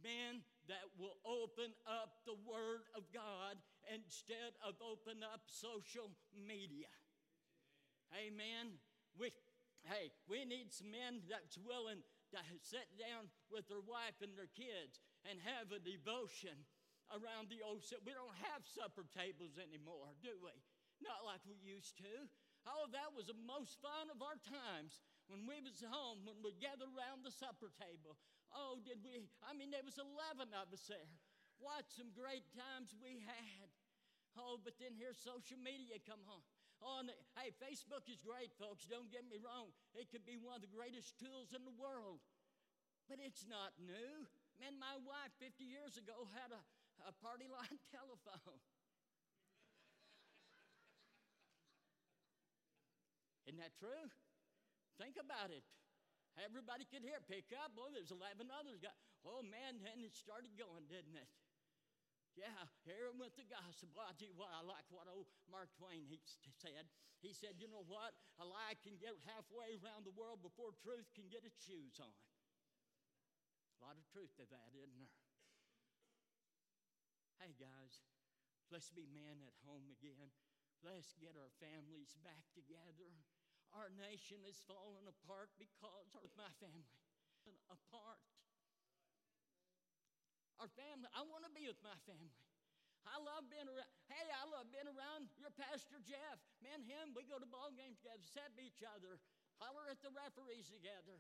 Men 0.06 0.46
that 0.70 0.94
will 1.00 1.18
open 1.26 1.74
up 1.90 2.22
the 2.26 2.38
Word 2.46 2.86
of 2.94 3.10
God 3.10 3.58
instead 3.92 4.56
of 4.64 4.80
open 4.80 5.24
up 5.24 5.48
social 5.48 6.12
media. 6.34 6.92
Amen. 8.14 8.78
We, 9.18 9.34
hey, 9.86 10.14
we 10.30 10.46
need 10.46 10.72
some 10.72 10.94
men 10.94 11.26
that's 11.26 11.58
willing 11.58 12.02
to 12.34 12.40
sit 12.62 12.90
down 12.98 13.30
with 13.50 13.70
their 13.70 13.84
wife 13.84 14.18
and 14.22 14.34
their 14.34 14.50
kids 14.50 15.02
and 15.30 15.38
have 15.44 15.70
a 15.70 15.82
devotion 15.82 16.66
around 17.14 17.50
the 17.54 17.62
old. 17.62 17.86
We 18.06 18.14
don't 18.16 18.38
have 18.50 18.66
supper 18.66 19.06
tables 19.14 19.58
anymore, 19.62 20.14
do 20.22 20.34
we? 20.42 20.54
Not 21.02 21.28
like 21.28 21.44
we 21.46 21.60
used 21.62 22.00
to. 22.02 22.30
Oh, 22.64 22.88
that 22.96 23.12
was 23.12 23.28
the 23.28 23.38
most 23.44 23.76
fun 23.84 24.08
of 24.08 24.24
our 24.24 24.40
times 24.40 25.04
when 25.28 25.44
we 25.44 25.60
was 25.60 25.84
home, 25.84 26.24
when 26.24 26.40
we 26.40 26.56
gathered 26.58 26.90
around 26.96 27.28
the 27.28 27.34
supper 27.34 27.70
table. 27.76 28.16
Oh, 28.56 28.80
did 28.80 29.04
we? 29.04 29.20
I 29.44 29.52
mean, 29.52 29.74
there 29.74 29.84
was 29.84 30.00
11 30.00 30.54
of 30.56 30.72
us 30.72 30.88
there. 30.88 31.12
What 31.64 31.88
some 31.96 32.12
great 32.12 32.44
times 32.52 32.92
we 33.00 33.24
had. 33.24 33.72
Oh, 34.36 34.60
but 34.60 34.76
then 34.84 34.92
here's 35.00 35.16
social 35.16 35.56
media 35.56 35.96
come 36.04 36.20
on. 36.28 36.44
Oh, 36.84 37.00
on, 37.00 37.08
hey, 37.40 37.56
Facebook 37.64 38.04
is 38.12 38.20
great, 38.20 38.52
folks. 38.60 38.84
Don't 38.84 39.08
get 39.08 39.24
me 39.24 39.40
wrong. 39.40 39.72
It 39.96 40.12
could 40.12 40.28
be 40.28 40.36
one 40.36 40.60
of 40.60 40.64
the 40.68 40.76
greatest 40.76 41.16
tools 41.16 41.56
in 41.56 41.64
the 41.64 41.72
world, 41.80 42.20
but 43.08 43.24
it's 43.24 43.48
not 43.48 43.72
new. 43.80 44.28
Man, 44.60 44.76
my 44.76 45.00
wife 45.08 45.32
50 45.40 45.64
years 45.64 45.96
ago 45.96 46.28
had 46.36 46.52
a, 46.52 46.60
a 47.08 47.16
party 47.24 47.48
line 47.48 47.80
telephone. 47.96 48.60
Isn't 53.48 53.64
that 53.64 53.80
true? 53.80 54.12
Think 55.00 55.16
about 55.16 55.56
it. 55.56 55.64
Everybody 56.44 56.84
could 56.92 57.08
hear, 57.08 57.24
pick 57.24 57.56
up. 57.56 57.72
Oh, 57.80 57.88
there's 57.96 58.12
11 58.12 58.52
others. 58.52 58.84
Got, 58.84 58.98
oh, 59.24 59.46
man, 59.46 59.80
and 59.80 60.04
it 60.04 60.18
started 60.20 60.52
going, 60.60 60.90
didn't 60.92 61.16
it? 61.16 61.30
Yeah, 62.34 62.66
here 62.82 63.14
went 63.14 63.38
the 63.38 63.46
gospel. 63.46 63.94
Well, 63.94 64.10
tell 64.18 64.26
you 64.26 64.34
I 64.42 64.66
like 64.66 64.90
what 64.90 65.06
old 65.06 65.30
Mark 65.46 65.70
Twain 65.78 66.02
he 66.10 66.18
said. 66.58 66.90
He 67.22 67.32
said, 67.32 67.62
you 67.62 67.70
know 67.70 67.86
what? 67.86 68.12
A 68.42 68.46
lie 68.46 68.76
can 68.82 68.98
get 68.98 69.16
halfway 69.30 69.78
around 69.80 70.04
the 70.04 70.18
world 70.18 70.42
before 70.42 70.74
truth 70.82 71.08
can 71.14 71.30
get 71.30 71.46
its 71.46 71.62
shoes 71.62 72.02
on. 72.02 72.12
A 73.78 73.86
lot 73.86 73.96
of 73.96 74.04
truth 74.10 74.34
to 74.42 74.46
that, 74.50 74.70
isn't 74.74 74.98
there? 74.98 75.14
Hey, 77.40 77.54
guys, 77.60 78.02
let's 78.74 78.90
be 78.90 79.06
men 79.08 79.44
at 79.46 79.56
home 79.64 79.88
again. 79.94 80.34
Let's 80.82 81.16
get 81.22 81.38
our 81.40 81.54
families 81.64 82.18
back 82.26 82.44
together. 82.52 83.14
Our 83.72 83.94
nation 83.94 84.44
is 84.44 84.60
falling 84.68 85.08
apart 85.08 85.54
because 85.56 86.12
of 86.18 86.28
my 86.36 86.52
family 86.60 86.88
apart. 87.72 88.20
Our 90.62 90.70
family, 90.78 91.10
I 91.14 91.26
want 91.26 91.44
to 91.46 91.54
be 91.54 91.66
with 91.66 91.82
my 91.82 91.96
family. 92.06 92.34
I 93.04 93.20
love 93.20 93.52
being 93.52 93.68
around. 93.68 93.92
Hey, 94.08 94.28
I 94.32 94.48
love 94.48 94.72
being 94.72 94.88
around 94.88 95.28
your 95.36 95.52
pastor 95.52 96.00
Jeff. 96.08 96.40
Man, 96.64 96.80
him, 96.88 97.12
we 97.12 97.28
go 97.28 97.36
to 97.36 97.48
ball 97.48 97.74
games 97.76 98.00
together, 98.00 98.24
set 98.24 98.56
each 98.56 98.80
other, 98.80 99.20
holler 99.60 99.92
at 99.92 100.00
the 100.00 100.12
referees 100.16 100.72
together. 100.72 101.20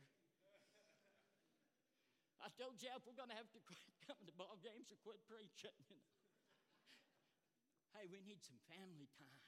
I 2.40 2.52
told 2.56 2.80
Jeff 2.80 3.04
we're 3.08 3.16
going 3.16 3.32
to 3.32 3.40
have 3.40 3.52
to 3.56 3.62
quit 3.64 3.80
coming 4.08 4.28
to 4.28 4.36
ball 4.36 4.60
games 4.60 4.92
or 4.92 5.00
quit 5.04 5.20
preaching. 5.28 5.76
Hey, 7.96 8.08
we 8.08 8.24
need 8.24 8.44
some 8.44 8.60
family 8.68 9.08
time. 9.20 9.43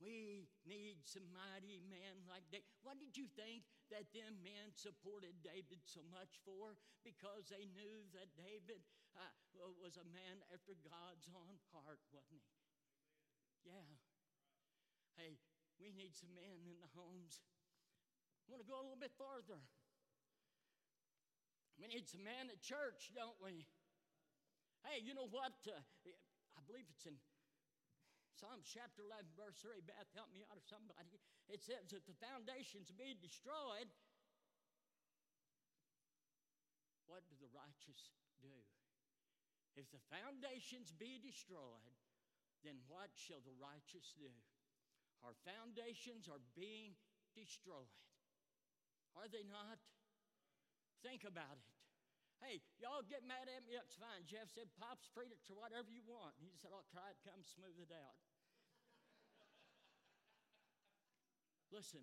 We 0.00 0.48
need 0.64 1.04
some 1.04 1.28
mighty 1.28 1.84
men 1.84 2.24
like 2.24 2.48
David. 2.48 2.64
What 2.80 2.96
did 2.96 3.20
you 3.20 3.28
think 3.36 3.68
that 3.92 4.08
them 4.16 4.40
men 4.40 4.72
supported 4.72 5.36
David 5.44 5.84
so 5.84 6.00
much 6.08 6.40
for? 6.40 6.80
Because 7.04 7.52
they 7.52 7.68
knew 7.76 8.08
that 8.16 8.32
David 8.32 8.80
uh, 9.12 9.28
was 9.76 10.00
a 10.00 10.08
man 10.08 10.40
after 10.48 10.72
God's 10.80 11.28
own 11.36 11.60
heart, 11.68 12.00
wasn't 12.16 12.40
he? 12.40 12.56
Yeah. 13.68 13.92
Hey, 15.20 15.36
we 15.76 15.92
need 15.92 16.16
some 16.16 16.32
men 16.32 16.64
in 16.64 16.80
the 16.80 16.88
homes. 16.96 17.44
I 18.48 18.56
want 18.56 18.64
to 18.64 18.68
go 18.68 18.80
a 18.80 18.84
little 18.88 19.00
bit 19.00 19.12
farther. 19.20 19.60
We 21.76 21.92
need 21.92 22.08
some 22.08 22.24
men 22.24 22.48
at 22.48 22.64
church, 22.64 23.12
don't 23.12 23.36
we? 23.36 23.68
Hey, 24.84 25.04
you 25.04 25.12
know 25.12 25.28
what? 25.28 25.56
Uh, 25.68 25.76
I 26.56 26.60
believe 26.64 26.88
it's 26.88 27.04
in 27.04 27.20
Psalms 28.40 28.64
chapter 28.64 29.04
11, 29.04 29.28
verse 29.36 29.60
3. 29.60 29.84
Beth, 29.84 30.08
help 30.16 30.32
me 30.32 30.40
out 30.48 30.56
or 30.56 30.64
somebody. 30.64 31.20
It 31.52 31.60
says 31.60 31.92
that 31.92 32.08
the 32.08 32.16
foundations 32.16 32.88
be 32.88 33.12
destroyed. 33.20 33.92
What 37.04 37.28
do 37.28 37.36
the 37.36 37.52
righteous 37.52 38.00
do? 38.40 38.56
If 39.76 39.92
the 39.92 40.00
foundations 40.08 40.88
be 40.88 41.20
destroyed, 41.20 41.92
then 42.64 42.80
what 42.88 43.12
shall 43.12 43.44
the 43.44 43.52
righteous 43.60 44.16
do? 44.16 44.32
Our 45.20 45.36
foundations 45.44 46.24
are 46.32 46.40
being 46.56 46.96
destroyed. 47.36 47.92
Are 49.20 49.28
they 49.28 49.44
not? 49.44 49.76
Think 51.04 51.28
about 51.28 51.60
it. 51.60 51.69
Hey, 52.40 52.64
y'all 52.80 53.04
get 53.04 53.20
mad 53.28 53.52
at 53.52 53.68
me, 53.68 53.76
that's 53.76 54.00
fine. 54.00 54.24
Jeff 54.24 54.48
said, 54.48 54.72
Pop's 54.80 55.04
free 55.12 55.28
to 55.28 55.52
whatever 55.52 55.92
you 55.92 56.00
want. 56.08 56.32
He 56.40 56.56
said, 56.56 56.72
I'll 56.72 56.88
try 56.88 57.04
to 57.04 57.18
come 57.20 57.44
smooth 57.44 57.76
it 57.76 57.92
out. 57.92 58.16
Listen, 61.76 62.00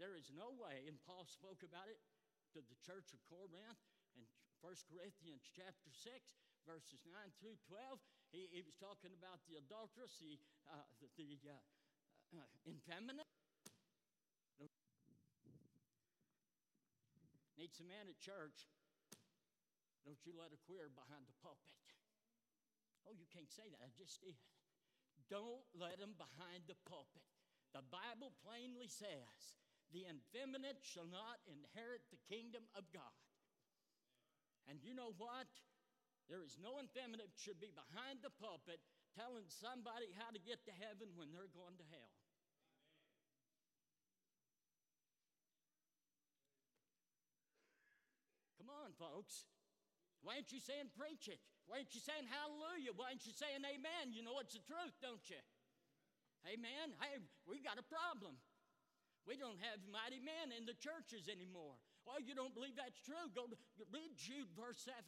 there 0.00 0.16
is 0.16 0.32
no 0.32 0.56
way, 0.56 0.88
and 0.88 0.96
Paul 1.04 1.28
spoke 1.28 1.60
about 1.60 1.92
it 1.92 2.00
to 2.56 2.64
the 2.64 2.78
church 2.88 3.12
of 3.12 3.20
Corinth 3.28 3.84
in 4.16 4.24
1 4.64 4.72
Corinthians 4.88 5.44
chapter 5.52 5.92
6, 5.92 6.08
verses 6.64 7.04
9 7.04 7.12
through 7.36 7.60
12. 7.68 8.00
He, 8.32 8.48
he 8.48 8.64
was 8.64 8.80
talking 8.80 9.12
about 9.12 9.44
the 9.44 9.60
adulteress, 9.60 10.16
the, 10.24 10.40
uh, 10.72 10.88
the, 11.04 11.12
the 11.20 11.52
uh, 11.52 12.40
uh. 12.40 12.48
Needs 17.54 17.78
a 17.78 17.86
man 17.86 18.10
at 18.10 18.18
church. 18.18 18.66
Don't 20.02 20.20
you 20.26 20.34
let 20.36 20.52
a 20.52 20.60
queer 20.68 20.90
behind 20.92 21.24
the 21.30 21.36
pulpit. 21.40 21.74
Oh, 23.08 23.14
you 23.16 23.24
can't 23.30 23.48
say 23.48 23.64
that. 23.68 23.80
I 23.80 23.88
just 23.96 24.20
did. 24.20 24.36
Don't 25.32 25.64
let 25.72 25.96
them 25.96 26.18
behind 26.18 26.68
the 26.68 26.76
pulpit. 26.84 27.24
The 27.72 27.84
Bible 27.88 28.36
plainly 28.44 28.86
says, 28.86 29.56
the 29.94 30.04
effeminate 30.10 30.82
shall 30.82 31.08
not 31.08 31.38
inherit 31.46 32.02
the 32.10 32.20
kingdom 32.26 32.66
of 32.74 32.90
God. 32.90 33.14
And 34.68 34.82
you 34.82 34.96
know 34.96 35.12
what? 35.16 35.48
There 36.28 36.40
is 36.40 36.56
no 36.56 36.80
effeminate 36.80 37.36
should 37.36 37.60
be 37.60 37.70
behind 37.70 38.24
the 38.24 38.32
pulpit 38.32 38.80
telling 39.12 39.44
somebody 39.46 40.10
how 40.16 40.32
to 40.32 40.40
get 40.40 40.64
to 40.64 40.74
heaven 40.74 41.12
when 41.14 41.30
they're 41.30 41.52
going 41.52 41.76
to 41.76 41.86
hell. 41.92 42.12
Come 48.58 48.72
folks. 48.96 49.46
Why 50.24 50.40
aren't 50.40 50.54
you 50.54 50.62
saying 50.62 50.94
preach 50.96 51.28
it? 51.28 51.42
Why 51.68 51.84
aren't 51.84 51.92
you 51.92 52.00
saying 52.00 52.24
hallelujah? 52.28 52.96
Why 52.96 53.12
aren't 53.12 53.28
you 53.28 53.36
saying 53.36 53.60
amen? 53.60 54.12
You 54.16 54.24
know 54.24 54.40
it's 54.40 54.56
the 54.56 54.64
truth, 54.64 54.96
don't 55.04 55.24
you? 55.28 55.40
Amen. 56.44 56.92
Hey, 57.00 57.20
we 57.48 57.60
got 57.60 57.80
a 57.80 57.86
problem. 57.86 58.36
We 59.24 59.40
don't 59.40 59.56
have 59.64 59.80
mighty 59.88 60.20
men 60.20 60.52
in 60.52 60.68
the 60.68 60.76
churches 60.76 61.32
anymore. 61.32 61.80
Oh, 62.04 62.20
you 62.20 62.36
don't 62.36 62.52
believe 62.52 62.76
that's 62.76 63.00
true? 63.00 63.32
Go 63.32 63.48
to, 63.48 63.56
read 63.88 64.12
Jude, 64.20 64.52
verse 64.52 64.76
7. 64.84 65.00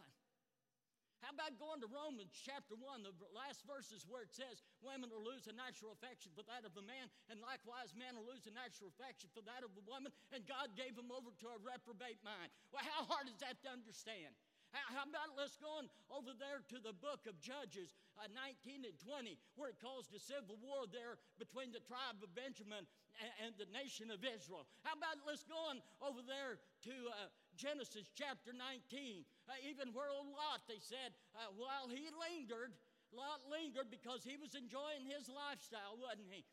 How 1.27 1.35
about 1.35 1.59
going 1.59 1.83
to 1.83 1.91
Romans 1.91 2.31
chapter 2.31 2.79
1, 2.79 3.03
the 3.03 3.11
last 3.35 3.67
verses 3.67 4.07
where 4.07 4.23
it 4.23 4.31
says, 4.31 4.63
Women 4.79 5.11
will 5.11 5.27
lose 5.27 5.51
a 5.51 5.55
natural 5.59 5.91
affection 5.91 6.31
for 6.39 6.47
that 6.47 6.63
of 6.63 6.71
a 6.79 6.85
man, 6.87 7.11
and 7.27 7.43
likewise 7.43 7.91
men 7.99 8.15
will 8.15 8.31
lose 8.31 8.47
a 8.47 8.55
natural 8.55 8.95
affection 8.95 9.27
for 9.35 9.43
that 9.43 9.67
of 9.67 9.75
a 9.75 9.83
woman, 9.91 10.15
and 10.31 10.47
God 10.47 10.79
gave 10.79 10.95
them 10.95 11.11
over 11.11 11.35
to 11.35 11.47
a 11.51 11.59
reprobate 11.59 12.23
mind. 12.23 12.55
Well, 12.71 12.87
how 12.87 13.11
hard 13.11 13.27
is 13.27 13.43
that 13.43 13.59
to 13.67 13.75
understand? 13.75 14.39
How 14.71 15.03
about 15.03 15.35
let's 15.35 15.59
go 15.59 15.83
on 15.83 15.91
over 16.15 16.31
there 16.37 16.63
to 16.71 16.79
the 16.79 16.95
book 16.95 17.27
of 17.27 17.43
Judges 17.43 17.99
uh, 18.23 18.31
19 18.63 18.87
and 18.87 18.95
20, 18.95 19.35
where 19.59 19.75
it 19.75 19.83
caused 19.83 20.15
a 20.15 20.23
civil 20.23 20.55
war 20.63 20.87
there 20.87 21.19
between 21.43 21.75
the 21.75 21.83
tribe 21.83 22.23
of 22.23 22.31
Benjamin 22.39 22.87
and, 23.19 23.33
and 23.43 23.53
the 23.59 23.67
nation 23.73 24.15
of 24.15 24.21
Israel. 24.23 24.69
How 24.85 24.95
about 24.95 25.23
let's 25.25 25.43
go 25.43 25.57
on 25.75 25.83
over 26.05 26.21
there 26.23 26.63
to 26.87 26.95
uh, 27.11 27.33
Genesis 27.57 28.13
chapter 28.13 28.53
19, 28.53 29.25
uh, 29.49 29.57
even 29.65 29.91
where 29.97 30.13
old 30.13 30.29
Lot, 30.29 30.69
they 30.69 30.79
said, 30.79 31.17
uh, 31.33 31.49
while 31.57 31.89
he 31.89 32.13
lingered, 32.13 32.77
Lot 33.11 33.41
lingered 33.49 33.89
because 33.89 34.21
he 34.23 34.37
was 34.37 34.53
enjoying 34.53 35.09
his 35.09 35.33
lifestyle, 35.33 35.97
wasn't 35.97 36.29
he? 36.29 36.45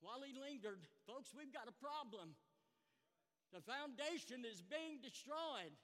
While 0.00 0.24
he 0.24 0.32
lingered, 0.34 0.88
folks, 1.06 1.30
we've 1.36 1.52
got 1.52 1.68
a 1.68 1.76
problem. 1.76 2.34
The 3.52 3.60
foundation 3.62 4.48
is 4.48 4.64
being 4.64 5.04
destroyed. 5.04 5.76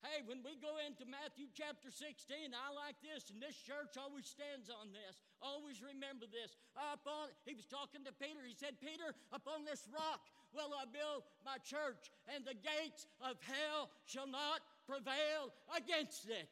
Hey, 0.00 0.24
when 0.24 0.40
we 0.40 0.56
go 0.56 0.80
into 0.80 1.04
Matthew 1.04 1.52
chapter 1.52 1.92
16, 1.92 2.56
I 2.56 2.68
like 2.72 2.96
this, 3.04 3.28
and 3.28 3.36
this 3.36 3.56
church 3.56 4.00
always 4.00 4.24
stands 4.24 4.72
on 4.72 4.96
this. 4.96 5.20
Always 5.44 5.84
remember 5.84 6.24
this. 6.24 6.56
Upon, 6.72 7.28
he 7.44 7.52
was 7.52 7.68
talking 7.68 8.00
to 8.08 8.12
Peter. 8.16 8.40
He 8.44 8.56
said, 8.56 8.80
Peter, 8.80 9.12
upon 9.28 9.68
this 9.68 9.84
rock 9.92 10.24
will 10.54 10.74
I 10.74 10.86
build 10.86 11.24
my 11.44 11.58
church, 11.62 12.10
and 12.34 12.44
the 12.44 12.58
gates 12.58 13.06
of 13.20 13.36
hell 13.42 13.90
shall 14.06 14.26
not 14.28 14.60
prevail 14.86 15.54
against 15.74 16.28
it. 16.28 16.50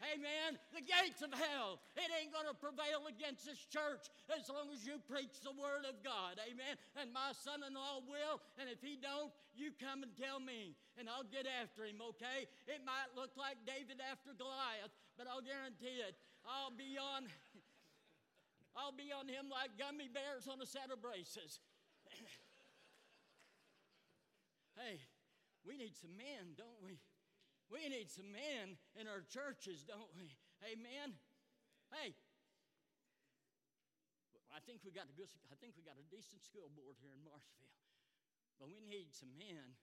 Amen. 0.00 0.56
The 0.72 0.80
gates 0.80 1.20
of 1.20 1.28
hell, 1.28 1.76
it 1.92 2.08
ain't 2.08 2.32
going 2.32 2.48
to 2.48 2.56
prevail 2.56 3.04
against 3.04 3.44
this 3.44 3.60
church 3.68 4.08
as 4.32 4.48
long 4.48 4.72
as 4.72 4.80
you 4.88 4.96
preach 5.04 5.44
the 5.44 5.52
word 5.52 5.84
of 5.84 6.00
God. 6.00 6.40
Amen. 6.40 6.80
And 6.96 7.12
my 7.12 7.36
son 7.36 7.60
in 7.60 7.76
law 7.76 8.00
will. 8.08 8.40
And 8.56 8.72
if 8.72 8.80
he 8.80 8.96
don't, 8.96 9.28
you 9.52 9.76
come 9.76 10.00
and 10.00 10.12
tell 10.16 10.40
me, 10.40 10.72
and 10.96 11.04
I'll 11.04 11.28
get 11.28 11.44
after 11.44 11.84
him, 11.84 12.00
okay? 12.16 12.48
It 12.64 12.80
might 12.80 13.12
look 13.12 13.36
like 13.36 13.60
David 13.68 14.00
after 14.00 14.32
Goliath, 14.32 14.88
but 15.20 15.28
I'll 15.28 15.44
guarantee 15.44 16.00
it. 16.00 16.16
I'll 16.48 16.72
be 16.72 16.96
on. 16.96 17.28
I'll 18.78 18.96
be 18.96 19.12
on 19.12 19.28
him 19.28 19.52
like 19.52 19.76
gummy 19.76 20.08
bears 20.08 20.48
on 20.48 20.64
a 20.64 20.68
set 20.68 20.88
of 20.88 21.04
braces. 21.04 21.60
Hey, 24.80 24.96
we 25.62 25.76
need 25.76 25.92
some 25.92 26.16
men, 26.16 26.56
don't 26.56 26.80
we? 26.80 26.96
We 27.68 27.86
need 27.86 28.10
some 28.10 28.32
men 28.32 28.80
in 28.96 29.06
our 29.06 29.22
churches, 29.28 29.84
don't 29.84 30.10
we? 30.16 30.32
Amen. 30.64 31.14
Hey, 31.92 32.16
I 34.50 34.58
think 34.66 34.82
we 34.82 34.90
got 34.90 35.06
a 35.06 35.14
good, 35.14 35.30
I 35.52 35.56
think 35.60 35.78
we 35.78 35.86
got 35.86 36.00
a 36.00 36.06
decent 36.10 36.42
school 36.42 36.66
board 36.74 36.98
here 36.98 37.14
in 37.14 37.22
Marshville, 37.22 37.70
but 38.58 38.66
we 38.66 38.82
need 38.82 39.14
some 39.14 39.30
men 39.38 39.78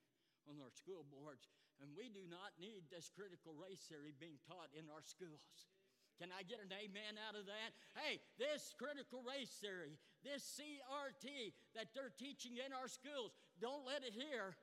on 0.49 0.59
our 0.59 0.71
school 0.71 1.07
boards, 1.07 1.47
and 1.79 1.87
we 1.95 2.11
do 2.11 2.27
not 2.27 2.55
need 2.59 2.87
this 2.91 3.07
critical 3.07 3.55
race 3.55 3.87
theory 3.87 4.11
being 4.15 4.39
taught 4.43 4.71
in 4.75 4.91
our 4.91 5.03
schools. 5.03 5.71
Can 6.19 6.33
I 6.33 6.41
get 6.41 6.57
an 6.59 6.73
amen 6.73 7.21
out 7.29 7.37
of 7.37 7.45
that? 7.45 7.77
Hey, 7.93 8.17
this 8.41 8.73
critical 8.73 9.21
race 9.21 9.53
theory, 9.61 10.01
this 10.25 10.41
CRT 10.57 11.53
that 11.77 11.93
they're 11.93 12.13
teaching 12.17 12.57
in 12.57 12.73
our 12.73 12.89
schools, 12.89 13.37
don't 13.61 13.85
let 13.85 14.01
it 14.01 14.17
here. 14.17 14.57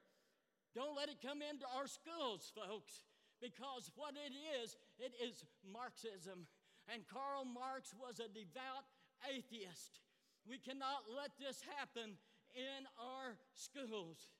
Don't 0.74 0.96
let 0.96 1.08
it 1.08 1.22
come 1.22 1.40
into 1.40 1.64
our 1.78 1.86
schools, 1.86 2.50
folks 2.50 3.06
because 3.44 3.92
what 3.92 4.16
it 4.16 4.32
is, 4.32 4.80
it 4.96 5.12
is 5.20 5.44
Marxism. 5.68 6.48
And 6.88 7.04
Karl 7.04 7.44
Marx 7.44 7.92
was 7.92 8.16
a 8.16 8.32
devout 8.32 8.88
atheist. 9.28 10.00
We 10.48 10.56
cannot 10.56 11.04
let 11.08 11.36
this 11.36 11.60
happen 11.76 12.16
in 12.56 12.80
our 12.96 13.36
schools. 13.52 14.32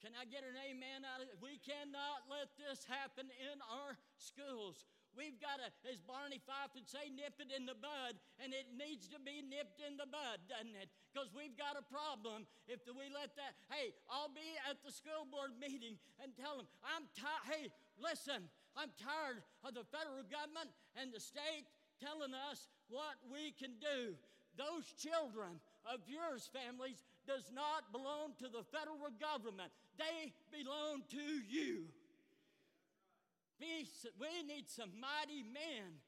Can 0.00 0.16
I 0.16 0.24
get 0.24 0.40
an 0.40 0.56
amen 0.56 1.04
out 1.04 1.20
of 1.20 1.28
it? 1.28 1.36
We 1.42 1.60
cannot 1.60 2.24
let 2.32 2.48
this 2.56 2.88
happen 2.88 3.28
in 3.28 3.60
our 3.68 4.00
schools. 4.16 4.88
We've 5.18 5.34
got 5.42 5.58
to, 5.58 5.66
as 5.90 5.98
Barney 5.98 6.38
Fife 6.46 6.70
would 6.78 6.86
say, 6.86 7.10
nip 7.10 7.42
it 7.42 7.50
in 7.50 7.66
the 7.66 7.74
bud, 7.74 8.14
and 8.38 8.54
it 8.54 8.70
needs 8.78 9.10
to 9.10 9.18
be 9.18 9.42
nipped 9.42 9.82
in 9.82 9.98
the 9.98 10.06
bud, 10.06 10.46
doesn't 10.46 10.78
it? 10.78 10.86
Because 11.10 11.34
we've 11.34 11.58
got 11.58 11.74
a 11.74 11.82
problem 11.82 12.46
if 12.70 12.78
we 12.86 13.10
let 13.10 13.34
that. 13.34 13.58
Hey, 13.66 13.98
I'll 14.06 14.30
be 14.30 14.54
at 14.70 14.78
the 14.86 14.94
school 14.94 15.26
board 15.26 15.58
meeting 15.58 15.98
and 16.22 16.30
tell 16.38 16.54
them, 16.54 16.70
I'm 16.86 17.10
tired. 17.18 17.50
Hey, 17.50 17.64
listen, 17.98 18.46
I'm 18.78 18.94
tired 18.94 19.42
of 19.66 19.74
the 19.74 19.82
federal 19.90 20.22
government 20.22 20.70
and 20.94 21.10
the 21.10 21.18
state 21.18 21.66
telling 21.98 22.30
us 22.30 22.70
what 22.86 23.18
we 23.26 23.50
can 23.58 23.74
do. 23.82 24.14
Those 24.54 24.86
children 24.94 25.58
of 25.82 26.06
yours, 26.06 26.46
families, 26.46 27.02
does 27.26 27.50
not 27.50 27.90
belong 27.90 28.38
to 28.38 28.46
the 28.46 28.62
federal 28.70 29.10
government. 29.18 29.74
They 29.98 30.30
belong 30.54 31.02
to 31.10 31.26
you. 31.50 31.90
We, 33.58 33.90
we 34.18 34.46
need 34.46 34.70
some 34.70 34.94
mighty 35.02 35.42
men. 35.42 35.98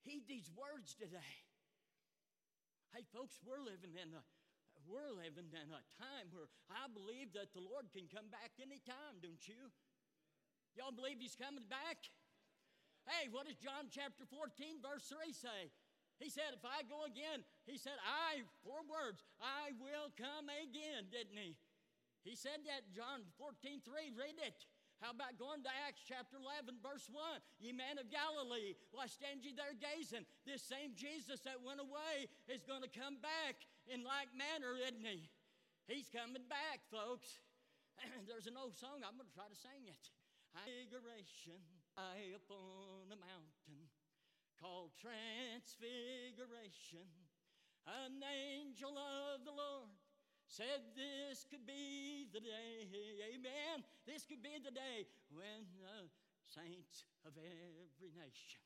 Heed 0.00 0.24
these 0.28 0.48
words 0.56 0.96
today. 0.96 1.36
Hey, 2.92 3.04
folks, 3.12 3.36
we're 3.44 3.60
living 3.60 3.96
in 3.96 4.12
a 4.16 4.24
we're 4.84 5.16
living 5.16 5.48
in 5.48 5.72
a 5.72 5.84
time 5.96 6.28
where 6.28 6.44
I 6.68 6.92
believe 6.92 7.32
that 7.32 7.56
the 7.56 7.64
Lord 7.64 7.88
can 7.96 8.04
come 8.04 8.28
back 8.28 8.52
anytime, 8.60 9.16
don't 9.24 9.40
you? 9.48 9.72
Y'all 10.76 10.92
believe 10.92 11.24
He's 11.24 11.38
coming 11.38 11.64
back? 11.72 12.12
Hey, 13.08 13.32
what 13.32 13.48
does 13.48 13.56
John 13.56 13.88
chapter 13.88 14.28
14, 14.28 14.84
verse 14.84 15.08
3 15.08 15.32
say? 15.32 15.72
He 16.20 16.28
said, 16.28 16.52
If 16.52 16.64
I 16.64 16.84
go 16.84 17.04
again, 17.08 17.44
he 17.64 17.76
said, 17.80 17.96
I, 18.00 18.44
four 18.60 18.84
words, 18.84 19.24
I 19.40 19.72
will 19.76 20.12
come 20.16 20.52
again, 20.52 21.08
didn't 21.08 21.36
he? 21.36 21.56
He 22.24 22.36
said 22.36 22.64
that, 22.68 22.88
John 22.92 23.24
14, 23.36 23.84
3, 23.84 24.12
read 24.16 24.40
it. 24.40 24.64
How 25.04 25.12
about 25.12 25.36
going 25.36 25.60
to 25.68 25.72
Acts 25.84 26.00
chapter 26.00 26.40
11, 26.40 26.80
verse 26.80 27.04
1? 27.12 27.20
Ye 27.60 27.76
men 27.76 28.00
of 28.00 28.08
Galilee, 28.08 28.72
why 28.88 29.04
stand 29.04 29.44
ye 29.44 29.52
there 29.52 29.76
gazing? 29.76 30.24
This 30.48 30.64
same 30.64 30.96
Jesus 30.96 31.44
that 31.44 31.60
went 31.60 31.76
away 31.76 32.32
is 32.48 32.64
going 32.64 32.80
to 32.80 32.88
come 32.88 33.20
back 33.20 33.68
in 33.84 34.00
like 34.00 34.32
manner, 34.32 34.80
isn't 34.80 35.04
he? 35.04 35.28
He's 35.84 36.08
coming 36.08 36.48
back, 36.48 36.88
folks. 36.88 37.44
There's 38.28 38.48
an 38.48 38.56
old 38.56 38.80
song, 38.80 39.04
I'm 39.04 39.20
going 39.20 39.28
to 39.28 39.36
try 39.36 39.44
to 39.44 39.60
sing 39.60 39.84
it. 39.84 40.08
Transfiguration 40.56 41.60
high 42.00 42.32
upon 42.32 43.12
a 43.12 43.20
mountain 43.20 43.92
called 44.56 44.96
Transfiguration. 44.96 47.04
An 47.84 48.24
angel 48.24 48.96
of 48.96 49.44
the 49.44 49.52
Lord 49.52 49.92
said 50.46 50.84
this 50.94 51.46
could 51.50 51.66
be 51.66 52.28
the 52.32 52.40
day, 52.40 52.88
amen. 53.34 53.84
This 54.06 54.24
could 54.24 54.42
be 54.42 54.60
the 54.62 54.74
day 54.74 55.08
when 55.32 55.66
the 55.80 56.08
saints 56.44 57.04
of 57.26 57.32
every 57.36 58.12
nation 58.14 58.62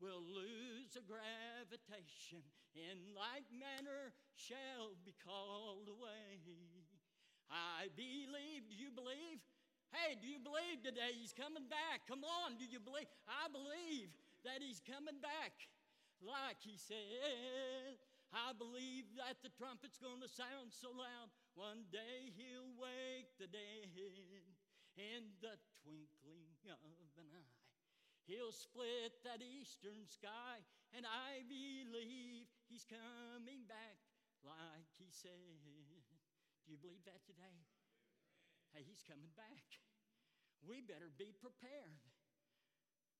will 0.00 0.20
lose 0.20 0.92
a 0.92 1.04
gravitation, 1.04 2.44
in 2.76 3.16
like 3.16 3.48
manner 3.48 4.12
shall 4.36 4.92
be 5.08 5.16
called 5.24 5.88
away. 5.88 6.44
I 7.48 7.88
believe, 7.96 8.68
do 8.68 8.76
you 8.76 8.92
believe? 8.92 9.40
Hey, 9.94 10.18
do 10.20 10.28
you 10.28 10.36
believe 10.42 10.84
today 10.84 11.16
he's 11.16 11.32
coming 11.32 11.64
back? 11.72 12.04
Come 12.04 12.26
on, 12.26 12.60
do 12.60 12.66
you 12.68 12.82
believe? 12.82 13.08
I 13.24 13.48
believe 13.48 14.12
that 14.44 14.60
he's 14.60 14.82
coming 14.84 15.16
back. 15.24 15.54
Like 16.20 16.60
he 16.60 16.76
said, 16.76 17.96
I 18.34 18.52
believe 18.54 19.06
that 19.16 19.38
the 19.42 19.54
trumpet's 19.54 19.98
going 19.98 20.20
to 20.20 20.30
sound 20.30 20.74
so 20.74 20.90
loud. 20.90 21.30
One 21.54 21.86
day 21.88 22.34
he'll 22.34 22.74
wake 22.76 23.30
the 23.38 23.48
dead 23.48 23.94
in 24.98 25.30
the 25.40 25.54
twinkling 25.82 26.52
of 26.66 27.12
an 27.16 27.28
eye. 27.30 27.54
He'll 28.26 28.50
split 28.50 29.22
that 29.22 29.38
eastern 29.38 30.02
sky, 30.10 30.58
and 30.90 31.06
I 31.06 31.46
believe 31.46 32.50
he's 32.66 32.82
coming 32.82 33.62
back 33.70 34.02
like 34.42 34.90
he 34.98 35.06
said. 35.14 35.62
Do 36.66 36.74
you 36.74 36.78
believe 36.82 37.06
that 37.06 37.22
today? 37.22 37.62
Hey, 38.74 38.82
he's 38.82 39.06
coming 39.06 39.30
back. 39.38 39.62
We 40.66 40.82
better 40.82 41.06
be 41.14 41.30
prepared. 41.30 42.02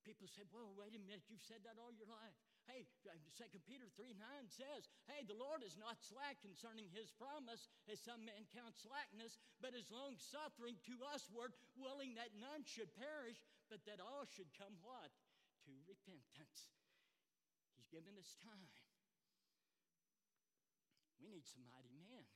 People 0.02 0.26
say, 0.26 0.42
well, 0.50 0.74
wait 0.74 0.98
a 0.98 1.02
minute, 1.02 1.26
you've 1.30 1.46
said 1.46 1.62
that 1.62 1.78
all 1.78 1.94
your 1.94 2.10
life. 2.10 2.38
Hey, 2.66 2.82
um, 3.06 3.22
2 3.38 3.62
Peter 3.62 3.86
3 3.94 4.18
9 4.18 4.50
says, 4.50 4.90
Hey, 5.06 5.22
the 5.22 5.38
Lord 5.38 5.62
is 5.62 5.78
not 5.78 6.02
slack 6.02 6.42
concerning 6.42 6.90
his 6.90 7.14
promise, 7.14 7.70
as 7.86 8.02
some 8.02 8.26
men 8.26 8.42
count 8.50 8.74
slackness, 8.74 9.38
but 9.62 9.74
is 9.74 9.86
long 9.94 10.18
suffering 10.18 10.74
to 10.90 10.98
us, 11.14 11.26
usward, 11.30 11.54
willing 11.74 12.14
that 12.18 12.34
none 12.36 12.66
should 12.66 12.92
perish, 12.94 13.38
but 13.70 13.82
that 13.86 14.02
all 14.02 14.26
should 14.26 14.50
come 14.54 14.74
what? 14.82 15.10
To 15.66 15.72
repentance. 15.86 16.74
He's 17.74 17.90
given 17.90 18.14
us 18.18 18.38
time. 18.42 18.70
We 21.22 21.30
need 21.30 21.46
some 21.46 21.66
mighty 21.66 21.94
men. 22.06 22.26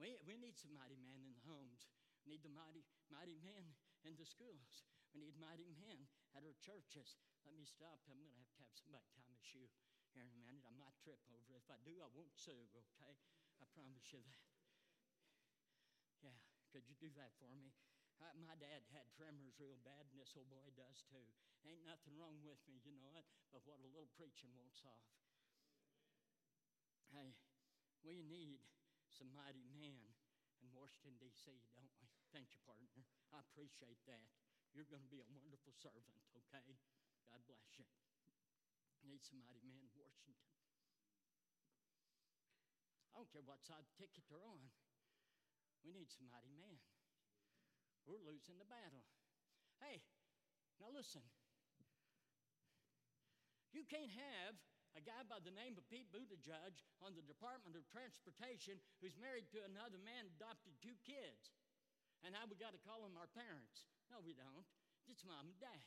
We, 0.00 0.18
we 0.26 0.34
need 0.40 0.58
some 0.58 0.74
mighty 0.74 0.98
men 0.98 1.22
in 1.22 1.34
the 1.36 1.44
homes. 1.46 1.86
We 2.24 2.34
need 2.34 2.42
the 2.42 2.54
mighty, 2.54 2.82
mighty 3.12 3.38
men 3.42 3.62
in 4.02 4.16
the 4.18 4.26
schools. 4.26 4.86
We 5.14 5.22
need 5.22 5.36
mighty 5.38 5.68
men 5.78 6.08
at 6.32 6.42
our 6.42 6.56
churches. 6.64 7.20
Let 7.46 7.54
me 7.58 7.66
stop. 7.66 8.02
I'm 8.06 8.22
going 8.22 8.30
to 8.30 8.40
have 8.42 8.52
to 8.54 8.62
have 8.62 8.74
somebody 8.74 9.06
tie 9.14 9.26
my 9.30 9.42
shoe 9.42 9.66
here 10.14 10.22
in 10.22 10.30
a 10.30 10.42
minute. 10.42 10.62
I 10.66 10.74
might 10.76 10.94
trip 11.02 11.20
over. 11.30 11.58
If 11.58 11.66
I 11.72 11.78
do, 11.82 11.98
I 11.98 12.08
won't 12.14 12.34
sue, 12.36 12.68
okay? 12.74 13.14
I 13.58 13.64
promise 13.74 14.12
you 14.14 14.22
that. 14.22 14.42
Yeah, 16.22 16.38
could 16.70 16.86
you 16.86 16.94
do 16.98 17.10
that 17.18 17.34
for 17.42 17.50
me? 17.50 17.74
I, 18.22 18.30
my 18.38 18.54
dad 18.54 18.86
had 18.94 19.10
tremors 19.10 19.58
real 19.58 19.78
bad, 19.82 20.06
and 20.10 20.16
this 20.22 20.38
old 20.38 20.46
boy 20.46 20.70
does 20.78 21.02
too. 21.10 21.26
Ain't 21.66 21.82
nothing 21.82 22.14
wrong 22.14 22.38
with 22.46 22.62
me, 22.70 22.78
you 22.82 22.94
know 22.98 23.14
it, 23.18 23.26
but 23.50 23.62
what 23.66 23.82
a 23.82 23.90
little 23.90 24.10
preaching 24.14 24.50
won't 24.54 24.74
solve. 24.74 25.10
Hey, 27.10 27.34
we 28.02 28.22
need 28.22 28.62
some 29.10 29.30
mighty 29.34 29.66
men 29.74 29.98
in 30.62 30.70
Washington, 30.74 31.18
D.C., 31.18 31.50
don't 31.74 31.90
we? 31.98 32.06
Thank 32.30 32.54
you, 32.54 32.60
partner. 32.66 32.88
I 33.34 33.42
appreciate 33.42 34.00
that. 34.06 34.26
You're 34.72 34.88
going 34.88 35.04
to 35.04 35.12
be 35.12 35.20
a 35.20 35.28
wonderful 35.36 35.74
servant, 35.76 36.22
okay? 36.32 36.78
God 37.30 37.42
bless 37.46 37.68
you. 37.78 37.86
Need 39.02 39.22
some 39.26 39.42
mighty 39.42 39.66
men 39.66 39.82
in 39.82 39.94
Washington. 39.98 40.50
I 43.12 43.20
don't 43.20 43.28
care 43.28 43.44
what 43.44 43.60
side 43.60 43.84
the 43.84 43.96
ticket 43.98 44.24
they're 44.30 44.42
on. 44.42 44.70
We 45.82 45.92
need 45.92 46.08
some 46.08 46.30
mighty 46.30 46.54
men. 46.54 46.78
We're 48.06 48.22
losing 48.22 48.58
the 48.58 48.66
battle. 48.66 49.02
Hey, 49.82 50.02
now 50.78 50.90
listen. 50.94 51.22
You 53.74 53.82
can't 53.88 54.10
have 54.10 54.54
a 54.94 55.02
guy 55.02 55.24
by 55.24 55.40
the 55.40 55.54
name 55.54 55.80
of 55.80 55.88
Pete 55.88 56.12
Buttigieg 56.12 56.76
on 57.00 57.16
the 57.16 57.24
Department 57.24 57.72
of 57.74 57.88
Transportation 57.88 58.76
who's 59.00 59.16
married 59.16 59.48
to 59.56 59.64
another 59.64 59.98
man, 59.98 60.28
adopted 60.28 60.76
two 60.84 60.96
kids. 61.02 61.56
And 62.22 62.36
now 62.36 62.46
we 62.46 62.54
got 62.54 62.76
to 62.76 62.82
call 62.84 63.02
them 63.02 63.18
our 63.18 63.30
parents. 63.32 63.88
No, 64.12 64.22
we 64.22 64.36
don't. 64.36 64.66
It's 65.10 65.26
mom 65.26 65.50
and 65.50 65.58
dad. 65.58 65.82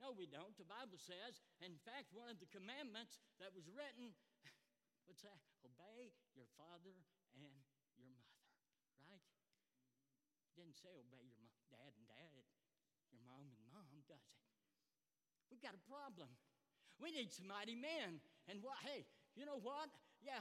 No, 0.00 0.16
we 0.16 0.24
don't. 0.24 0.56
The 0.56 0.64
Bible 0.64 0.96
says, 0.96 1.44
in 1.60 1.76
fact, 1.84 2.08
one 2.16 2.32
of 2.32 2.40
the 2.40 2.48
commandments 2.48 3.20
that 3.36 3.52
was 3.52 3.68
written, 3.68 4.16
what's 5.04 5.20
that? 5.28 5.36
Obey 5.60 6.16
your 6.32 6.48
father 6.56 6.96
and 7.36 7.44
your 7.44 7.52
mother, 8.00 8.24
right? 8.96 9.20
It 10.48 10.52
didn't 10.56 10.80
say 10.80 10.96
obey 10.96 11.20
your 11.20 11.36
mom, 11.36 11.52
dad 11.68 11.92
and 11.92 12.08
dad, 12.08 12.40
your 13.12 13.20
mom 13.28 13.52
and 13.52 13.60
mom, 13.68 14.00
does 14.08 14.24
it? 14.24 14.40
We've 15.52 15.60
got 15.60 15.76
a 15.76 15.84
problem. 15.84 16.32
We 16.96 17.12
need 17.12 17.28
some 17.28 17.52
mighty 17.52 17.76
men. 17.76 18.24
And 18.48 18.64
what, 18.64 18.80
hey, 18.80 19.04
you 19.36 19.44
know 19.44 19.60
what? 19.60 19.92
Yeah, 20.24 20.40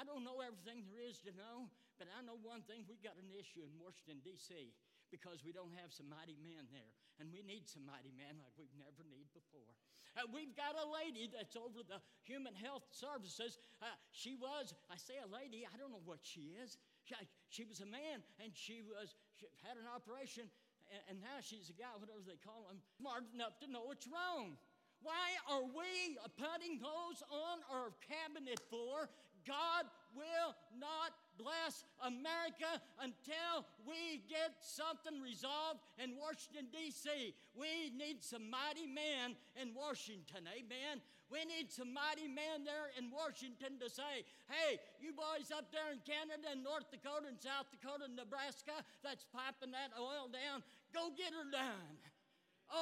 I, 0.00 0.08
don't 0.08 0.24
know 0.24 0.40
everything 0.40 0.88
there 0.88 1.04
is 1.04 1.20
to 1.28 1.32
know, 1.36 1.68
but 2.00 2.08
I 2.08 2.24
know 2.24 2.40
one 2.40 2.64
thing 2.64 2.88
we've 2.88 3.04
got 3.04 3.20
an 3.20 3.28
issue 3.36 3.68
in 3.68 3.76
Washington, 3.76 4.24
D.C 4.24 4.72
because 5.10 5.42
we 5.46 5.52
don't 5.54 5.72
have 5.78 5.94
some 5.94 6.10
mighty 6.10 6.36
men 6.40 6.66
there. 6.70 6.92
And 7.16 7.32
we 7.32 7.40
need 7.40 7.64
some 7.64 7.86
mighty 7.88 8.12
men 8.12 8.36
like 8.36 8.52
we've 8.60 8.76
never 8.76 9.00
need 9.08 9.30
before. 9.32 9.72
Uh, 10.16 10.24
we've 10.32 10.56
got 10.56 10.76
a 10.76 10.86
lady 10.88 11.28
that's 11.28 11.56
over 11.56 11.84
the 11.84 12.00
human 12.24 12.56
health 12.56 12.84
services. 12.92 13.60
Uh, 13.80 13.92
she 14.12 14.36
was, 14.36 14.72
I 14.88 14.96
say 14.96 15.20
a 15.20 15.28
lady, 15.28 15.68
I 15.68 15.76
don't 15.76 15.92
know 15.92 16.04
what 16.04 16.24
she 16.24 16.56
is. 16.56 16.80
She, 17.04 17.14
she 17.48 17.64
was 17.64 17.80
a 17.80 17.88
man 17.88 18.24
and 18.40 18.52
she 18.52 18.80
was 18.80 19.16
she 19.36 19.46
had 19.60 19.76
an 19.76 19.88
operation 19.88 20.48
and, 20.88 21.02
and 21.08 21.16
now 21.20 21.38
she's 21.44 21.68
a 21.68 21.76
guy, 21.76 21.92
whatever 21.98 22.24
they 22.24 22.40
call 22.40 22.66
him, 22.70 22.78
smart 22.96 23.28
enough 23.34 23.58
to 23.60 23.66
know 23.68 23.84
what's 23.84 24.08
wrong. 24.08 24.56
Why 25.02 25.36
are 25.52 25.62
we 25.62 26.16
putting 26.40 26.80
those 26.80 27.20
on 27.28 27.60
our 27.68 27.92
cabinet 28.02 28.58
for? 28.70 29.12
God 29.46 29.86
will 30.16 30.56
not 30.80 31.14
bless 31.38 31.84
America 32.04 32.80
until 33.00 33.64
we 33.84 34.24
get 34.28 34.56
something 34.60 35.20
resolved 35.20 35.80
in 36.02 36.16
Washington, 36.16 36.68
D.C. 36.72 37.34
We 37.54 37.92
need 37.92 38.24
some 38.24 38.50
mighty 38.50 38.88
men 38.88 39.36
in 39.60 39.72
Washington, 39.72 40.48
amen. 40.48 41.00
We 41.26 41.42
need 41.42 41.74
some 41.74 41.90
mighty 41.90 42.30
men 42.30 42.62
there 42.62 42.94
in 42.94 43.10
Washington 43.10 43.82
to 43.82 43.90
say, 43.90 44.22
hey, 44.46 44.78
you 45.02 45.10
boys 45.10 45.50
up 45.50 45.74
there 45.74 45.90
in 45.90 45.98
Canada 46.06 46.54
and 46.54 46.62
North 46.62 46.86
Dakota 46.90 47.26
and 47.26 47.40
South 47.40 47.66
Dakota 47.74 48.06
and 48.06 48.14
Nebraska 48.14 48.78
that's 49.02 49.26
piping 49.34 49.74
that 49.74 49.90
oil 49.98 50.30
down, 50.30 50.62
go 50.94 51.10
get 51.18 51.34
her 51.34 51.50
done. 51.50 51.98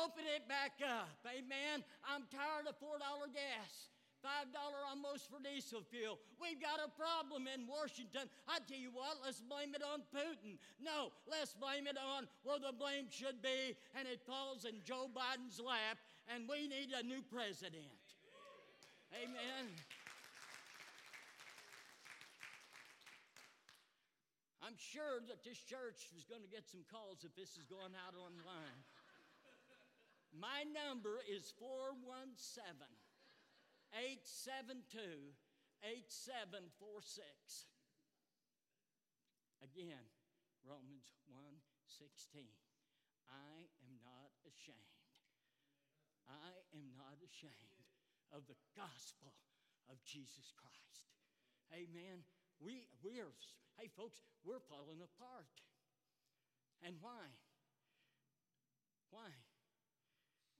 Open 0.05 0.25
it 0.25 0.49
back 0.49 0.81
up. 0.81 1.21
Amen. 1.29 1.85
I'm 2.09 2.25
tired 2.33 2.69
of 2.69 2.77
$4 2.81 3.01
gas. 3.33 3.94
$5 4.25 4.57
almost 4.89 5.29
for 5.29 5.37
diesel 5.45 5.85
fuel. 5.85 6.17
We've 6.41 6.57
got 6.57 6.81
a 6.81 6.89
problem 6.89 7.45
in 7.45 7.69
Washington. 7.69 8.25
I 8.49 8.65
tell 8.65 8.81
you 8.81 8.89
what, 8.89 9.21
let's 9.21 9.45
blame 9.45 9.77
it 9.77 9.85
on 9.85 10.01
Putin. 10.09 10.57
No, 10.81 11.13
let's 11.29 11.53
blame 11.53 11.85
it 11.85 12.01
on 12.01 12.25
where 12.41 12.57
the 12.57 12.73
blame 12.73 13.13
should 13.13 13.45
be, 13.45 13.77
and 13.93 14.09
it 14.09 14.25
falls 14.25 14.65
in 14.65 14.81
Joe 14.81 15.13
Biden's 15.13 15.61
lap, 15.61 16.01
and 16.33 16.49
we 16.49 16.65
need 16.65 16.97
a 16.97 17.05
new 17.05 17.21
president. 17.21 18.01
Amen. 19.13 19.69
I'm 24.65 24.81
sure 24.81 25.21
that 25.29 25.45
this 25.45 25.61
church 25.61 26.09
is 26.17 26.25
going 26.25 26.41
to 26.41 26.49
get 26.49 26.65
some 26.65 26.89
calls 26.89 27.21
if 27.29 27.37
this 27.37 27.61
is 27.61 27.69
going 27.69 27.93
out 27.93 28.17
online. 28.17 28.81
My 30.33 30.65
number 30.73 31.21
is 31.29 31.53
417 31.61 33.04
872 33.95 35.33
8746. 35.83 37.71
Again, 39.63 40.05
Romans 40.67 41.15
1:16. 41.31 42.51
I 43.31 43.69
am 43.87 43.95
not 44.05 44.35
ashamed. 44.45 44.79
I 46.27 46.53
am 46.75 46.97
not 46.97 47.23
ashamed 47.23 47.87
of 48.33 48.47
the 48.47 48.57
gospel 48.75 49.35
of 49.89 50.03
Jesus 50.05 50.53
Christ. 50.57 51.13
Amen. 51.73 52.25
We, 52.61 52.89
we 53.03 53.21
are, 53.21 53.33
hey 53.79 53.89
folks, 53.89 54.23
we're 54.45 54.61
falling 54.61 55.03
apart. 55.03 55.63
And 56.83 56.97
why? 57.01 57.29
Why? 59.11 59.31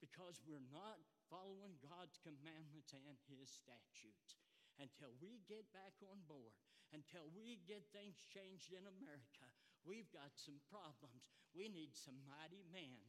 Because 0.01 0.41
we're 0.47 0.69
not 0.73 1.01
following 1.35 1.75
God's 1.83 2.15
commandments 2.23 2.95
and 2.95 3.19
His 3.27 3.51
statutes. 3.51 4.39
Until 4.79 5.11
we 5.19 5.43
get 5.51 5.67
back 5.75 5.99
on 6.07 6.23
board, 6.31 6.55
until 6.95 7.27
we 7.35 7.59
get 7.67 7.91
things 7.91 8.23
changed 8.31 8.71
in 8.71 8.87
America, 8.87 9.51
we've 9.83 10.11
got 10.15 10.31
some 10.39 10.63
problems. 10.71 11.27
We 11.51 11.67
need 11.67 11.99
some 11.99 12.23
mighty 12.27 12.63
men 12.71 13.03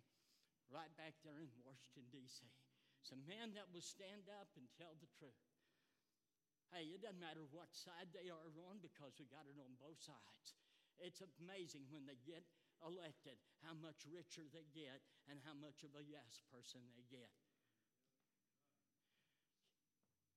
right 0.73 0.89
back 0.97 1.13
there 1.21 1.37
in 1.37 1.53
Washington, 1.61 2.09
D.C. 2.09 2.49
Some 3.05 3.21
men 3.29 3.53
that 3.53 3.69
will 3.69 3.85
stand 3.85 4.25
up 4.41 4.49
and 4.57 4.65
tell 4.73 4.97
the 4.97 5.09
truth. 5.21 5.45
Hey, 6.73 6.89
it 6.89 7.05
doesn't 7.05 7.21
matter 7.21 7.45
what 7.53 7.69
side 7.77 8.09
they 8.09 8.33
are 8.33 8.49
on 8.65 8.81
because 8.81 9.13
we 9.21 9.29
got 9.29 9.45
it 9.45 9.57
on 9.61 9.77
both 9.77 10.01
sides. 10.01 10.57
It's 10.97 11.21
amazing 11.21 11.85
when 11.93 12.09
they 12.09 12.17
get 12.25 12.41
elected 12.81 13.37
how 13.61 13.77
much 13.77 14.09
richer 14.09 14.49
they 14.49 14.65
get 14.73 15.05
and 15.29 15.37
how 15.45 15.53
much 15.53 15.85
of 15.85 15.93
a 15.93 16.01
yes 16.01 16.41
person 16.49 16.81
they 16.97 17.05
get. 17.05 17.29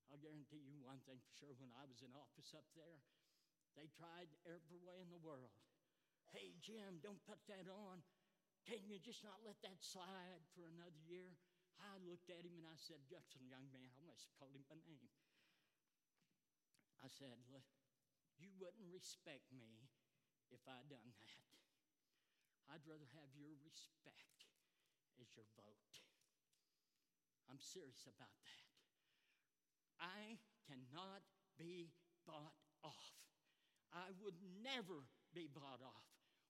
I'll 0.08 0.20
guarantee 0.20 0.64
you 0.64 0.80
one 0.80 1.04
thing 1.04 1.20
for 1.20 1.32
sure 1.36 1.52
when 1.60 1.72
I 1.76 1.84
was 1.84 2.00
in 2.00 2.12
office 2.16 2.56
up 2.56 2.64
there, 2.72 3.00
they 3.76 3.92
tried 3.92 4.32
every 4.48 4.80
way 4.80 4.98
in 5.04 5.12
the 5.12 5.20
world. 5.20 5.52
Hey, 6.32 6.56
Jim, 6.60 7.00
don't 7.04 7.20
put 7.28 7.40
that 7.48 7.68
on. 7.68 8.00
Can 8.64 8.84
you 8.84 9.00
just 9.00 9.24
not 9.24 9.40
let 9.44 9.60
that 9.64 9.80
slide 9.80 10.44
for 10.52 10.68
another 10.68 11.00
year? 11.08 11.36
I 11.78 11.96
looked 12.04 12.28
at 12.28 12.42
him 12.42 12.58
and 12.58 12.66
I 12.66 12.76
said, 12.76 13.00
Judson, 13.06 13.46
young 13.46 13.68
man, 13.70 13.88
I 13.88 14.00
almost 14.02 14.28
called 14.36 14.52
him 14.56 14.66
by 14.66 14.80
name. 14.84 15.12
I 16.98 17.08
said, 17.08 17.38
You 18.42 18.50
wouldn't 18.58 18.90
respect 18.90 19.46
me 19.54 19.86
if 20.50 20.60
I'd 20.66 20.90
done 20.90 21.14
that. 21.22 21.40
I'd 22.68 22.84
rather 22.84 23.08
have 23.16 23.30
your 23.32 23.54
respect 23.64 24.44
as 25.16 25.32
your 25.32 25.48
vote. 25.56 25.94
I'm 27.48 27.62
serious 27.62 28.04
about 28.04 28.36
that. 28.44 28.67
I 30.00 30.38
cannot 30.66 31.22
be 31.58 31.90
bought 32.26 32.54
off. 32.82 33.14
I 33.92 34.14
would 34.22 34.38
never 34.62 35.06
be 35.34 35.48
bought 35.52 35.82
off. 35.82 36.08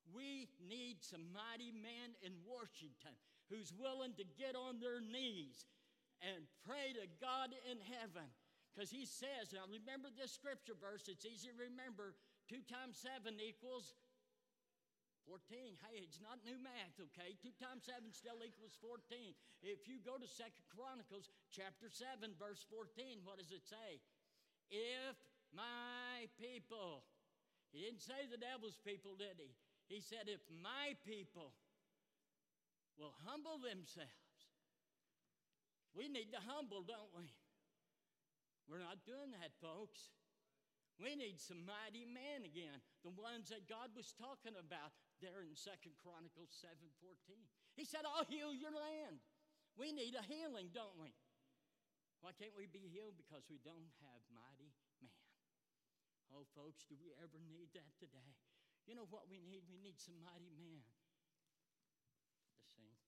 We 0.09 0.49
need 0.65 1.05
some 1.05 1.33
mighty 1.33 1.73
men 1.73 2.17
in 2.25 2.33
Washington 2.45 3.13
who's 3.53 3.73
willing 3.77 4.17
to 4.17 4.25
get 4.37 4.57
on 4.57 4.81
their 4.81 5.01
knees 5.01 5.69
and 6.25 6.49
pray 6.65 6.97
to 6.97 7.05
God 7.21 7.53
in 7.69 7.79
heaven 7.81 8.29
because 8.73 8.91
he 8.91 9.05
says, 9.05 9.53
now 9.53 9.67
remember 9.69 10.09
this 10.13 10.33
scripture 10.33 10.77
verse, 10.79 11.09
it's 11.09 11.27
easy 11.27 11.49
to 11.51 11.59
remember. 11.59 12.15
Two 12.49 12.65
times 12.65 12.97
seven 12.97 13.37
equals 13.37 13.93
14. 15.29 15.77
Hey, 15.85 16.01
it's 16.01 16.25
not 16.25 16.41
new 16.41 16.57
math, 16.57 16.97
okay? 16.97 17.37
Two 17.37 17.53
times 17.61 17.85
seven 17.85 18.09
still 18.17 18.41
equals 18.41 18.81
14. 18.81 19.37
If 19.61 19.85
you 19.85 20.01
go 20.01 20.17
to 20.17 20.25
Second 20.25 20.65
Chronicles 20.73 21.29
chapter 21.53 21.93
7, 21.93 22.33
verse 22.41 22.65
14, 22.73 23.21
what 23.29 23.37
does 23.37 23.53
it 23.53 23.69
say? 23.69 24.01
If 24.73 25.21
my 25.53 26.33
people, 26.41 27.05
he 27.69 27.85
didn't 27.85 28.01
say 28.01 28.25
the 28.25 28.41
devil's 28.41 28.81
people, 28.81 29.21
did 29.21 29.37
he? 29.37 29.53
He 29.93 30.01
said, 30.01 30.33
if 30.33 30.41
my 30.49 30.97
people 31.05 31.53
will 32.97 33.15
humble 33.29 33.61
themselves. 33.61 34.41
We 35.93 36.09
need 36.09 36.33
to 36.33 36.43
humble, 36.43 36.83
don't 36.83 37.13
we? 37.13 37.29
We're 38.67 38.83
not 38.85 39.05
doing 39.05 39.33
that, 39.41 39.57
folks. 39.63 40.13
We 40.99 41.15
need 41.15 41.39
some 41.39 41.63
mighty 41.63 42.05
men 42.05 42.43
again, 42.43 42.83
the 43.07 43.15
ones 43.15 43.55
that 43.55 43.71
God 43.71 43.95
was 43.95 44.11
talking 44.19 44.59
about 44.59 44.91
there 45.21 45.43
in 45.43 45.55
Second 45.55 45.99
Chronicles 45.99 46.51
7:14. 46.59 47.43
He 47.75 47.85
said, 47.87 48.03
I'll 48.03 48.27
heal 48.27 48.51
your 48.51 48.75
land. 48.75 49.23
We 49.79 49.95
need 49.95 50.19
a 50.19 50.25
healing, 50.27 50.75
don't 50.75 50.99
we? 50.99 51.15
Why 52.19 52.35
can't 52.35 52.55
we 52.59 52.67
be 52.67 52.91
healed? 52.91 53.15
Because 53.15 53.47
we 53.47 53.63
don't 53.63 53.87
have 54.03 54.23
mighty 54.35 54.75
man. 54.99 55.15
Oh, 56.35 56.43
folks, 56.59 56.83
do 56.85 56.99
we 56.99 57.15
ever 57.23 57.39
need 57.47 57.71
that 57.79 57.95
today? 57.95 58.35
You 58.91 58.99
know 58.99 59.07
what 59.07 59.31
we 59.31 59.39
need? 59.39 59.63
We 59.71 59.79
need 59.79 60.03
some 60.03 60.19
mighty 60.19 60.51
man. 60.59 60.83
Let's 62.59 62.75
sing. 62.75 62.99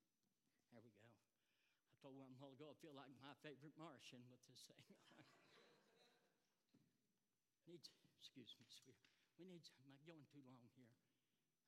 There 0.70 0.78
we 0.80 0.94
go. 1.02 1.10
I 1.10 1.92
told 1.98 2.14
one 2.14 2.38
while 2.38 2.54
ago, 2.54 2.70
I 2.70 2.76
feel 2.78 2.94
like 2.94 3.10
my 3.18 3.34
favorite 3.42 3.74
Martian 3.74 4.22
with 4.30 4.40
this 4.46 4.62
thing 4.70 4.78
needs, 7.66 7.90
excuse 8.18 8.54
me, 8.58 8.66
Spirit. 8.70 9.02
We 9.38 9.46
need, 9.46 9.66
am 9.82 9.94
I 9.94 10.00
going 10.06 10.26
too 10.30 10.42
long 10.46 10.66
here? 10.78 10.94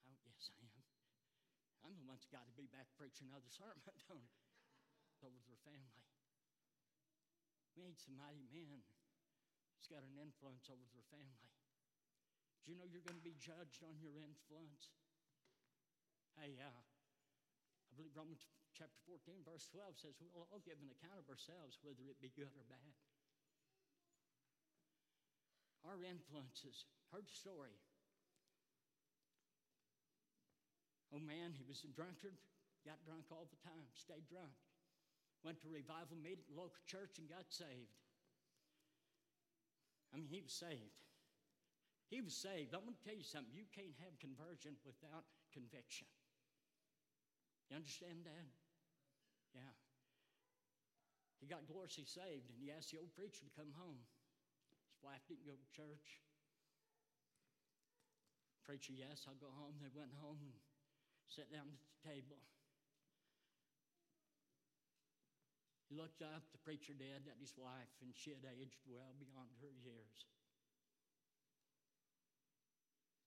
Oh, 0.06 0.18
yes, 0.26 0.50
I 0.50 0.62
am. 0.62 0.84
I'm 1.82 1.94
the 1.98 2.06
one 2.06 2.18
that's 2.18 2.30
got 2.30 2.46
to 2.46 2.54
be 2.54 2.70
back 2.70 2.90
preaching 2.94 3.30
another 3.30 3.50
sermon, 3.50 3.82
don't 3.86 4.22
I? 4.22 4.30
Over 5.22 5.38
their 5.46 5.62
family. 5.62 6.02
We 7.78 7.86
need 7.86 7.98
some 8.02 8.18
mighty 8.18 8.50
men 8.50 8.82
who's 9.78 9.86
got 9.86 10.02
an 10.02 10.18
influence 10.18 10.66
over 10.66 10.82
their 10.90 11.06
family. 11.14 11.50
Do 12.66 12.74
you 12.74 12.76
know 12.78 12.86
you're 12.90 13.06
going 13.06 13.18
to 13.18 13.22
be 13.22 13.38
judged 13.38 13.86
on 13.86 14.02
your 14.02 14.18
influence? 14.18 14.90
Hey, 16.34 16.58
uh, 16.58 16.74
I 16.74 17.90
believe 17.94 18.18
Romans 18.18 18.42
chapter 18.74 18.98
14, 19.06 19.46
verse 19.46 19.70
12 19.70 19.94
says, 19.94 20.18
We'll 20.18 20.42
all 20.50 20.62
give 20.66 20.82
an 20.82 20.90
account 20.90 21.22
of 21.22 21.30
ourselves, 21.30 21.78
whether 21.86 22.02
it 22.10 22.18
be 22.18 22.34
good 22.34 22.50
or 22.58 22.66
bad 22.66 22.94
our 25.84 25.98
influences. 26.06 26.86
The 27.12 27.20
story. 27.28 27.76
Oh 31.12 31.20
man, 31.20 31.52
he 31.52 31.64
was 31.68 31.84
a 31.84 31.92
drunkard, 31.92 32.40
got 32.88 32.96
drunk 33.04 33.28
all 33.28 33.44
the 33.44 33.60
time, 33.60 33.84
stayed 33.92 34.24
drunk. 34.32 34.56
Went 35.44 35.60
to 35.60 35.68
revival 35.68 36.16
meeting, 36.16 36.46
local 36.54 36.80
church, 36.88 37.20
and 37.20 37.28
got 37.28 37.50
saved. 37.52 37.92
I 40.14 40.16
mean, 40.16 40.30
he 40.30 40.40
was 40.40 40.54
saved. 40.54 41.02
He 42.08 42.20
was 42.20 42.36
saved. 42.36 42.72
I'm 42.72 42.84
going 42.84 42.96
to 42.96 43.04
tell 43.04 43.16
you 43.16 43.26
something. 43.26 43.52
You 43.52 43.66
can't 43.72 43.96
have 44.04 44.14
conversion 44.20 44.76
without 44.84 45.24
conviction. 45.50 46.06
You 47.68 47.80
understand 47.80 48.28
that? 48.28 48.48
Yeah. 49.56 49.74
He 51.40 51.48
got 51.50 51.66
gloriously 51.66 52.06
saved, 52.06 52.52
and 52.52 52.56
he 52.60 52.70
asked 52.70 52.92
the 52.92 53.02
old 53.02 53.10
preacher 53.16 53.42
to 53.42 53.52
come 53.58 53.74
home 53.74 53.98
His 54.92 55.00
wife 55.02 55.24
didn't 55.26 55.48
go 55.48 55.58
to 55.58 55.68
church. 55.74 56.22
Preacher, 58.62 58.94
yes, 58.94 59.26
I'll 59.26 59.40
go 59.42 59.50
home. 59.50 59.74
They 59.82 59.90
went 59.90 60.14
home 60.22 60.38
and 60.38 60.54
sat 61.32 61.48
down 61.48 61.64
at 61.64 61.80
the 61.80 62.00
table. 62.04 62.36
He 65.88 65.96
looked 65.96 66.20
up, 66.20 66.44
the 66.52 66.60
preacher 66.60 66.92
did, 66.92 67.24
at 67.24 67.40
his 67.40 67.56
wife, 67.56 67.88
and 68.04 68.12
she 68.12 68.36
had 68.36 68.44
aged 68.44 68.84
well 68.84 69.16
beyond 69.16 69.48
her 69.64 69.72
years. 69.80 70.28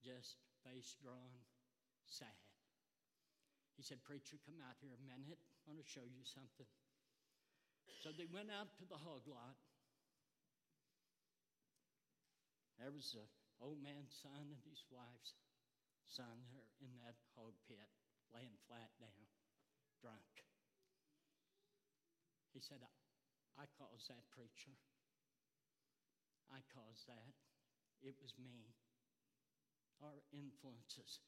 Just 0.06 0.38
face 0.62 0.94
drawn, 1.02 1.34
sad. 2.06 2.38
He 3.74 3.82
said, 3.82 3.98
Preacher, 4.06 4.38
come 4.46 4.62
out 4.62 4.78
here 4.78 4.94
a 4.94 5.02
minute. 5.02 5.42
I 5.66 5.74
want 5.74 5.82
to 5.82 5.86
show 5.86 6.06
you 6.06 6.22
something. 6.22 6.70
So 8.06 8.14
they 8.14 8.30
went 8.30 8.54
out 8.54 8.70
to 8.78 8.86
the 8.86 8.98
hog 8.98 9.26
lot. 9.26 9.58
There 12.78 12.94
was 12.94 13.18
an 13.18 13.26
old 13.58 13.82
man's 13.82 14.14
son 14.14 14.46
and 14.46 14.62
his 14.62 14.86
wife's 14.94 15.34
son 16.08 16.46
there 16.50 16.70
in 16.80 16.94
that 17.02 17.18
hog 17.34 17.54
pit, 17.66 17.90
laying 18.32 18.56
flat 18.66 18.90
down, 18.98 19.26
drunk. 20.00 20.46
He 22.54 22.60
said, 22.64 22.80
I, 22.80 22.90
I 23.60 23.66
caused 23.76 24.08
that 24.08 24.24
preacher. 24.32 24.74
I 26.48 26.62
caused 26.72 27.04
that. 27.10 27.34
It 28.00 28.16
was 28.22 28.32
me. 28.38 28.72
Our 30.00 30.20
influences 30.32 31.20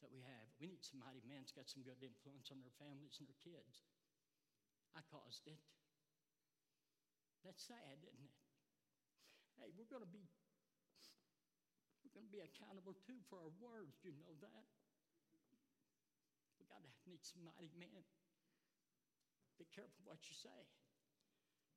that 0.00 0.12
we 0.12 0.22
have. 0.22 0.46
We 0.62 0.70
need 0.70 0.84
some 0.86 1.02
mighty 1.02 1.22
men 1.26 1.42
that's 1.42 1.54
got 1.54 1.70
some 1.70 1.82
good 1.82 1.98
influence 2.02 2.50
on 2.52 2.62
their 2.62 2.74
families 2.78 3.18
and 3.18 3.26
their 3.26 3.40
kids. 3.42 3.82
I 4.94 5.02
caused 5.10 5.44
it. 5.50 5.60
That's 7.44 7.62
sad, 7.62 8.02
isn't 8.02 8.26
it? 8.26 8.34
Hey, 9.58 9.70
we're 9.74 9.88
going 9.88 10.04
to 10.04 10.10
be 10.10 10.28
going 12.16 12.32
to 12.32 12.32
be 12.32 12.40
accountable 12.40 12.96
too 13.04 13.20
for 13.28 13.36
our 13.36 13.52
words. 13.60 13.92
You 14.00 14.16
know 14.16 14.32
that? 14.40 14.64
We 16.56 16.64
got 16.64 16.80
to 16.80 16.88
need 17.04 17.20
some 17.20 17.44
mighty 17.44 17.68
men. 17.76 18.00
Be 19.60 19.68
careful 19.76 20.00
what 20.08 20.24
you 20.24 20.32
say. 20.32 20.60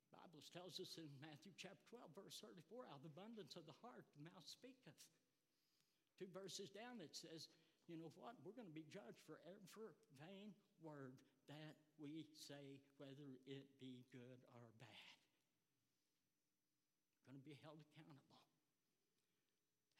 The 0.08 0.16
Bible 0.16 0.40
tells 0.56 0.80
us 0.80 0.96
in 0.96 1.12
Matthew 1.20 1.52
chapter 1.60 1.84
12, 1.92 2.16
verse 2.16 2.40
34, 2.40 2.88
out 2.88 3.04
of 3.04 3.04
the 3.04 3.12
abundance 3.12 3.52
of 3.60 3.68
the 3.68 3.76
heart, 3.84 4.08
the 4.16 4.24
mouth 4.24 4.48
speaketh. 4.48 4.96
Two 6.16 6.32
verses 6.32 6.72
down, 6.72 7.04
it 7.04 7.12
says, 7.12 7.52
you 7.84 8.00
know 8.00 8.12
what? 8.16 8.32
We're 8.40 8.56
going 8.56 8.68
to 8.68 8.76
be 8.76 8.88
judged 8.88 9.20
for 9.28 9.36
every 9.44 9.92
vain 10.16 10.56
word 10.80 11.20
that 11.52 11.76
we 12.00 12.24
say, 12.32 12.80
whether 12.96 13.28
it 13.44 13.68
be 13.76 14.08
good 14.08 14.40
or 14.56 14.64
bad. 14.80 15.16
We're 17.28 17.36
going 17.36 17.44
to 17.44 17.50
be 17.52 17.60
held 17.60 17.80
accountable. 17.84 18.29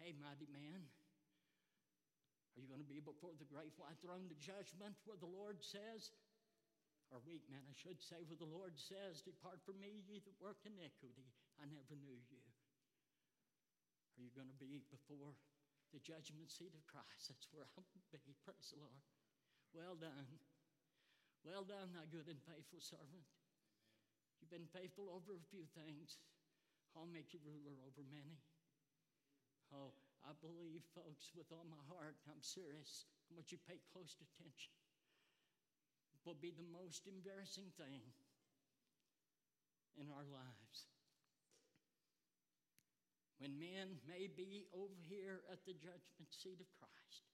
Hey, 0.00 0.16
mighty 0.16 0.48
man, 0.48 0.80
are 2.56 2.60
you 2.64 2.64
going 2.72 2.80
to 2.80 2.88
be 2.88 3.04
before 3.04 3.36
the 3.36 3.44
great 3.44 3.76
white 3.76 4.00
throne 4.00 4.32
of 4.32 4.40
judgment 4.40 4.96
where 5.04 5.20
the 5.20 5.28
Lord 5.28 5.60
says, 5.60 6.08
or 7.12 7.20
weak 7.20 7.44
man, 7.52 7.60
I 7.68 7.76
should 7.76 8.00
say, 8.00 8.24
where 8.24 8.40
the 8.40 8.48
Lord 8.48 8.80
says, 8.80 9.20
Depart 9.20 9.60
from 9.60 9.76
me, 9.76 10.00
ye 10.08 10.24
that 10.24 10.40
work 10.40 10.56
iniquity. 10.64 11.28
I 11.60 11.68
never 11.68 11.92
knew 12.00 12.16
you. 12.32 12.40
Are 14.16 14.24
you 14.24 14.32
going 14.32 14.48
to 14.48 14.56
be 14.56 14.80
before 14.88 15.36
the 15.92 16.00
judgment 16.00 16.48
seat 16.48 16.72
of 16.72 16.80
Christ? 16.88 17.28
That's 17.28 17.52
where 17.52 17.68
I'll 17.76 17.84
be. 17.92 18.32
Praise 18.48 18.72
the 18.72 18.80
Lord. 18.80 19.04
Well 19.76 20.00
done. 20.00 20.40
Well 21.44 21.68
done, 21.68 21.92
thy 21.92 22.08
good 22.08 22.24
and 22.24 22.40
faithful 22.48 22.80
servant. 22.80 23.28
You've 24.40 24.48
been 24.48 24.72
faithful 24.72 25.12
over 25.12 25.36
a 25.36 25.44
few 25.52 25.68
things. 25.76 26.16
I'll 26.96 27.04
make 27.04 27.36
you 27.36 27.40
ruler 27.44 27.76
over 27.84 28.00
many. 28.08 28.40
Oh, 29.70 29.94
I 30.26 30.34
believe, 30.42 30.82
folks, 30.94 31.30
with 31.34 31.48
all 31.54 31.66
my 31.70 31.80
heart, 31.88 32.18
I'm 32.26 32.42
serious. 32.42 33.06
I 33.30 33.38
want 33.38 33.50
you 33.54 33.58
to 33.58 33.66
pay 33.70 33.78
close 33.94 34.18
attention 34.18 34.74
will 36.24 36.36
be 36.36 36.52
the 36.52 36.68
most 36.70 37.08
embarrassing 37.08 37.72
thing 37.80 38.04
in 39.96 40.08
our 40.12 40.26
lives. 40.28 40.78
When 43.40 43.56
men 43.56 43.96
may 44.04 44.28
be 44.28 44.68
over 44.76 45.00
here 45.08 45.40
at 45.48 45.64
the 45.64 45.72
judgment 45.72 46.28
seat 46.28 46.60
of 46.60 46.68
Christ 46.76 47.24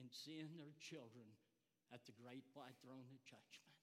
and 0.00 0.08
seeing 0.08 0.56
their 0.56 0.72
children 0.80 1.28
at 1.92 2.00
the 2.08 2.16
great 2.16 2.48
white 2.56 2.74
throne 2.80 3.04
of 3.12 3.20
judgment. 3.28 3.78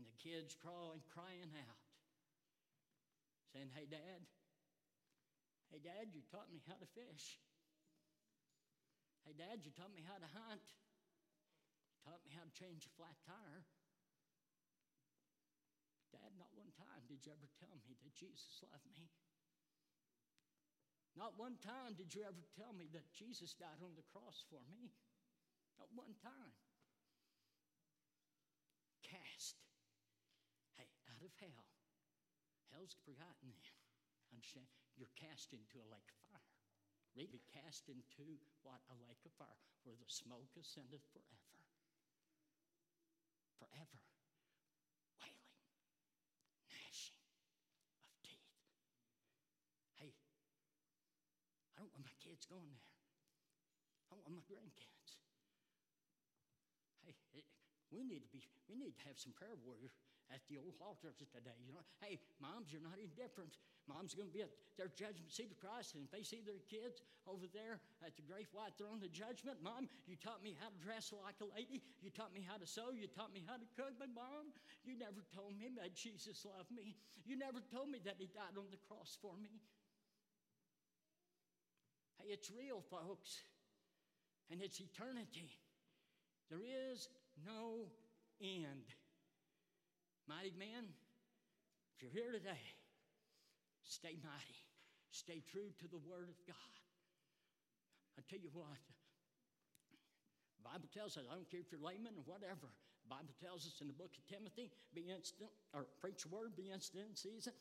And 0.00 0.08
the 0.08 0.16
kids 0.16 0.56
crawling, 0.56 1.04
crying 1.12 1.52
out, 1.54 1.84
saying, 3.52 3.68
Hey, 3.76 3.84
Dad, 3.84 4.24
hey, 5.70 5.80
Dad, 5.80 6.12
you 6.12 6.24
taught 6.28 6.48
me 6.52 6.60
how 6.64 6.76
to 6.76 6.88
fish. 6.96 7.40
Hey, 9.28 9.36
Dad, 9.36 9.60
you 9.64 9.72
taught 9.76 9.92
me 9.92 10.00
how 10.04 10.16
to 10.16 10.28
hunt 10.32 10.64
You 11.92 11.96
taught 12.08 12.24
me 12.24 12.32
how 12.32 12.44
to 12.44 12.54
change 12.56 12.88
a 12.88 12.92
flat 12.96 13.16
tire. 13.28 13.64
Dad, 16.12 16.32
not 16.40 16.48
one 16.56 16.72
time 16.80 17.04
did 17.04 17.20
you 17.28 17.36
ever 17.36 17.48
tell 17.60 17.76
me 17.84 17.92
that 18.00 18.12
Jesus 18.16 18.64
loved 18.64 18.88
me. 18.96 19.12
Not 21.18 21.36
one 21.36 21.60
time 21.60 21.98
did 21.98 22.14
you 22.14 22.22
ever 22.22 22.40
tell 22.54 22.72
me 22.72 22.88
that 22.94 23.10
Jesus 23.12 23.52
died 23.58 23.82
on 23.82 23.92
the 23.98 24.06
cross 24.14 24.46
for 24.48 24.62
me. 24.70 24.94
Not 25.76 25.90
one 25.92 26.14
time. 26.22 26.54
Cast, 29.02 29.58
hey, 30.78 30.88
out 31.10 31.20
of 31.20 31.34
hell. 31.42 31.66
Hell's 32.70 32.94
forgotten 33.04 33.50
then. 33.50 33.76
Understand? 34.32 34.87
You're 34.98 35.14
cast 35.14 35.54
into 35.54 35.78
a 35.78 35.88
lake 35.88 36.10
of 36.10 36.20
fire. 36.34 36.52
Really 37.14 37.40
cast 37.54 37.86
into 37.86 38.26
what? 38.66 38.82
A 38.90 38.96
lake 39.06 39.22
of 39.22 39.32
fire 39.38 39.62
where 39.86 39.94
the 39.94 40.10
smoke 40.10 40.50
ascendeth 40.58 41.06
forever 41.14 41.48
forever. 43.58 43.98
Wailing, 45.18 45.50
gnashing 46.70 47.18
of 47.18 48.14
teeth. 48.22 48.54
Hey, 49.98 50.14
I 51.74 51.82
don't 51.82 51.90
want 51.90 52.06
my 52.06 52.16
kids 52.22 52.46
going 52.46 52.70
there. 52.70 52.94
I 54.08 54.16
want 54.16 54.32
my 54.32 54.46
grandkids. 54.46 55.18
Hey, 57.02 57.44
we 57.90 58.06
need 58.06 58.22
to 58.22 58.30
be, 58.30 58.40
we 58.70 58.78
need 58.78 58.94
to 58.96 59.04
have 59.10 59.18
some 59.18 59.34
prayer 59.34 59.58
warriors 59.66 59.92
at 60.30 60.40
the 60.48 60.56
old 60.60 60.76
altars 60.80 61.18
today. 61.18 61.56
You 61.66 61.74
know, 61.74 61.84
hey, 62.00 62.20
moms, 62.40 62.70
you're 62.70 62.84
not 62.84 63.00
indifferent. 63.00 63.58
Mom's 63.88 64.12
going 64.12 64.28
to 64.28 64.36
be 64.36 64.44
at 64.44 64.52
their 64.76 64.92
judgment 64.92 65.32
seat 65.32 65.48
of 65.50 65.58
Christ, 65.58 65.96
and 65.96 66.04
if 66.04 66.12
they 66.12 66.22
see 66.22 66.44
their 66.44 66.60
kids 66.68 67.00
over 67.24 67.48
there 67.50 67.80
at 68.04 68.14
the 68.14 68.22
great 68.22 68.46
white 68.52 68.76
throne 68.76 69.00
of 69.00 69.10
judgment, 69.10 69.58
Mom, 69.64 69.88
you 70.04 70.14
taught 70.20 70.44
me 70.44 70.52
how 70.60 70.68
to 70.68 70.78
dress 70.84 71.10
like 71.10 71.40
a 71.40 71.48
lady. 71.56 71.80
You 72.04 72.12
taught 72.12 72.36
me 72.36 72.44
how 72.44 72.60
to 72.60 72.68
sew. 72.68 72.92
You 72.92 73.08
taught 73.08 73.32
me 73.32 73.42
how 73.48 73.56
to 73.56 73.68
cook. 73.74 73.96
But, 73.96 74.12
Mom, 74.12 74.52
you 74.84 74.94
never 74.94 75.24
told 75.32 75.56
me 75.56 75.72
that 75.80 75.96
Jesus 75.96 76.44
loved 76.44 76.70
me. 76.70 76.94
You 77.24 77.34
never 77.34 77.64
told 77.72 77.88
me 77.88 77.98
that 78.04 78.20
He 78.20 78.28
died 78.28 78.54
on 78.60 78.68
the 78.70 78.80
cross 78.86 79.16
for 79.18 79.32
me. 79.40 79.64
Hey, 82.20 82.36
it's 82.36 82.52
real, 82.52 82.84
folks, 82.92 83.40
and 84.52 84.60
it's 84.60 84.80
eternity. 84.80 85.56
There 86.50 86.64
is 86.92 87.08
no 87.44 87.88
end. 88.40 88.88
Mighty 90.28 90.52
man, 90.58 90.84
if 91.96 92.02
you're 92.02 92.12
here 92.12 92.32
today, 92.32 92.60
stay 93.88 94.14
mighty, 94.20 94.60
stay 95.10 95.40
true 95.48 95.72
to 95.80 95.86
the 95.88 96.00
Word 96.04 96.28
of 96.28 96.38
God. 96.46 96.74
I 98.16 98.22
tell 98.28 98.38
you 98.38 98.52
what, 98.52 98.78
Bible 100.62 100.90
tells 100.92 101.16
us, 101.16 101.24
I 101.24 101.34
don't 101.34 101.48
care 101.48 101.64
if 101.64 101.72
you're 101.72 101.80
layman 101.80 102.12
or 102.12 102.26
whatever, 102.28 102.68
Bible 103.08 103.32
tells 103.40 103.64
us 103.64 103.80
in 103.80 103.88
the 103.88 103.96
book 103.96 104.12
of 104.12 104.22
Timothy, 104.28 104.68
be 104.92 105.08
instant, 105.08 105.48
or 105.72 105.88
preach 105.96 106.28
the 106.28 106.30
word, 106.30 106.52
be 106.52 106.68
instant 106.68 107.08
in 107.08 107.16
season, 107.16 107.56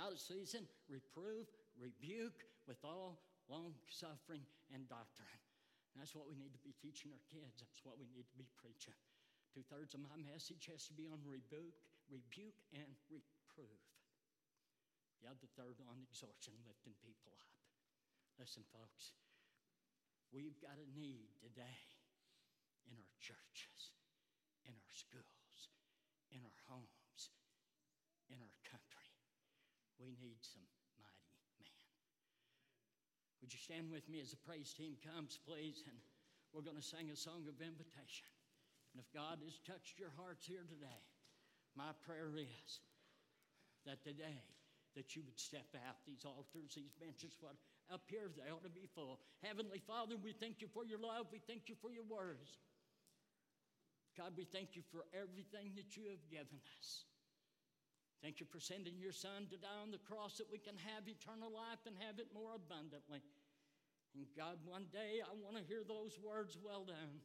out 0.00 0.16
of 0.16 0.18
season, 0.18 0.64
reprove, 0.88 1.44
rebuke 1.76 2.48
with 2.64 2.80
all 2.80 3.20
long 3.52 3.76
suffering 3.92 4.40
and 4.72 4.88
doctrine. 4.88 5.28
And 5.92 6.00
that's 6.00 6.16
what 6.16 6.24
we 6.24 6.34
need 6.34 6.56
to 6.56 6.62
be 6.64 6.72
teaching 6.80 7.12
our 7.12 7.24
kids. 7.28 7.60
That's 7.60 7.84
what 7.84 8.00
we 8.00 8.08
need 8.08 8.24
to 8.32 8.38
be 8.40 8.48
preaching. 8.56 8.96
Two 9.52 9.62
thirds 9.68 9.92
of 9.92 10.00
my 10.00 10.16
message 10.24 10.66
has 10.72 10.88
to 10.88 10.96
be 10.96 11.06
on 11.12 11.20
rebuke, 11.22 11.76
rebuke, 12.08 12.58
and 12.72 12.88
reprove. 13.12 13.83
The 15.24 15.32
other 15.32 15.48
third 15.56 15.80
on 15.88 16.04
exhortation, 16.04 16.52
lifting 16.68 16.92
people 17.00 17.32
up. 17.32 17.48
Listen, 18.36 18.60
folks, 18.76 19.16
we've 20.28 20.60
got 20.60 20.76
a 20.76 20.84
need 20.92 21.32
today 21.40 21.80
in 22.84 23.00
our 23.00 23.16
churches, 23.24 23.96
in 24.68 24.76
our 24.76 24.92
schools, 24.92 25.72
in 26.28 26.44
our 26.44 26.60
homes, 26.68 27.32
in 28.28 28.36
our 28.36 28.58
country. 28.68 29.08
We 29.96 30.12
need 30.20 30.44
some 30.44 30.68
mighty 31.00 31.40
men. 31.56 31.72
Would 33.40 33.56
you 33.56 33.64
stand 33.64 33.88
with 33.88 34.04
me 34.12 34.20
as 34.20 34.36
the 34.36 34.44
praise 34.44 34.76
team 34.76 35.00
comes, 35.00 35.40
please? 35.40 35.88
And 35.88 35.96
we're 36.52 36.68
going 36.68 36.76
to 36.76 36.84
sing 36.84 37.08
a 37.08 37.16
song 37.16 37.48
of 37.48 37.64
invitation. 37.64 38.28
And 38.92 39.00
if 39.00 39.08
God 39.16 39.40
has 39.40 39.56
touched 39.64 39.96
your 39.96 40.12
hearts 40.20 40.44
here 40.44 40.68
today, 40.68 41.00
my 41.72 41.96
prayer 42.04 42.36
is 42.36 42.84
that 43.88 44.04
today 44.04 44.44
that 44.94 45.14
you 45.14 45.22
would 45.26 45.38
step 45.38 45.66
out 45.86 45.98
these 46.06 46.24
altars, 46.24 46.74
these 46.74 46.94
benches, 46.98 47.34
what 47.40 47.54
up 47.92 48.02
here 48.08 48.30
they 48.32 48.48
ought 48.48 48.64
to 48.64 48.72
be 48.72 48.88
full. 48.94 49.20
Heavenly 49.42 49.82
Father, 49.84 50.16
we 50.16 50.32
thank 50.32 50.62
you 50.62 50.68
for 50.72 50.86
your 50.86 50.98
love. 50.98 51.28
We 51.30 51.42
thank 51.44 51.68
you 51.68 51.76
for 51.82 51.92
your 51.92 52.06
words. 52.08 52.48
God, 54.16 54.32
we 54.38 54.46
thank 54.46 54.78
you 54.78 54.82
for 54.94 55.04
everything 55.12 55.74
that 55.74 55.98
you 55.98 56.06
have 56.08 56.22
given 56.30 56.62
us. 56.78 57.04
Thank 58.22 58.40
you 58.40 58.46
for 58.48 58.62
sending 58.62 58.96
your 58.96 59.12
Son 59.12 59.50
to 59.52 59.58
die 59.60 59.80
on 59.82 59.90
the 59.90 60.00
cross 60.00 60.38
that 60.40 60.48
we 60.48 60.56
can 60.56 60.78
have 60.80 61.04
eternal 61.04 61.52
life 61.52 61.82
and 61.84 61.92
have 62.00 62.16
it 62.16 62.32
more 62.32 62.56
abundantly. 62.56 63.20
And 64.16 64.24
God, 64.32 64.62
one 64.64 64.86
day 64.94 65.20
I 65.20 65.34
want 65.42 65.58
to 65.58 65.66
hear 65.66 65.82
those 65.84 66.16
words, 66.22 66.56
well 66.56 66.86
done. 66.88 67.20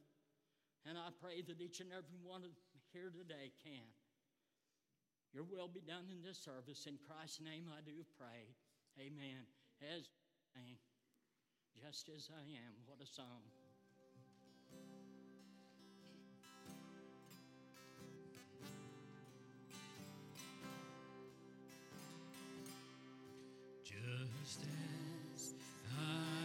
And 0.84 0.98
I 0.98 1.08
pray 1.22 1.40
that 1.46 1.62
each 1.62 1.80
and 1.80 1.94
every 1.94 2.20
one 2.20 2.42
of 2.44 2.52
here 2.92 3.08
today 3.08 3.54
can. 3.62 3.86
Your 5.32 5.44
will 5.44 5.68
be 5.68 5.80
done 5.80 6.06
in 6.10 6.22
this 6.26 6.38
service. 6.38 6.86
In 6.86 6.98
Christ's 7.06 7.40
name, 7.40 7.66
I 7.70 7.80
do 7.86 8.04
pray. 8.18 8.50
Amen. 8.98 9.46
As 9.80 10.08
just 11.80 12.10
as 12.14 12.28
I 12.30 12.42
am, 12.42 12.74
what 12.86 12.98
a 13.00 13.06
song. 13.06 13.42
Just 23.84 24.60
as 25.34 25.54
I 25.98 26.39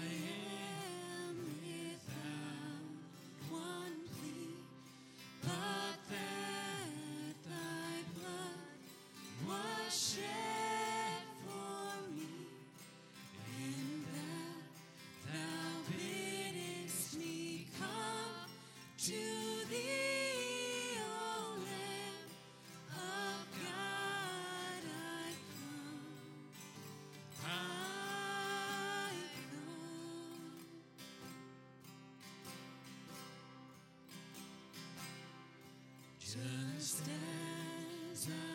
as 38.27 38.54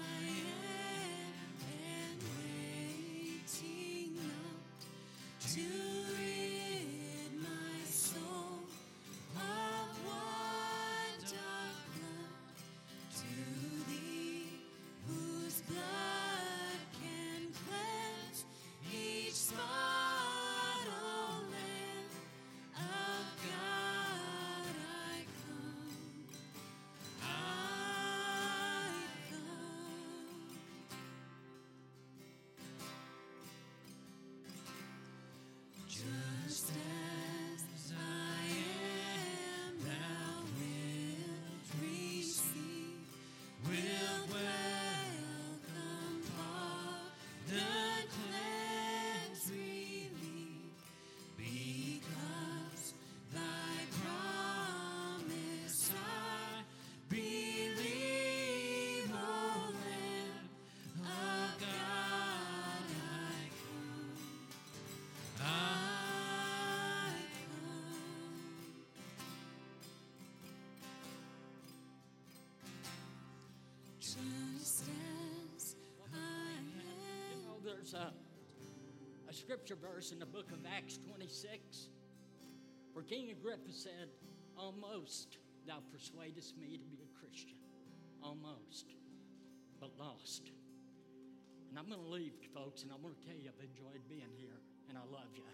there's 77.71 77.95
a, 77.95 78.11
a 79.31 79.33
scripture 79.33 79.79
verse 79.79 80.11
in 80.11 80.19
the 80.19 80.27
book 80.27 80.51
of 80.51 80.59
Acts 80.67 80.99
26 81.07 81.95
where 82.93 83.05
King 83.05 83.31
Agrippa 83.31 83.71
said, 83.71 84.11
Almost 84.59 85.39
thou 85.67 85.79
persuadest 85.95 86.59
me 86.59 86.75
to 86.77 86.87
be 86.91 86.99
a 87.07 87.11
Christian. 87.15 87.57
Almost, 88.23 88.91
but 89.79 89.95
lost. 89.97 90.51
And 91.71 91.79
I'm 91.79 91.87
going 91.87 92.03
to 92.03 92.11
leave, 92.11 92.35
folks, 92.51 92.83
and 92.83 92.91
I'm 92.91 93.01
going 93.01 93.15
to 93.15 93.23
tell 93.23 93.39
you 93.39 93.49
I've 93.55 93.63
enjoyed 93.63 94.03
being 94.11 94.35
here, 94.35 94.59
and 94.91 94.99
I 94.99 95.07
love 95.07 95.31
you 95.33 95.47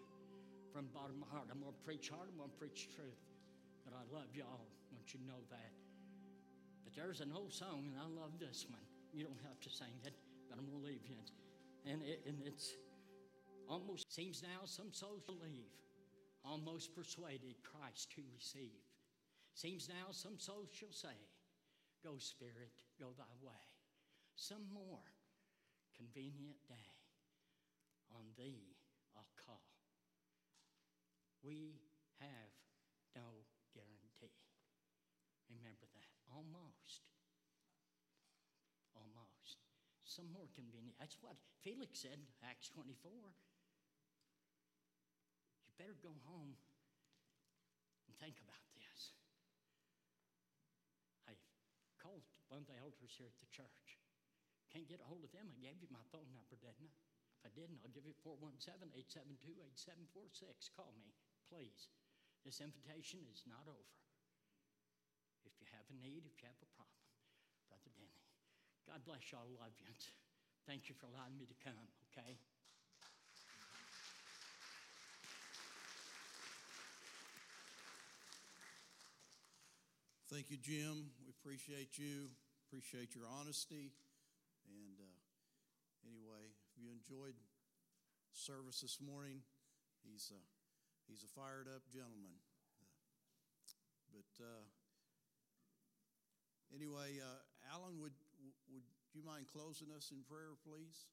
from 0.73 0.89
the 0.89 0.95
bottom 0.97 1.21
of 1.21 1.29
my 1.29 1.31
heart. 1.37 1.53
I'm 1.53 1.61
going 1.61 1.77
to 1.77 1.85
preach 1.85 2.09
hard, 2.09 2.33
I'm 2.33 2.41
going 2.41 2.51
to 2.51 2.59
preach 2.59 2.89
truth, 2.97 3.21
but 3.85 3.93
I 3.93 4.03
love 4.09 4.33
y'all. 4.33 4.65
I 4.65 4.89
want 4.97 5.13
you 5.13 5.21
to 5.21 5.27
know 5.29 5.45
that. 5.53 5.73
But 6.83 6.97
there's 6.97 7.21
an 7.21 7.31
old 7.37 7.53
song, 7.53 7.93
and 7.93 8.01
I 8.01 8.09
love 8.09 8.41
this 8.41 8.65
one. 8.65 8.83
You 9.13 9.29
don't 9.29 9.45
have 9.45 9.61
to 9.61 9.71
sing 9.71 9.93
it, 10.09 10.17
but 10.49 10.57
I'm 10.57 10.65
going 10.65 10.81
to 10.81 10.87
leave 10.89 11.05
you. 11.05 11.21
And, 11.87 12.03
it, 12.03 12.23
and 12.27 12.39
it's 12.45 12.75
almost 13.69 14.13
seems 14.15 14.43
now 14.43 14.65
some 14.65 14.93
souls 14.93 15.23
believe, 15.25 15.71
almost 16.45 16.95
persuaded 16.95 17.55
Christ 17.63 18.11
to 18.17 18.23
receive. 18.35 18.83
Seems 19.55 19.89
now 19.89 20.11
some 20.11 20.39
souls 20.39 20.69
shall 20.73 20.93
say, 20.93 21.17
Go, 22.05 22.19
Spirit, 22.19 22.75
go 23.01 23.15
thy 23.17 23.33
way. 23.41 23.65
Some 24.35 24.67
more 24.73 25.01
convenient 25.97 26.61
day 26.69 26.93
on 28.13 28.25
thee 28.37 28.77
I'll 29.17 29.33
call. 29.47 29.65
We 31.43 31.81
have 32.21 32.53
no 33.17 33.47
guarantee. 33.73 34.37
Remember 35.49 35.89
that. 35.89 36.11
Almost. 36.29 36.76
Some 40.17 40.33
more 40.33 40.49
convenient. 40.57 40.97
That's 40.97 41.21
what 41.21 41.37
Felix 41.61 42.01
said, 42.01 42.17
Acts 42.41 42.73
24. 42.73 42.89
You 45.69 45.73
better 45.77 45.93
go 46.01 46.17
home 46.25 46.57
and 48.09 48.17
think 48.17 48.41
about 48.41 48.65
this. 48.73 49.13
I 51.29 51.37
called 52.01 52.25
one 52.49 52.65
of 52.65 52.69
the 52.73 52.81
elders 52.81 53.13
here 53.13 53.29
at 53.29 53.37
the 53.45 53.53
church. 53.53 54.01
Can't 54.73 54.89
get 54.89 55.05
a 55.05 55.09
hold 55.13 55.21
of 55.21 55.37
them. 55.37 55.53
I 55.53 55.61
gave 55.61 55.85
you 55.85 55.93
my 55.93 56.01
phone 56.09 56.33
number, 56.33 56.57
didn't 56.57 56.81
I? 56.81 56.89
If 57.37 57.45
I 57.45 57.53
didn't, 57.53 57.85
I'll 57.85 57.93
give 57.93 58.09
you 58.09 58.17
417 58.25 58.89
872 58.89 59.53
8746. 59.77 60.73
Call 60.73 60.97
me, 60.97 61.13
please. 61.53 61.93
This 62.41 62.65
invitation 62.65 63.21
is 63.29 63.45
not 63.45 63.69
over. 63.69 64.01
If 65.45 65.61
you 65.61 65.69
have 65.77 65.85
a 65.93 65.97
need, 66.01 66.25
if 66.25 66.41
you 66.41 66.49
have 66.49 66.65
a 66.65 66.73
problem, 66.73 67.06
God 68.87 69.03
bless 69.05 69.33
y'all. 69.33 69.51
Love 69.59 69.75
you. 69.83 69.91
Thank 70.67 70.89
you 70.89 70.95
for 70.95 71.07
allowing 71.07 71.35
me 71.39 71.47
to 71.47 71.55
come, 71.63 71.87
okay? 72.11 72.39
Thank 80.31 80.51
you, 80.51 80.59
Jim. 80.59 81.11
We 81.19 81.31
appreciate 81.31 81.99
you, 81.99 82.31
appreciate 82.67 83.15
your 83.15 83.27
honesty. 83.27 83.91
And 84.71 84.99
uh, 84.99 85.19
anyway, 86.07 86.51
if 86.51 86.71
you 86.79 86.91
enjoyed 86.91 87.35
service 88.35 88.81
this 88.83 88.99
morning, 89.03 89.43
he's 90.03 90.31
a, 90.31 90.41
he's 91.11 91.23
a 91.23 91.31
fired 91.35 91.67
up 91.67 91.83
gentleman. 91.91 92.39
But 94.11 94.31
uh, 94.43 94.65
anyway, 96.75 97.19
uh, 97.23 97.43
Alan, 97.75 97.99
would 98.03 98.15
you 99.17 99.25
mind 99.25 99.47
closing 99.49 99.89
us 99.97 100.13
in 100.13 100.21
prayer, 100.29 100.53
please? 100.63 101.07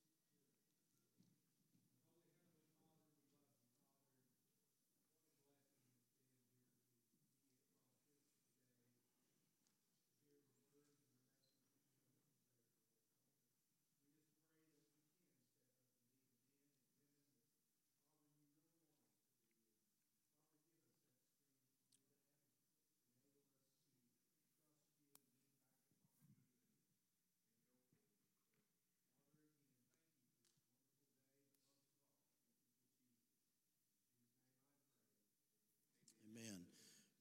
Amen. 36.25 36.65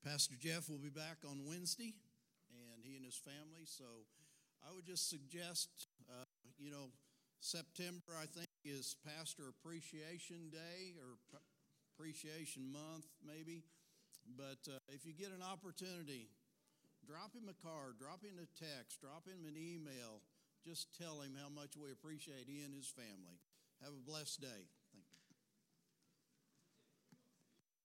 Pastor 0.02 0.34
Jeff 0.34 0.68
will 0.68 0.82
be 0.82 0.90
back 0.90 1.22
on 1.22 1.46
Wednesday, 1.46 1.94
and 2.50 2.82
he 2.82 2.98
and 2.98 3.06
his 3.06 3.14
family. 3.14 3.62
So 3.62 3.86
I 4.58 4.74
would 4.74 4.84
just 4.84 5.08
suggest, 5.08 5.70
uh, 6.10 6.26
you 6.58 6.74
know, 6.74 6.90
September, 7.38 8.18
I 8.18 8.26
think, 8.26 8.50
is 8.64 8.96
Pastor 9.06 9.46
Appreciation 9.46 10.50
Day 10.50 10.98
or 10.98 11.22
Appreciation 11.94 12.66
Month, 12.66 13.06
maybe. 13.22 13.62
But 14.26 14.66
uh, 14.66 14.82
if 14.90 15.06
you 15.06 15.14
get 15.14 15.30
an 15.30 15.42
opportunity, 15.42 16.34
drop 17.06 17.30
him 17.30 17.46
a 17.46 17.54
card, 17.62 18.02
drop 18.02 18.26
him 18.26 18.42
a 18.42 18.48
text, 18.58 18.98
drop 18.98 19.22
him 19.22 19.46
an 19.46 19.54
email. 19.54 20.18
Just 20.66 20.90
tell 20.98 21.22
him 21.22 21.38
how 21.38 21.50
much 21.50 21.78
we 21.78 21.94
appreciate 21.94 22.50
he 22.50 22.62
and 22.66 22.74
his 22.74 22.90
family. 22.90 23.38
Have 23.82 23.94
a 23.94 24.02
blessed 24.02 24.42
day. 24.42 24.66